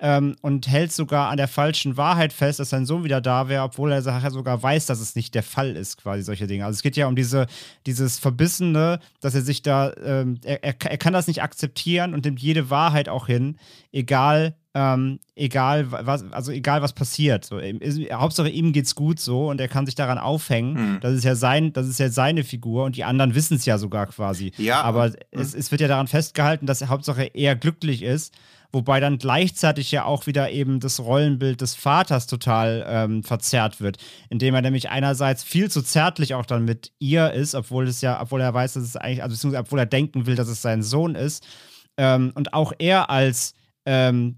[0.00, 3.62] ähm, und hält sogar an der falschen Wahrheit fest, dass sein Sohn wieder da wäre,
[3.62, 6.64] obwohl er sogar weiß, dass es nicht der Fall ist, quasi solche Dinge.
[6.64, 7.46] Also es geht ja um diese,
[7.86, 12.24] dieses Verbissene, dass er sich da, ähm, er, er, er kann das nicht akzeptieren und
[12.24, 13.56] nimmt jede Wahrheit auch hin,
[13.92, 17.44] egal ähm, egal was, also egal was passiert.
[17.44, 20.76] So, ist, Hauptsache ihm geht's gut so und er kann sich daran aufhängen.
[20.76, 20.98] Hm.
[21.00, 23.78] Das ist ja sein, das ist ja seine Figur und die anderen wissen es ja
[23.78, 24.52] sogar quasi.
[24.58, 24.82] Ja.
[24.82, 25.14] Aber hm.
[25.32, 28.32] es, es wird ja daran festgehalten, dass Hauptsache er glücklich ist
[28.72, 33.98] wobei dann gleichzeitig ja auch wieder eben das Rollenbild des Vaters total ähm, verzerrt wird,
[34.28, 38.20] indem er nämlich einerseits viel zu zärtlich auch dann mit ihr ist, obwohl es ja,
[38.20, 40.82] obwohl er weiß, dass es eigentlich, also beziehungsweise obwohl er denken will, dass es sein
[40.82, 41.46] Sohn ist,
[41.96, 44.36] ähm, und auch er als ähm,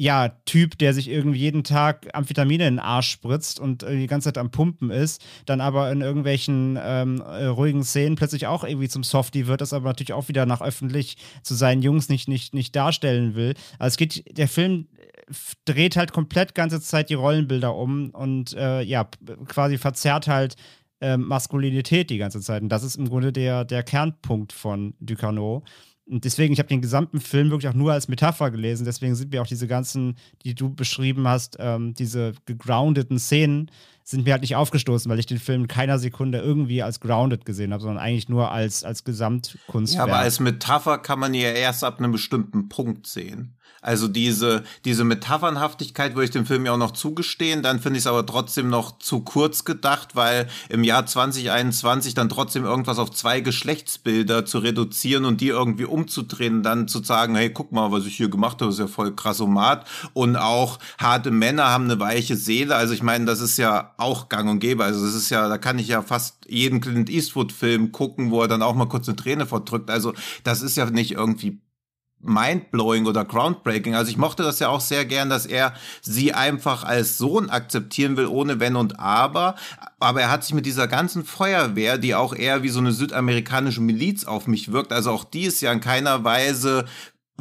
[0.00, 4.28] ja, Typ, der sich irgendwie jeden Tag Amphetamine in den Arsch spritzt und die ganze
[4.28, 8.88] Zeit am Pumpen ist, dann aber in irgendwelchen ähm, äh, ruhigen Szenen plötzlich auch irgendwie
[8.88, 12.54] zum Softie wird, das aber natürlich auch wieder nach öffentlich zu seinen Jungs nicht, nicht,
[12.54, 13.52] nicht darstellen will.
[13.78, 15.34] Also es geht, der Film äh,
[15.66, 19.06] dreht halt komplett ganze Zeit die Rollenbilder um und äh, ja,
[19.48, 20.56] quasi verzerrt halt
[21.02, 22.62] äh, Maskulinität die ganze Zeit.
[22.62, 25.62] Und das ist im Grunde der, der Kernpunkt von Ducano.
[26.10, 28.84] Und deswegen, ich habe den gesamten Film wirklich auch nur als Metapher gelesen.
[28.84, 33.70] Deswegen sind mir auch diese ganzen, die du beschrieben hast, ähm, diese gegroundeten Szenen,
[34.02, 37.44] sind mir halt nicht aufgestoßen, weil ich den Film in keiner Sekunde irgendwie als grounded
[37.44, 40.08] gesehen habe, sondern eigentlich nur als, als Gesamtkunstwerk.
[40.08, 43.54] Ja, aber als Metapher kann man ja erst ab einem bestimmten Punkt sehen.
[43.82, 48.02] Also diese, diese Metaphernhaftigkeit würde ich dem Film ja auch noch zugestehen, dann finde ich
[48.02, 53.10] es aber trotzdem noch zu kurz gedacht, weil im Jahr 2021 dann trotzdem irgendwas auf
[53.10, 58.04] zwei Geschlechtsbilder zu reduzieren und die irgendwie umzudrehen, dann zu sagen, hey, guck mal, was
[58.04, 62.36] ich hier gemacht habe, ist ja voll krassomat und auch harte Männer haben eine weiche
[62.36, 65.48] Seele, also ich meine, das ist ja auch gang und gäbe, also das ist ja,
[65.48, 68.88] da kann ich ja fast jeden Clint Eastwood Film gucken, wo er dann auch mal
[68.88, 70.12] kurz eine Träne verdrückt, also
[70.44, 71.60] das ist ja nicht irgendwie
[72.22, 73.94] mindblowing oder groundbreaking.
[73.94, 78.16] Also ich mochte das ja auch sehr gern, dass er sie einfach als Sohn akzeptieren
[78.16, 79.56] will, ohne Wenn und Aber.
[79.98, 83.80] Aber er hat sich mit dieser ganzen Feuerwehr, die auch eher wie so eine südamerikanische
[83.80, 86.84] Miliz auf mich wirkt, also auch die ist ja in keiner Weise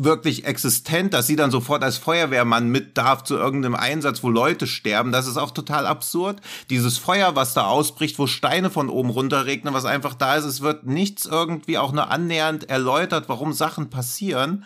[0.04, 4.68] wirklich existent, dass sie dann sofort als Feuerwehrmann mit darf zu irgendeinem Einsatz, wo Leute
[4.68, 5.12] sterben.
[5.12, 6.42] Das ist auch total absurd.
[6.70, 10.62] Dieses Feuer, was da ausbricht, wo Steine von oben runterregnen, was einfach da ist, es
[10.62, 14.66] wird nichts irgendwie auch nur annähernd erläutert, warum Sachen passieren.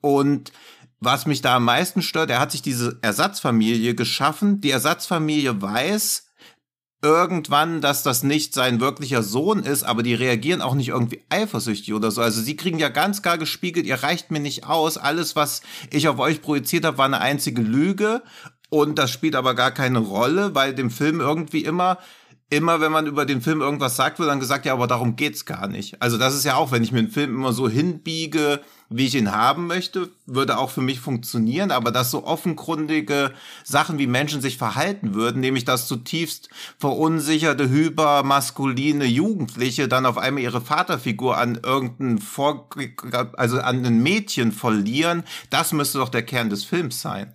[0.00, 0.52] Und
[1.00, 4.60] was mich da am meisten stört, er hat sich diese Ersatzfamilie geschaffen.
[4.60, 6.25] Die Ersatzfamilie weiß,
[7.06, 11.94] irgendwann, dass das nicht sein wirklicher Sohn ist, aber die reagieren auch nicht irgendwie eifersüchtig
[11.94, 12.20] oder so.
[12.20, 14.98] Also sie kriegen ja ganz klar gespiegelt, ihr reicht mir nicht aus.
[14.98, 18.22] Alles, was ich auf euch projiziert habe, war eine einzige Lüge.
[18.68, 21.98] Und das spielt aber gar keine Rolle, weil dem Film irgendwie immer
[22.48, 25.46] immer, wenn man über den Film irgendwas sagt, wird dann gesagt, ja, aber darum geht's
[25.46, 26.00] gar nicht.
[26.00, 29.14] Also das ist ja auch, wenn ich mir einen Film immer so hinbiege, wie ich
[29.14, 33.32] ihn haben möchte, würde auch für mich funktionieren, aber dass so offenkundige
[33.64, 36.48] Sachen, wie Menschen sich verhalten würden, nämlich dass zutiefst
[36.78, 42.68] verunsicherte, hypermaskuline Jugendliche dann auf einmal ihre Vaterfigur an irgendein Vor
[43.36, 47.32] also an ein Mädchen verlieren, das müsste doch der Kern des Films sein.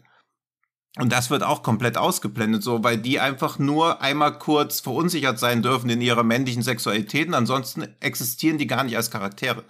[0.98, 5.61] Und das wird auch komplett ausgeblendet, so, weil die einfach nur einmal kurz verunsichert sein
[5.61, 9.64] dürfen in ihrer männlichen Sexualität und ansonsten existieren die gar nicht als Charaktere.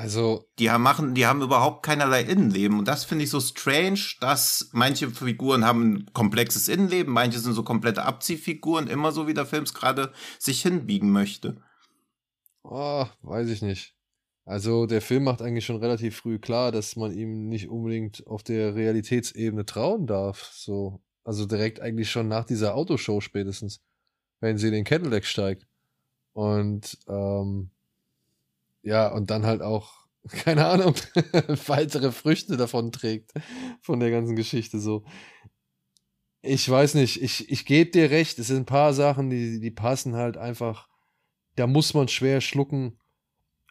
[0.00, 0.48] Also.
[0.58, 2.78] Die haben, machen, die haben überhaupt keinerlei Innenleben.
[2.78, 7.52] Und das finde ich so strange, dass manche Figuren haben ein komplexes Innenleben, manche sind
[7.52, 11.62] so komplette Abziehfiguren, immer so wie der Film es gerade sich hinbiegen möchte.
[12.62, 13.94] Oh, weiß ich nicht.
[14.46, 18.42] Also der Film macht eigentlich schon relativ früh klar, dass man ihm nicht unbedingt auf
[18.42, 20.50] der Realitätsebene trauen darf.
[20.54, 23.82] So, also direkt eigentlich schon nach dieser Autoshow spätestens,
[24.40, 25.66] wenn sie in den Cadillac steigt.
[26.32, 27.70] Und ähm,
[28.82, 30.94] ja, und dann halt auch, keine Ahnung,
[31.66, 33.32] weitere Früchte davon trägt
[33.80, 35.04] von der ganzen Geschichte so.
[36.42, 39.70] Ich weiß nicht, ich, ich gebe dir recht, es sind ein paar Sachen, die, die
[39.70, 40.88] passen halt einfach,
[41.56, 42.98] da muss man schwer schlucken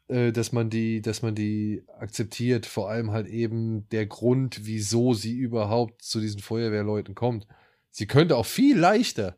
[0.09, 5.13] äh, dass man die, dass man die akzeptiert, vor allem halt eben der Grund, wieso
[5.13, 7.47] sie überhaupt zu diesen Feuerwehrleuten kommt.
[7.91, 9.37] Sie könnte auch viel leichter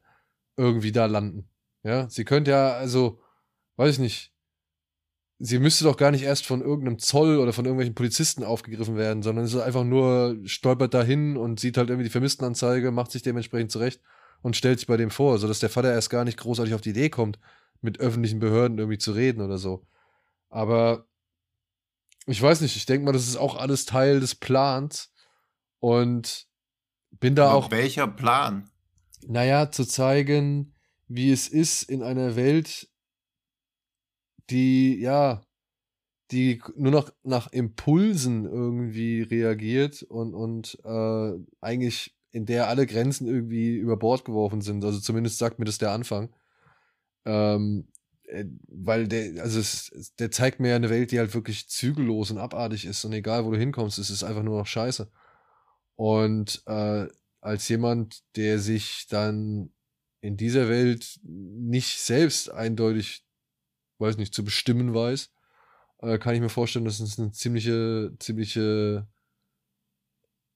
[0.57, 1.49] irgendwie da landen.
[1.83, 3.19] Ja, sie könnte ja, also,
[3.75, 4.33] weiß ich nicht,
[5.43, 9.23] sie müsste doch gar nicht erst von irgendeinem Zoll oder von irgendwelchen Polizisten aufgegriffen werden,
[9.23, 13.23] sondern es ist einfach nur stolpert dahin und sieht halt irgendwie die Vermisstenanzeige, macht sich
[13.23, 14.01] dementsprechend zurecht
[14.43, 16.91] und stellt sich bei dem vor, sodass der Vater erst gar nicht großartig auf die
[16.91, 17.39] Idee kommt,
[17.81, 19.83] mit öffentlichen Behörden irgendwie zu reden oder so.
[20.49, 21.05] Aber
[22.27, 25.11] ich weiß nicht, ich denke mal, das ist auch alles Teil des Plans.
[25.79, 26.45] Und
[27.09, 27.71] bin da Aber auch.
[27.71, 28.69] Welcher Plan?
[29.25, 30.75] Naja, zu zeigen,
[31.07, 32.90] wie es ist in einer Welt,
[34.51, 35.43] die, ja,
[36.31, 43.27] die nur noch nach Impulsen irgendwie reagiert und, und äh, eigentlich in der alle Grenzen
[43.27, 44.85] irgendwie über Bord geworfen sind.
[44.85, 46.29] Also zumindest sagt mir das der Anfang.
[47.25, 47.87] Ähm,
[48.23, 52.31] äh, weil der, also es, der zeigt mir ja eine Welt, die halt wirklich zügellos
[52.31, 55.11] und abartig ist und egal, wo du hinkommst, es ist einfach nur noch Scheiße.
[55.95, 57.07] Und äh,
[57.41, 59.71] als jemand, der sich dann
[60.21, 63.25] in dieser Welt nicht selbst eindeutig,
[64.01, 65.31] weiß nicht, zu bestimmen weiß,
[65.99, 69.07] äh, kann ich mir vorstellen, dass es eine ziemliche, ziemliche,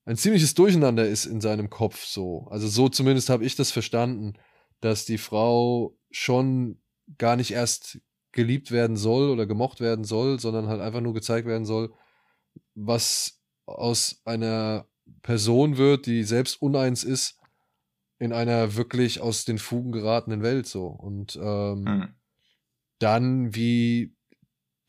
[0.06, 2.48] ein ziemliches Durcheinander ist in seinem Kopf so.
[2.50, 4.34] Also so zumindest habe ich das verstanden,
[4.82, 6.82] dass die Frau schon
[7.18, 8.00] gar nicht erst
[8.32, 11.94] geliebt werden soll oder gemocht werden soll, sondern halt einfach nur gezeigt werden soll,
[12.74, 14.88] was aus einer
[15.22, 17.40] Person wird, die selbst uneins ist,
[18.20, 20.88] in einer wirklich aus den Fugen geratenen Welt so.
[20.88, 22.16] Und ähm, mhm.
[23.00, 24.16] Dann, wie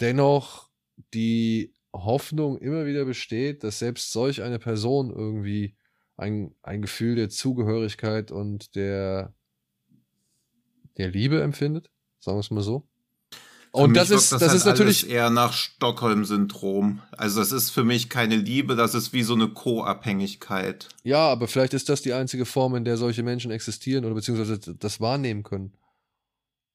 [0.00, 0.70] dennoch
[1.14, 5.76] die Hoffnung immer wieder besteht, dass selbst solch eine Person irgendwie
[6.16, 9.34] ein, ein Gefühl der Zugehörigkeit und der,
[10.96, 11.90] der Liebe empfindet.
[12.20, 12.88] Sagen wir es mal so.
[13.72, 17.02] Und das ist, das, das halt ist natürlich eher nach Stockholm-Syndrom.
[17.12, 20.88] Also das ist für mich keine Liebe, das ist wie so eine Co-Abhängigkeit.
[21.02, 24.58] Ja, aber vielleicht ist das die einzige Form, in der solche Menschen existieren oder beziehungsweise
[24.58, 25.76] das wahrnehmen können.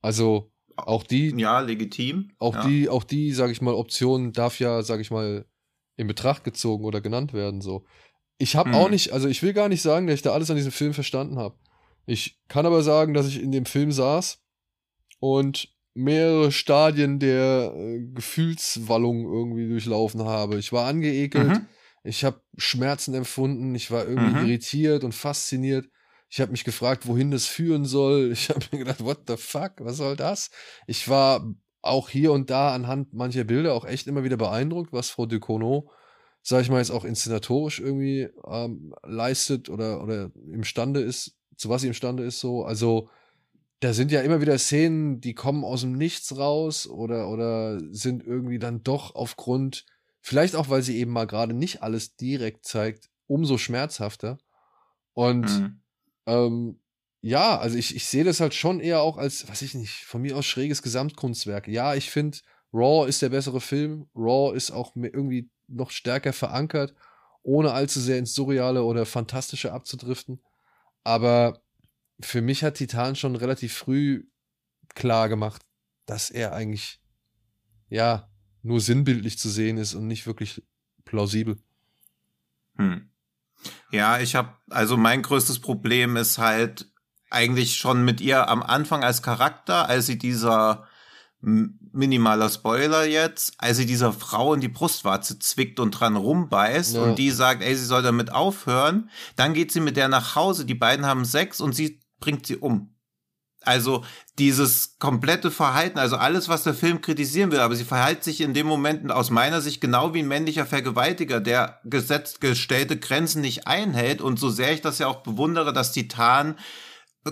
[0.01, 0.51] Also
[0.87, 1.33] auch die.
[1.37, 2.31] Ja, legitim.
[2.39, 2.67] Auch ja.
[2.67, 5.45] die, auch die, sag ich mal, Option darf ja, sag ich mal,
[5.97, 7.61] in Betracht gezogen oder genannt werden.
[7.61, 7.85] So.
[8.37, 8.75] Ich habe hm.
[8.75, 10.93] auch nicht, also ich will gar nicht sagen, dass ich da alles an diesem Film
[10.93, 11.55] verstanden habe.
[12.05, 14.39] Ich kann aber sagen, dass ich in dem Film saß
[15.19, 20.57] und mehrere Stadien der äh, Gefühlswallung irgendwie durchlaufen habe.
[20.57, 21.65] Ich war angeekelt, mhm.
[22.03, 24.47] ich habe Schmerzen empfunden, ich war irgendwie mhm.
[24.47, 25.87] irritiert und fasziniert.
[26.31, 28.31] Ich habe mich gefragt, wohin das führen soll.
[28.31, 30.49] Ich habe mir gedacht, what the fuck, was soll das?
[30.87, 31.45] Ich war
[31.81, 35.91] auch hier und da anhand mancher Bilder auch echt immer wieder beeindruckt, was Frau Ducournau,
[36.41, 41.81] sag ich mal, jetzt auch inszenatorisch irgendwie ähm, leistet oder, oder imstande ist, zu was
[41.81, 42.63] sie imstande ist so.
[42.63, 43.09] Also
[43.81, 48.23] da sind ja immer wieder Szenen, die kommen aus dem Nichts raus oder, oder sind
[48.23, 49.85] irgendwie dann doch aufgrund,
[50.21, 54.37] vielleicht auch, weil sie eben mal gerade nicht alles direkt zeigt, umso schmerzhafter.
[55.13, 55.81] Und mhm.
[56.25, 56.79] Ähm,
[57.21, 60.21] ja, also ich, ich sehe das halt schon eher auch als, weiß ich nicht, von
[60.21, 61.67] mir aus schräges Gesamtkunstwerk.
[61.67, 62.39] Ja, ich finde,
[62.73, 64.07] Raw ist der bessere Film.
[64.15, 66.95] Raw ist auch irgendwie noch stärker verankert,
[67.43, 70.41] ohne allzu sehr ins Surreale oder Fantastische abzudriften.
[71.03, 71.61] Aber
[72.19, 74.25] für mich hat Titan schon relativ früh
[74.89, 75.63] klar gemacht,
[76.05, 76.99] dass er eigentlich,
[77.89, 78.29] ja,
[78.63, 80.63] nur sinnbildlich zu sehen ist und nicht wirklich
[81.05, 81.57] plausibel.
[82.77, 83.10] Hm.
[83.91, 86.87] Ja, ich habe, also mein größtes Problem ist halt
[87.29, 90.87] eigentlich schon mit ihr am Anfang als Charakter, als sie dieser
[91.41, 97.01] minimaler Spoiler jetzt, als sie dieser Frau in die Brustwarze zwickt und dran rumbeißt ja.
[97.01, 100.65] und die sagt, ey, sie soll damit aufhören, dann geht sie mit der nach Hause,
[100.65, 102.93] die beiden haben Sex und sie bringt sie um.
[103.63, 104.03] Also
[104.39, 108.55] dieses komplette Verhalten, also alles, was der Film kritisieren will, aber sie verhält sich in
[108.55, 113.67] dem Moment aus meiner Sicht genau wie ein männlicher Vergewaltiger, der gesetzt gestellte Grenzen nicht
[113.67, 114.21] einhält.
[114.21, 116.55] Und so sehr ich das ja auch bewundere, dass Titan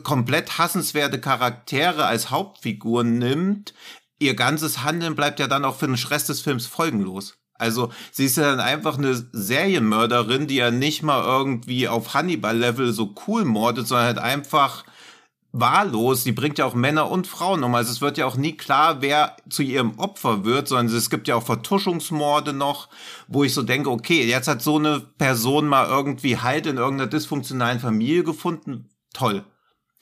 [0.04, 3.74] komplett hassenswerte Charaktere als Hauptfiguren nimmt,
[4.20, 7.38] ihr ganzes Handeln bleibt ja dann auch für den Rest des Films folgenlos.
[7.56, 12.94] Also sie ist ja dann einfach eine Serienmörderin, die ja nicht mal irgendwie auf Hannibal-Level
[12.94, 14.86] so cool mordet, sondern halt einfach
[15.52, 16.24] wahllos.
[16.24, 17.76] Sie bringt ja auch Männer und Frauen um.
[17.76, 21.28] Also es wird ja auch nie klar, wer zu ihrem Opfer wird, sondern es gibt
[21.28, 22.90] ja auch Vertuschungsmorde noch,
[23.28, 27.10] wo ich so denke, okay, jetzt hat so eine Person mal irgendwie Halt in irgendeiner
[27.10, 28.90] dysfunktionalen Familie gefunden.
[29.14, 29.44] Toll.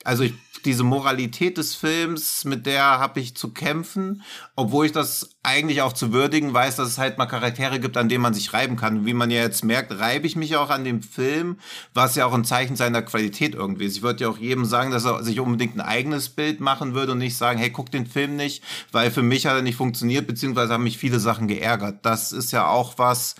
[0.04, 0.34] Also ich,
[0.64, 4.22] diese Moralität des Films, mit der habe ich zu kämpfen,
[4.54, 8.08] obwohl ich das eigentlich auch zu würdigen weiß, dass es halt mal Charaktere gibt, an
[8.08, 9.06] denen man sich reiben kann.
[9.06, 11.58] Wie man ja jetzt merkt, reibe ich mich auch an dem Film,
[11.94, 13.96] was ja auch ein Zeichen seiner Qualität irgendwie ist.
[13.96, 17.12] Ich würde ja auch jedem sagen, dass er sich unbedingt ein eigenes Bild machen würde
[17.12, 18.62] und nicht sagen, hey, guck den Film nicht,
[18.92, 21.98] weil für mich hat er nicht funktioniert, beziehungsweise haben mich viele Sachen geärgert.
[22.02, 23.34] Das ist ja auch was,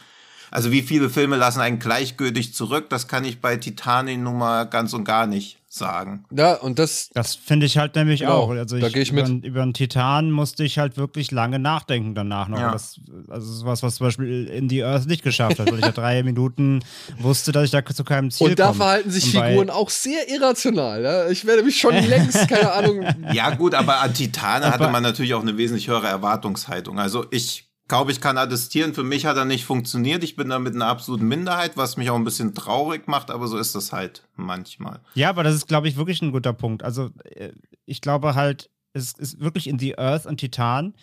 [0.51, 4.65] also wie viele Filme lassen einen gleichgültig zurück, das kann ich bei Titanic nun mal
[4.65, 6.25] ganz und gar nicht sagen.
[6.35, 7.11] Ja, und das.
[7.13, 8.51] Das finde ich halt nämlich genau, auch.
[8.51, 9.45] Also da gehe ich über, mit.
[9.45, 12.59] Über einen Titan musste ich halt wirklich lange nachdenken danach noch.
[12.59, 12.73] Ja.
[12.73, 15.93] Das, also sowas, was zum Beispiel in die Earth nicht geschafft hat, weil ich ja
[15.93, 16.81] drei Minuten
[17.19, 18.51] wusste, dass ich da zu keinem Ziel komme.
[18.53, 18.77] Und da komm.
[18.77, 21.03] verhalten sich und Figuren auch sehr irrational.
[21.03, 21.29] Ja?
[21.29, 23.05] Ich werde mich schon längst, keine Ahnung.
[23.33, 26.99] Ja, gut, aber an Titane hatte man natürlich auch eine wesentlich höhere Erwartungshaltung.
[26.99, 30.23] Also ich glaube, ich kann attestieren, für mich hat er nicht funktioniert.
[30.23, 33.49] Ich bin da mit einer absoluten Minderheit, was mich auch ein bisschen traurig macht, aber
[33.49, 35.01] so ist das halt manchmal.
[35.15, 36.83] Ja, aber das ist, glaube ich, wirklich ein guter Punkt.
[36.83, 37.53] Also, äh,
[37.87, 40.95] ich glaube halt, es ist wirklich in The Earth und Titan.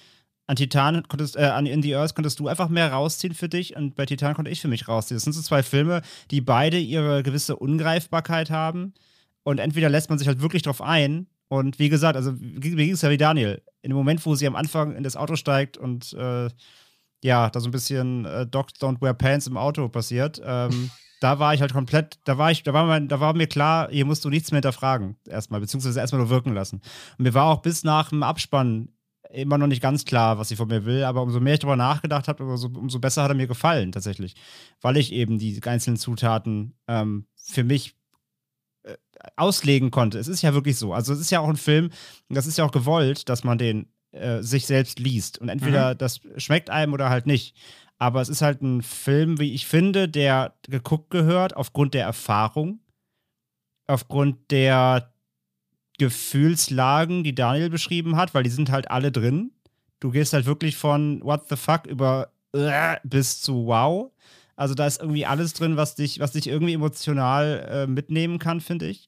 [0.47, 3.75] An Titan konntest, äh, an In the Earth konntest du einfach mehr rausziehen für dich
[3.75, 5.15] und bei Titan konnte ich für mich rausziehen.
[5.15, 8.93] Das sind so zwei Filme, die beide ihre gewisse Ungreifbarkeit haben.
[9.43, 11.27] Und entweder lässt man sich halt wirklich drauf ein.
[11.57, 14.47] Und wie gesagt, also mir ging es ja wie Daniel in dem Moment, wo sie
[14.47, 16.49] am Anfang in das Auto steigt und äh,
[17.23, 20.89] ja, da so ein bisschen äh, Dogs Don't Wear Pants im Auto passiert, ähm,
[21.21, 23.89] da war ich halt komplett, da war ich, da war, mein, da war mir klar,
[23.89, 26.81] hier musst du nichts mehr hinterfragen, erstmal, beziehungsweise erstmal nur wirken lassen.
[27.17, 28.89] Und mir war auch bis nach dem Abspann
[29.31, 31.75] immer noch nicht ganz klar, was sie von mir will, aber umso mehr ich darüber
[31.75, 34.35] nachgedacht habe, umso, umso besser hat er mir gefallen, tatsächlich.
[34.81, 37.95] Weil ich eben die einzelnen Zutaten ähm, für mich
[39.35, 40.19] auslegen konnte.
[40.19, 40.93] Es ist ja wirklich so.
[40.93, 41.89] Also es ist ja auch ein Film,
[42.29, 45.37] das ist ja auch gewollt, dass man den äh, sich selbst liest.
[45.39, 45.97] Und entweder mhm.
[45.97, 47.55] das schmeckt einem oder halt nicht.
[47.97, 52.79] Aber es ist halt ein Film, wie ich finde, der geguckt gehört aufgrund der Erfahrung,
[53.87, 55.13] aufgrund der
[55.97, 59.51] Gefühlslagen, die Daniel beschrieben hat, weil die sind halt alle drin.
[60.01, 64.11] Du gehst halt wirklich von What the fuck über äh, bis zu Wow.
[64.55, 68.61] Also da ist irgendwie alles drin, was dich, was dich irgendwie emotional äh, mitnehmen kann,
[68.61, 69.07] finde ich.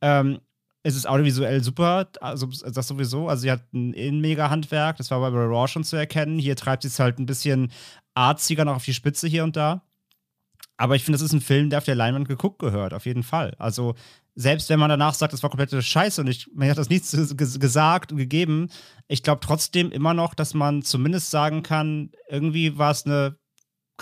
[0.00, 0.40] Ähm,
[0.82, 3.28] es ist audiovisuell super, also das sowieso.
[3.28, 6.38] Also sie hat ein, mega Handwerk, das war bei Raw schon zu erkennen.
[6.38, 7.70] Hier treibt sie es halt ein bisschen
[8.14, 9.82] arziger noch auf die Spitze hier und da.
[10.76, 13.22] Aber ich finde, das ist ein Film, der auf der Leinwand geguckt gehört, auf jeden
[13.22, 13.54] Fall.
[13.58, 13.94] Also,
[14.34, 17.12] selbst wenn man danach sagt, das war komplette Scheiße und ich, mir hat das nichts
[17.36, 18.68] gesagt und gegeben,
[19.06, 23.36] ich glaube trotzdem immer noch, dass man zumindest sagen kann, irgendwie war es eine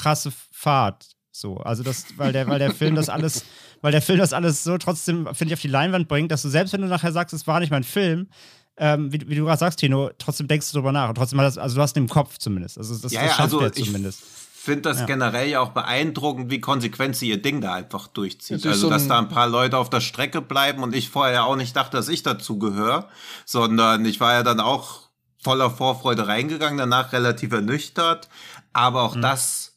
[0.00, 1.10] krasse Fahrt.
[1.32, 3.44] So, also das, weil der, weil der Film das alles,
[3.80, 6.48] weil der Film das alles so trotzdem, finde ich, auf die Leinwand bringt, dass du
[6.48, 8.28] selbst wenn du nachher sagst, es war nicht mein Film,
[8.76, 11.10] ähm, wie, wie, du gerade sagst, Tino, trotzdem denkst du drüber nach.
[11.10, 12.78] Und trotzdem hat das, also du hast den im Kopf zumindest.
[12.78, 14.22] Also das, ja, das schafft also er zumindest.
[14.22, 15.06] Ich finde das ja.
[15.06, 18.64] generell ja auch beeindruckend, wie konsequent sie ihr Ding da einfach durchzieht.
[18.66, 21.56] Also, so dass da ein paar Leute auf der Strecke bleiben und ich vorher auch
[21.56, 23.08] nicht dachte, dass ich dazu gehöre,
[23.46, 25.08] sondern ich war ja dann auch
[25.42, 28.28] voller Vorfreude reingegangen, danach relativ ernüchtert.
[28.72, 29.22] Aber auch mhm.
[29.22, 29.69] das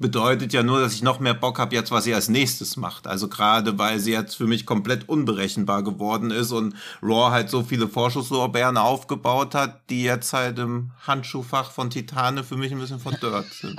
[0.00, 3.06] bedeutet ja nur, dass ich noch mehr Bock habe jetzt, was sie als nächstes macht.
[3.06, 7.62] Also gerade, weil sie jetzt für mich komplett unberechenbar geworden ist und Raw halt so
[7.62, 12.98] viele Vorschusslorbeeren aufgebaut hat, die jetzt halt im Handschuhfach von Titane für mich ein bisschen
[12.98, 13.78] verdörrt sind.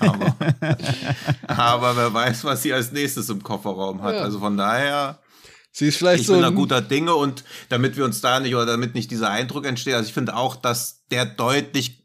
[0.00, 0.34] aber,
[1.46, 4.14] aber wer weiß, was sie als nächstes im Kofferraum hat.
[4.14, 4.22] Ja.
[4.22, 5.18] Also von daher.
[5.70, 8.54] Sie ist vielleicht ich so bin ein guter Dinge und damit wir uns da nicht
[8.54, 12.01] oder damit nicht dieser Eindruck entsteht, also ich finde auch, dass der deutlich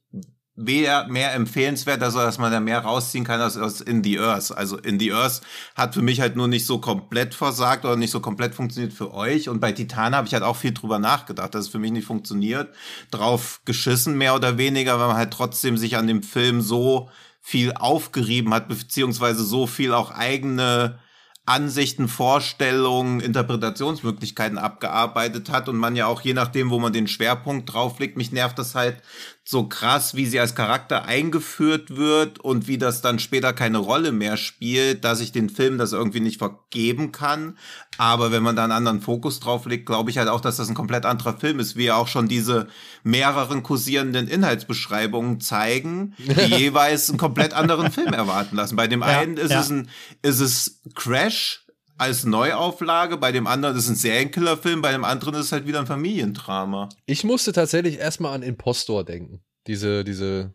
[0.58, 4.52] mehr, mehr empfehlenswert, also dass man da mehr rausziehen kann als aus In the Earth.
[4.52, 5.42] Also In the Earth
[5.76, 9.14] hat für mich halt nur nicht so komplett versagt oder nicht so komplett funktioniert für
[9.14, 9.50] euch.
[9.50, 12.08] Und bei Titan habe ich halt auch viel drüber nachgedacht, dass es für mich nicht
[12.08, 12.74] funktioniert.
[13.12, 17.10] Drauf geschissen, mehr oder weniger, weil man halt trotzdem sich an dem Film so
[17.40, 21.00] viel aufgerieben hat, beziehungsweise so viel auch eigene
[21.48, 27.72] Ansichten, Vorstellungen, Interpretationsmöglichkeiten abgearbeitet hat und man ja auch je nachdem, wo man den Schwerpunkt
[27.72, 29.02] drauflegt, mich nervt das halt
[29.50, 34.12] so krass, wie sie als Charakter eingeführt wird und wie das dann später keine Rolle
[34.12, 37.58] mehr spielt, dass ich den Film das irgendwie nicht vergeben kann.
[37.98, 40.68] Aber wenn man da einen anderen Fokus drauf legt, glaube ich halt auch, dass das
[40.68, 42.68] ein komplett anderer Film ist, wie ja auch schon diese
[43.04, 48.76] mehreren kursierenden Inhaltsbeschreibungen zeigen, die jeweils einen komplett anderen Film erwarten lassen.
[48.76, 49.62] Bei dem ja, einen ist ja.
[49.62, 49.90] es ein,
[50.24, 51.66] ist es Crash,
[51.98, 55.68] als Neuauflage, bei dem anderen ist es ein Serienkillerfilm, bei dem anderen ist es halt
[55.68, 56.90] wieder ein Familiendrama.
[57.06, 59.42] Ich musste tatsächlich erstmal an Impostor denken.
[59.68, 60.54] Diese, diese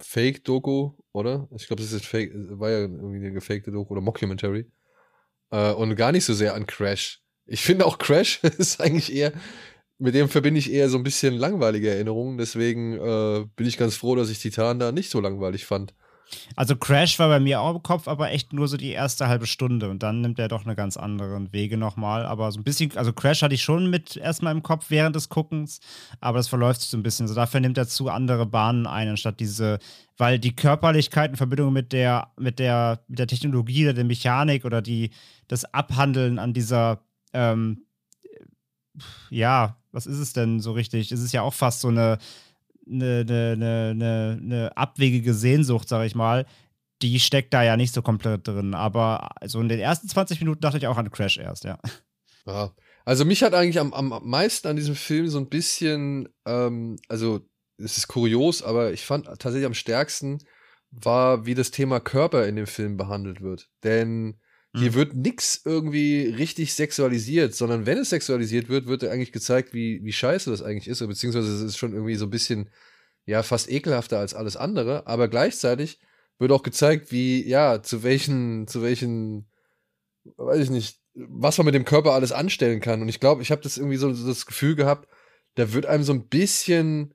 [0.00, 1.48] Fake-Doku, oder?
[1.56, 4.66] Ich glaube, das ist Fake, war ja irgendwie eine gefakte Doku oder Mockumentary.
[5.50, 7.20] Äh, und gar nicht so sehr an Crash.
[7.46, 9.32] Ich finde auch Crash ist eigentlich eher,
[9.98, 12.38] mit dem verbinde ich eher so ein bisschen langweilige Erinnerungen.
[12.38, 15.94] Deswegen äh, bin ich ganz froh, dass ich Titan da nicht so langweilig fand.
[16.56, 19.46] Also Crash war bei mir auch im Kopf, aber echt nur so die erste halbe
[19.46, 22.26] Stunde und dann nimmt er doch eine ganz anderen Wege nochmal.
[22.26, 25.28] Aber so ein bisschen, also Crash hatte ich schon mit erstmal im Kopf während des
[25.28, 25.80] Guckens,
[26.20, 27.28] aber das verläuft sich so ein bisschen.
[27.28, 29.78] So dafür nimmt er zu andere Bahnen ein, anstatt diese,
[30.16, 34.64] weil die Körperlichkeit in Verbindung mit der, mit der, mit der Technologie oder der Mechanik
[34.64, 35.10] oder die,
[35.48, 37.00] das Abhandeln an dieser,
[37.32, 37.84] ähm,
[39.30, 41.12] ja, was ist es denn so richtig?
[41.12, 42.18] Es ist ja auch fast so eine
[42.88, 46.46] eine, eine, eine, eine abwegige Sehnsucht, sag ich mal,
[47.02, 48.74] die steckt da ja nicht so komplett drin.
[48.74, 51.78] Aber so in den ersten 20 Minuten dachte ich auch an Crash erst, ja.
[52.46, 52.74] Ja.
[53.04, 57.40] Also mich hat eigentlich am, am meisten an diesem Film so ein bisschen, ähm, also
[57.76, 60.38] es ist kurios, aber ich fand tatsächlich am stärksten
[60.90, 63.68] war, wie das Thema Körper in dem Film behandelt wird.
[63.82, 64.40] Denn
[64.76, 64.94] hier mhm.
[64.94, 70.12] wird nichts irgendwie richtig sexualisiert, sondern wenn es sexualisiert wird, wird eigentlich gezeigt, wie, wie
[70.12, 72.70] scheiße das eigentlich ist, beziehungsweise es ist schon irgendwie so ein bisschen,
[73.24, 76.00] ja, fast ekelhafter als alles andere, aber gleichzeitig
[76.38, 79.46] wird auch gezeigt, wie, ja, zu welchen, zu welchen,
[80.36, 83.00] weiß ich nicht, was man mit dem Körper alles anstellen kann.
[83.00, 85.08] Und ich glaube, ich habe das irgendwie so, so das Gefühl gehabt,
[85.54, 87.14] da wird einem so ein bisschen,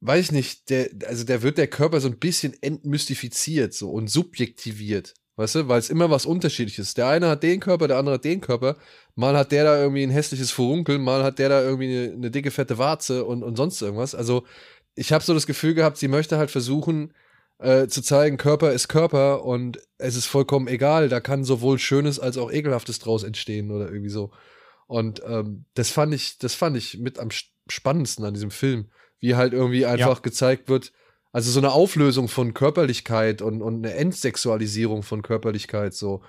[0.00, 4.06] weiß ich nicht, der, also da wird der Körper so ein bisschen entmystifiziert so und
[4.08, 5.14] subjektiviert.
[5.36, 6.98] Weißt du, weil es immer was unterschiedliches ist.
[6.98, 8.76] Der eine hat den Körper, der andere hat den Körper.
[9.16, 12.30] Mal hat der da irgendwie ein hässliches Furunkel, mal hat der da irgendwie eine, eine
[12.30, 14.14] dicke, fette Warze und, und sonst irgendwas.
[14.14, 14.44] Also,
[14.94, 17.12] ich habe so das Gefühl gehabt, sie möchte halt versuchen,
[17.58, 21.08] äh, zu zeigen, Körper ist Körper und es ist vollkommen egal.
[21.08, 24.30] Da kann sowohl Schönes als auch Ekelhaftes draus entstehen oder irgendwie so.
[24.86, 27.30] Und ähm, das fand ich, das fand ich mit am
[27.68, 30.22] spannendsten an diesem Film, wie halt irgendwie einfach ja.
[30.22, 30.92] gezeigt wird,
[31.34, 36.22] also so eine Auflösung von Körperlichkeit und, und eine Entsexualisierung von Körperlichkeit, so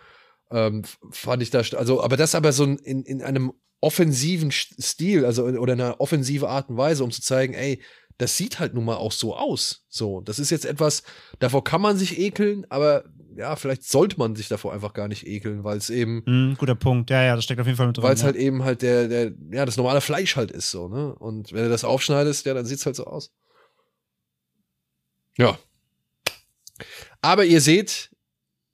[0.49, 5.43] ähm, fand ich da, also, aber das aber so in, in einem offensiven Stil, also
[5.43, 7.83] oder in einer offensive Art und Weise, um zu zeigen, ey,
[8.17, 9.85] das sieht halt nun mal auch so aus.
[9.89, 11.03] So, das ist jetzt etwas,
[11.37, 13.03] davor kann man sich ekeln, aber
[13.35, 16.23] ja, vielleicht sollte man sich davor einfach gar nicht ekeln, weil es eben.
[16.25, 18.05] Mm, guter Punkt, ja, ja, das steckt auf jeden Fall mit drin.
[18.05, 18.25] Weil es ja.
[18.25, 21.13] halt eben halt der, der, ja, das normale Fleisch halt ist, so, ne?
[21.13, 23.31] Und wenn du das aufschneidest, ja, dann sieht es halt so aus.
[25.37, 25.57] Ja.
[27.21, 28.11] Aber ihr seht,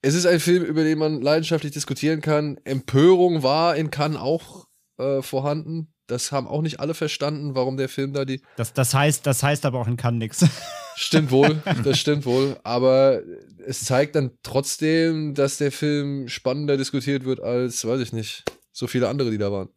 [0.02, 2.58] es ist ein Film, über den man leidenschaftlich diskutieren kann.
[2.64, 4.68] Empörung war in Cannes auch
[4.98, 5.94] äh, vorhanden.
[6.08, 8.42] Das haben auch nicht alle verstanden, warum der Film da die.
[8.58, 10.46] Das, das, heißt, das heißt aber auch in Cannes nichts.
[10.96, 12.60] Stimmt wohl, das stimmt wohl.
[12.64, 13.22] Aber
[13.66, 18.44] es zeigt dann trotzdem, dass der Film spannender diskutiert wird als, weiß ich nicht,
[18.74, 19.70] so viele andere, die da waren.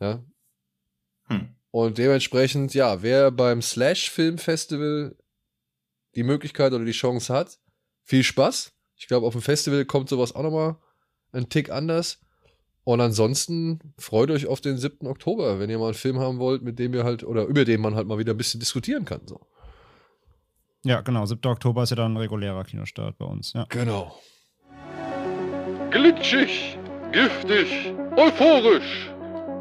[0.00, 0.22] Ja.
[1.26, 1.56] Hm.
[1.72, 5.16] Und dementsprechend, ja, wer beim Slash Film Festival
[6.14, 7.58] die Möglichkeit oder die Chance hat,
[8.04, 8.72] viel Spaß.
[8.96, 10.76] Ich glaube, auf dem Festival kommt sowas auch nochmal
[11.32, 12.20] ein Tick anders.
[12.84, 15.06] Und ansonsten freut euch auf den 7.
[15.06, 17.80] Oktober, wenn ihr mal einen Film haben wollt, mit dem ihr halt, oder über den
[17.80, 19.20] man halt mal wieder ein bisschen diskutieren kann.
[19.26, 19.40] So.
[20.84, 21.24] Ja, genau.
[21.24, 21.40] 7.
[21.46, 23.52] Oktober ist ja dann ein regulärer Kinostart bei uns.
[23.52, 23.66] Ja.
[23.68, 24.18] Genau.
[25.90, 26.76] Glitschig,
[27.12, 29.10] giftig, euphorisch.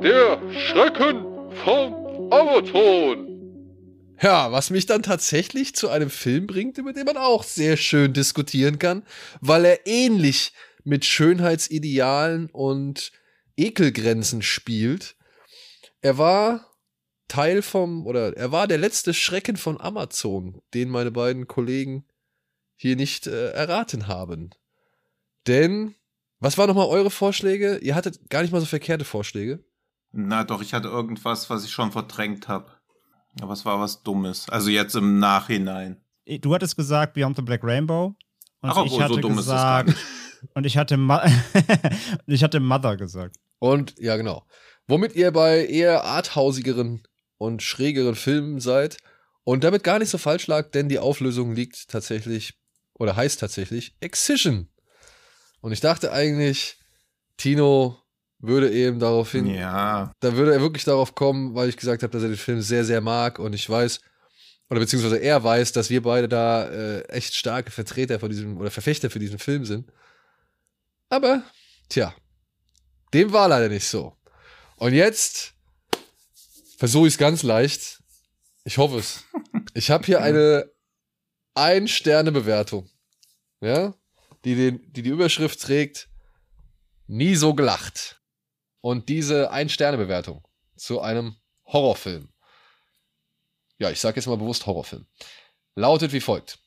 [0.01, 1.25] Der Schrecken
[1.63, 1.93] vom
[2.31, 3.30] Amazon.
[4.21, 8.13] Ja, was mich dann tatsächlich zu einem Film bringt, über den man auch sehr schön
[8.13, 9.03] diskutieren kann,
[9.39, 10.53] weil er ähnlich
[10.83, 13.11] mit Schönheitsidealen und
[13.57, 15.15] Ekelgrenzen spielt.
[16.01, 16.71] Er war
[17.27, 22.05] Teil vom, oder er war der letzte Schrecken von Amazon, den meine beiden Kollegen
[22.75, 24.51] hier nicht äh, erraten haben.
[25.47, 25.95] Denn,
[26.39, 27.77] was waren nochmal eure Vorschläge?
[27.77, 29.63] Ihr hattet gar nicht mal so verkehrte Vorschläge.
[30.11, 32.80] Na doch, ich hatte irgendwas, was ich schon verdrängt habe.
[33.39, 34.49] Aber es war was Dummes.
[34.49, 36.03] Also jetzt im Nachhinein.
[36.41, 38.15] Du hattest gesagt Beyond the Black Rainbow.
[38.61, 39.99] Und Ach, ich obwohl, hatte so dumm ist das gar gesagt,
[40.53, 40.97] und ich hatte,
[42.27, 43.37] ich hatte Mother gesagt.
[43.59, 44.45] Und, ja, genau.
[44.87, 47.03] Womit ihr bei eher arthausigeren
[47.37, 48.97] und schrägeren Filmen seid.
[49.43, 52.59] Und damit gar nicht so falsch lag, denn die Auflösung liegt tatsächlich,
[52.93, 54.69] oder heißt tatsächlich, Excision.
[55.61, 56.77] Und ich dachte eigentlich,
[57.37, 57.97] Tino
[58.41, 60.11] würde eben darauf hin, Ja.
[60.19, 62.83] da würde er wirklich darauf kommen, weil ich gesagt habe, dass er den Film sehr,
[62.83, 63.99] sehr mag und ich weiß,
[64.69, 68.71] oder beziehungsweise er weiß, dass wir beide da äh, echt starke Vertreter von diesem oder
[68.71, 69.91] Verfechter für diesen Film sind.
[71.09, 71.43] Aber,
[71.89, 72.15] tja,
[73.13, 74.15] dem war leider nicht so.
[74.77, 75.53] Und jetzt
[76.77, 77.99] versuche ich es ganz leicht.
[78.63, 79.23] Ich hoffe es.
[79.73, 80.69] Ich habe hier eine
[81.53, 82.89] Ein-Sterne-Bewertung.
[83.61, 83.93] Ja?
[84.43, 86.09] Die, den, die die Überschrift trägt,
[87.07, 88.20] nie so gelacht.
[88.81, 92.33] Und diese Ein-Sterne-Bewertung zu einem Horrorfilm.
[93.77, 95.07] Ja, ich sage jetzt mal bewusst Horrorfilm.
[95.75, 96.59] Lautet wie folgt.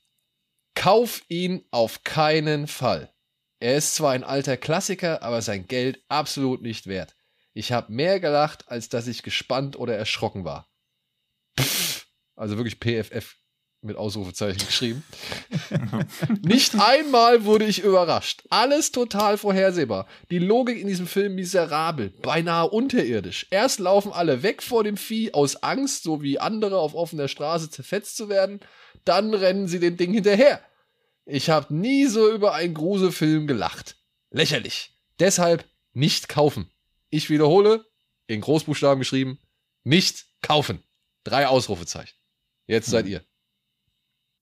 [0.75, 3.13] Kauf ihn auf keinen Fall.
[3.61, 7.17] Er ist zwar ein alter Klassiker, aber sein Geld absolut nicht wert.
[7.53, 10.69] Ich habe mehr gelacht, als dass ich gespannt oder erschrocken war.
[11.59, 13.37] Pff, also wirklich PFF
[13.85, 15.05] mit Ausrufezeichen geschrieben.
[16.43, 18.43] Nicht einmal wurde ich überrascht.
[18.51, 20.07] Alles total vorhersehbar.
[20.31, 23.47] Die Logik in diesem Film miserabel, beinahe unterirdisch.
[23.51, 27.71] Erst laufen alle weg vor dem Vieh aus Angst, so wie andere auf offener Straße
[27.71, 28.61] zerfetzt zu werden.
[29.05, 30.61] Dann rennen sie dem Ding hinterher.
[31.27, 33.97] Ich habe nie so über einen Gruselfilm gelacht.
[34.31, 34.93] Lächerlich.
[35.21, 36.71] Deshalb nicht kaufen.
[37.11, 37.85] Ich wiederhole,
[38.27, 39.39] in Großbuchstaben geschrieben,
[39.85, 40.83] nicht kaufen.
[41.23, 42.15] Drei Ausrufezeichen.
[42.67, 43.25] Jetzt seid ihr.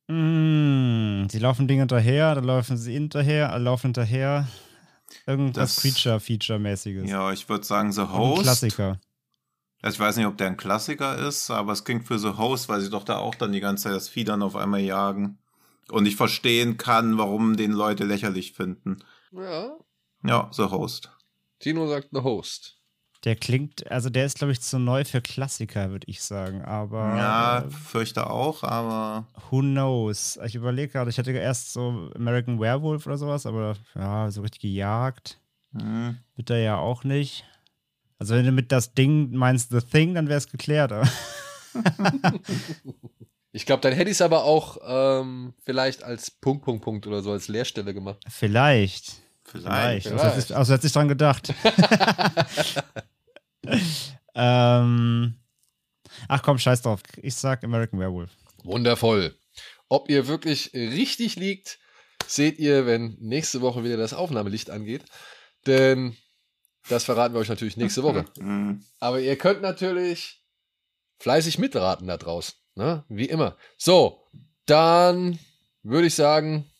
[0.08, 4.48] Mm, sie laufen Dinge hinterher, dann laufen sie hinterher, alle laufen hinterher.
[5.26, 7.08] Irgendwas Creature-Feature-mäßiges.
[7.10, 8.42] Ja, ich würde sagen The Ein Host.
[8.42, 9.00] Klassiker.
[9.82, 12.68] Also ich weiß nicht, ob der ein Klassiker ist, aber es klingt für The Host,
[12.68, 15.38] weil sie doch da auch dann die ganze Zeit das Vieh dann auf einmal jagen.
[15.90, 18.98] Und ich verstehen kann, warum den Leute lächerlich finden.
[19.32, 19.76] Ja.
[20.24, 21.10] Ja, The Host.
[21.58, 22.81] Tino sagt The Host.
[23.24, 26.62] Der klingt, also der ist, glaube ich, zu neu für Klassiker, würde ich sagen.
[26.62, 30.38] Aber Ja, fürchte auch, aber who knows?
[30.44, 34.62] Ich überlege gerade, ich hatte erst so American Werewolf oder sowas, aber ja, so richtig
[34.62, 35.38] gejagt
[35.72, 37.44] hm, wird er ja auch nicht.
[38.18, 40.92] Also wenn du mit das Ding meinst The Thing, dann wäre es geklärt.
[43.54, 47.20] Ich glaube, dann hätte ich es aber auch ähm, vielleicht als Punkt, Punkt, Punkt oder
[47.20, 48.16] so als Leerstelle gemacht.
[48.28, 49.12] Vielleicht.
[49.44, 50.06] vielleicht.
[50.06, 50.06] Vielleicht.
[50.10, 51.52] Also hat sich- Also hat sich dran gedacht.
[54.34, 55.34] ähm,
[56.28, 57.02] ach komm, scheiß drauf.
[57.22, 58.30] Ich sag American Werewolf.
[58.64, 59.34] Wundervoll.
[59.88, 61.78] Ob ihr wirklich richtig liegt,
[62.26, 65.04] seht ihr, wenn nächste Woche wieder das Aufnahmelicht angeht.
[65.66, 66.16] Denn
[66.88, 68.24] das verraten wir euch natürlich nächste Woche.
[68.38, 70.42] Hm, Aber ihr könnt natürlich
[71.20, 72.54] fleißig mitraten da draußen.
[72.74, 73.04] Ne?
[73.08, 73.56] Wie immer.
[73.76, 74.24] So,
[74.66, 75.38] dann
[75.82, 76.70] würde ich sagen,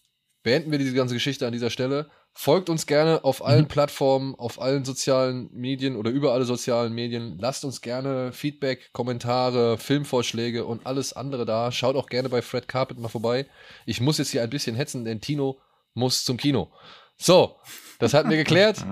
[0.43, 2.11] beenden wir diese ganze Geschichte an dieser Stelle.
[2.35, 7.39] Folgt uns gerne auf allen Plattformen, auf allen sozialen Medien oder über alle sozialen Medien.
[7.39, 11.71] Lasst uns gerne Feedback, Kommentare, Filmvorschläge und alles andere da.
[11.71, 13.47] Schaut auch gerne bei Fred Carpet mal vorbei.
[13.85, 15.61] Ich muss jetzt hier ein bisschen hetzen, denn Tino
[15.93, 16.73] muss zum Kino.
[17.19, 17.57] So,
[17.99, 18.85] das hatten wir geklärt.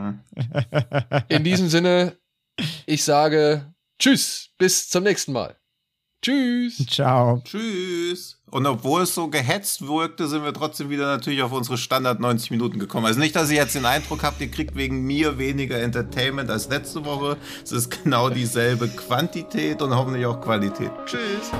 [1.28, 2.18] In diesem Sinne,
[2.84, 5.59] ich sage Tschüss, bis zum nächsten Mal.
[6.22, 6.86] Tschüss.
[6.86, 7.42] Ciao.
[7.44, 8.36] Tschüss.
[8.50, 12.50] Und obwohl es so gehetzt wirkte, sind wir trotzdem wieder natürlich auf unsere Standard 90
[12.50, 13.06] Minuten gekommen.
[13.06, 16.68] Also nicht, dass ihr jetzt den Eindruck habt, ihr kriegt wegen mir weniger Entertainment als
[16.68, 17.36] letzte Woche.
[17.64, 20.90] Es ist genau dieselbe Quantität und hoffentlich auch Qualität.
[21.06, 21.50] Tschüss.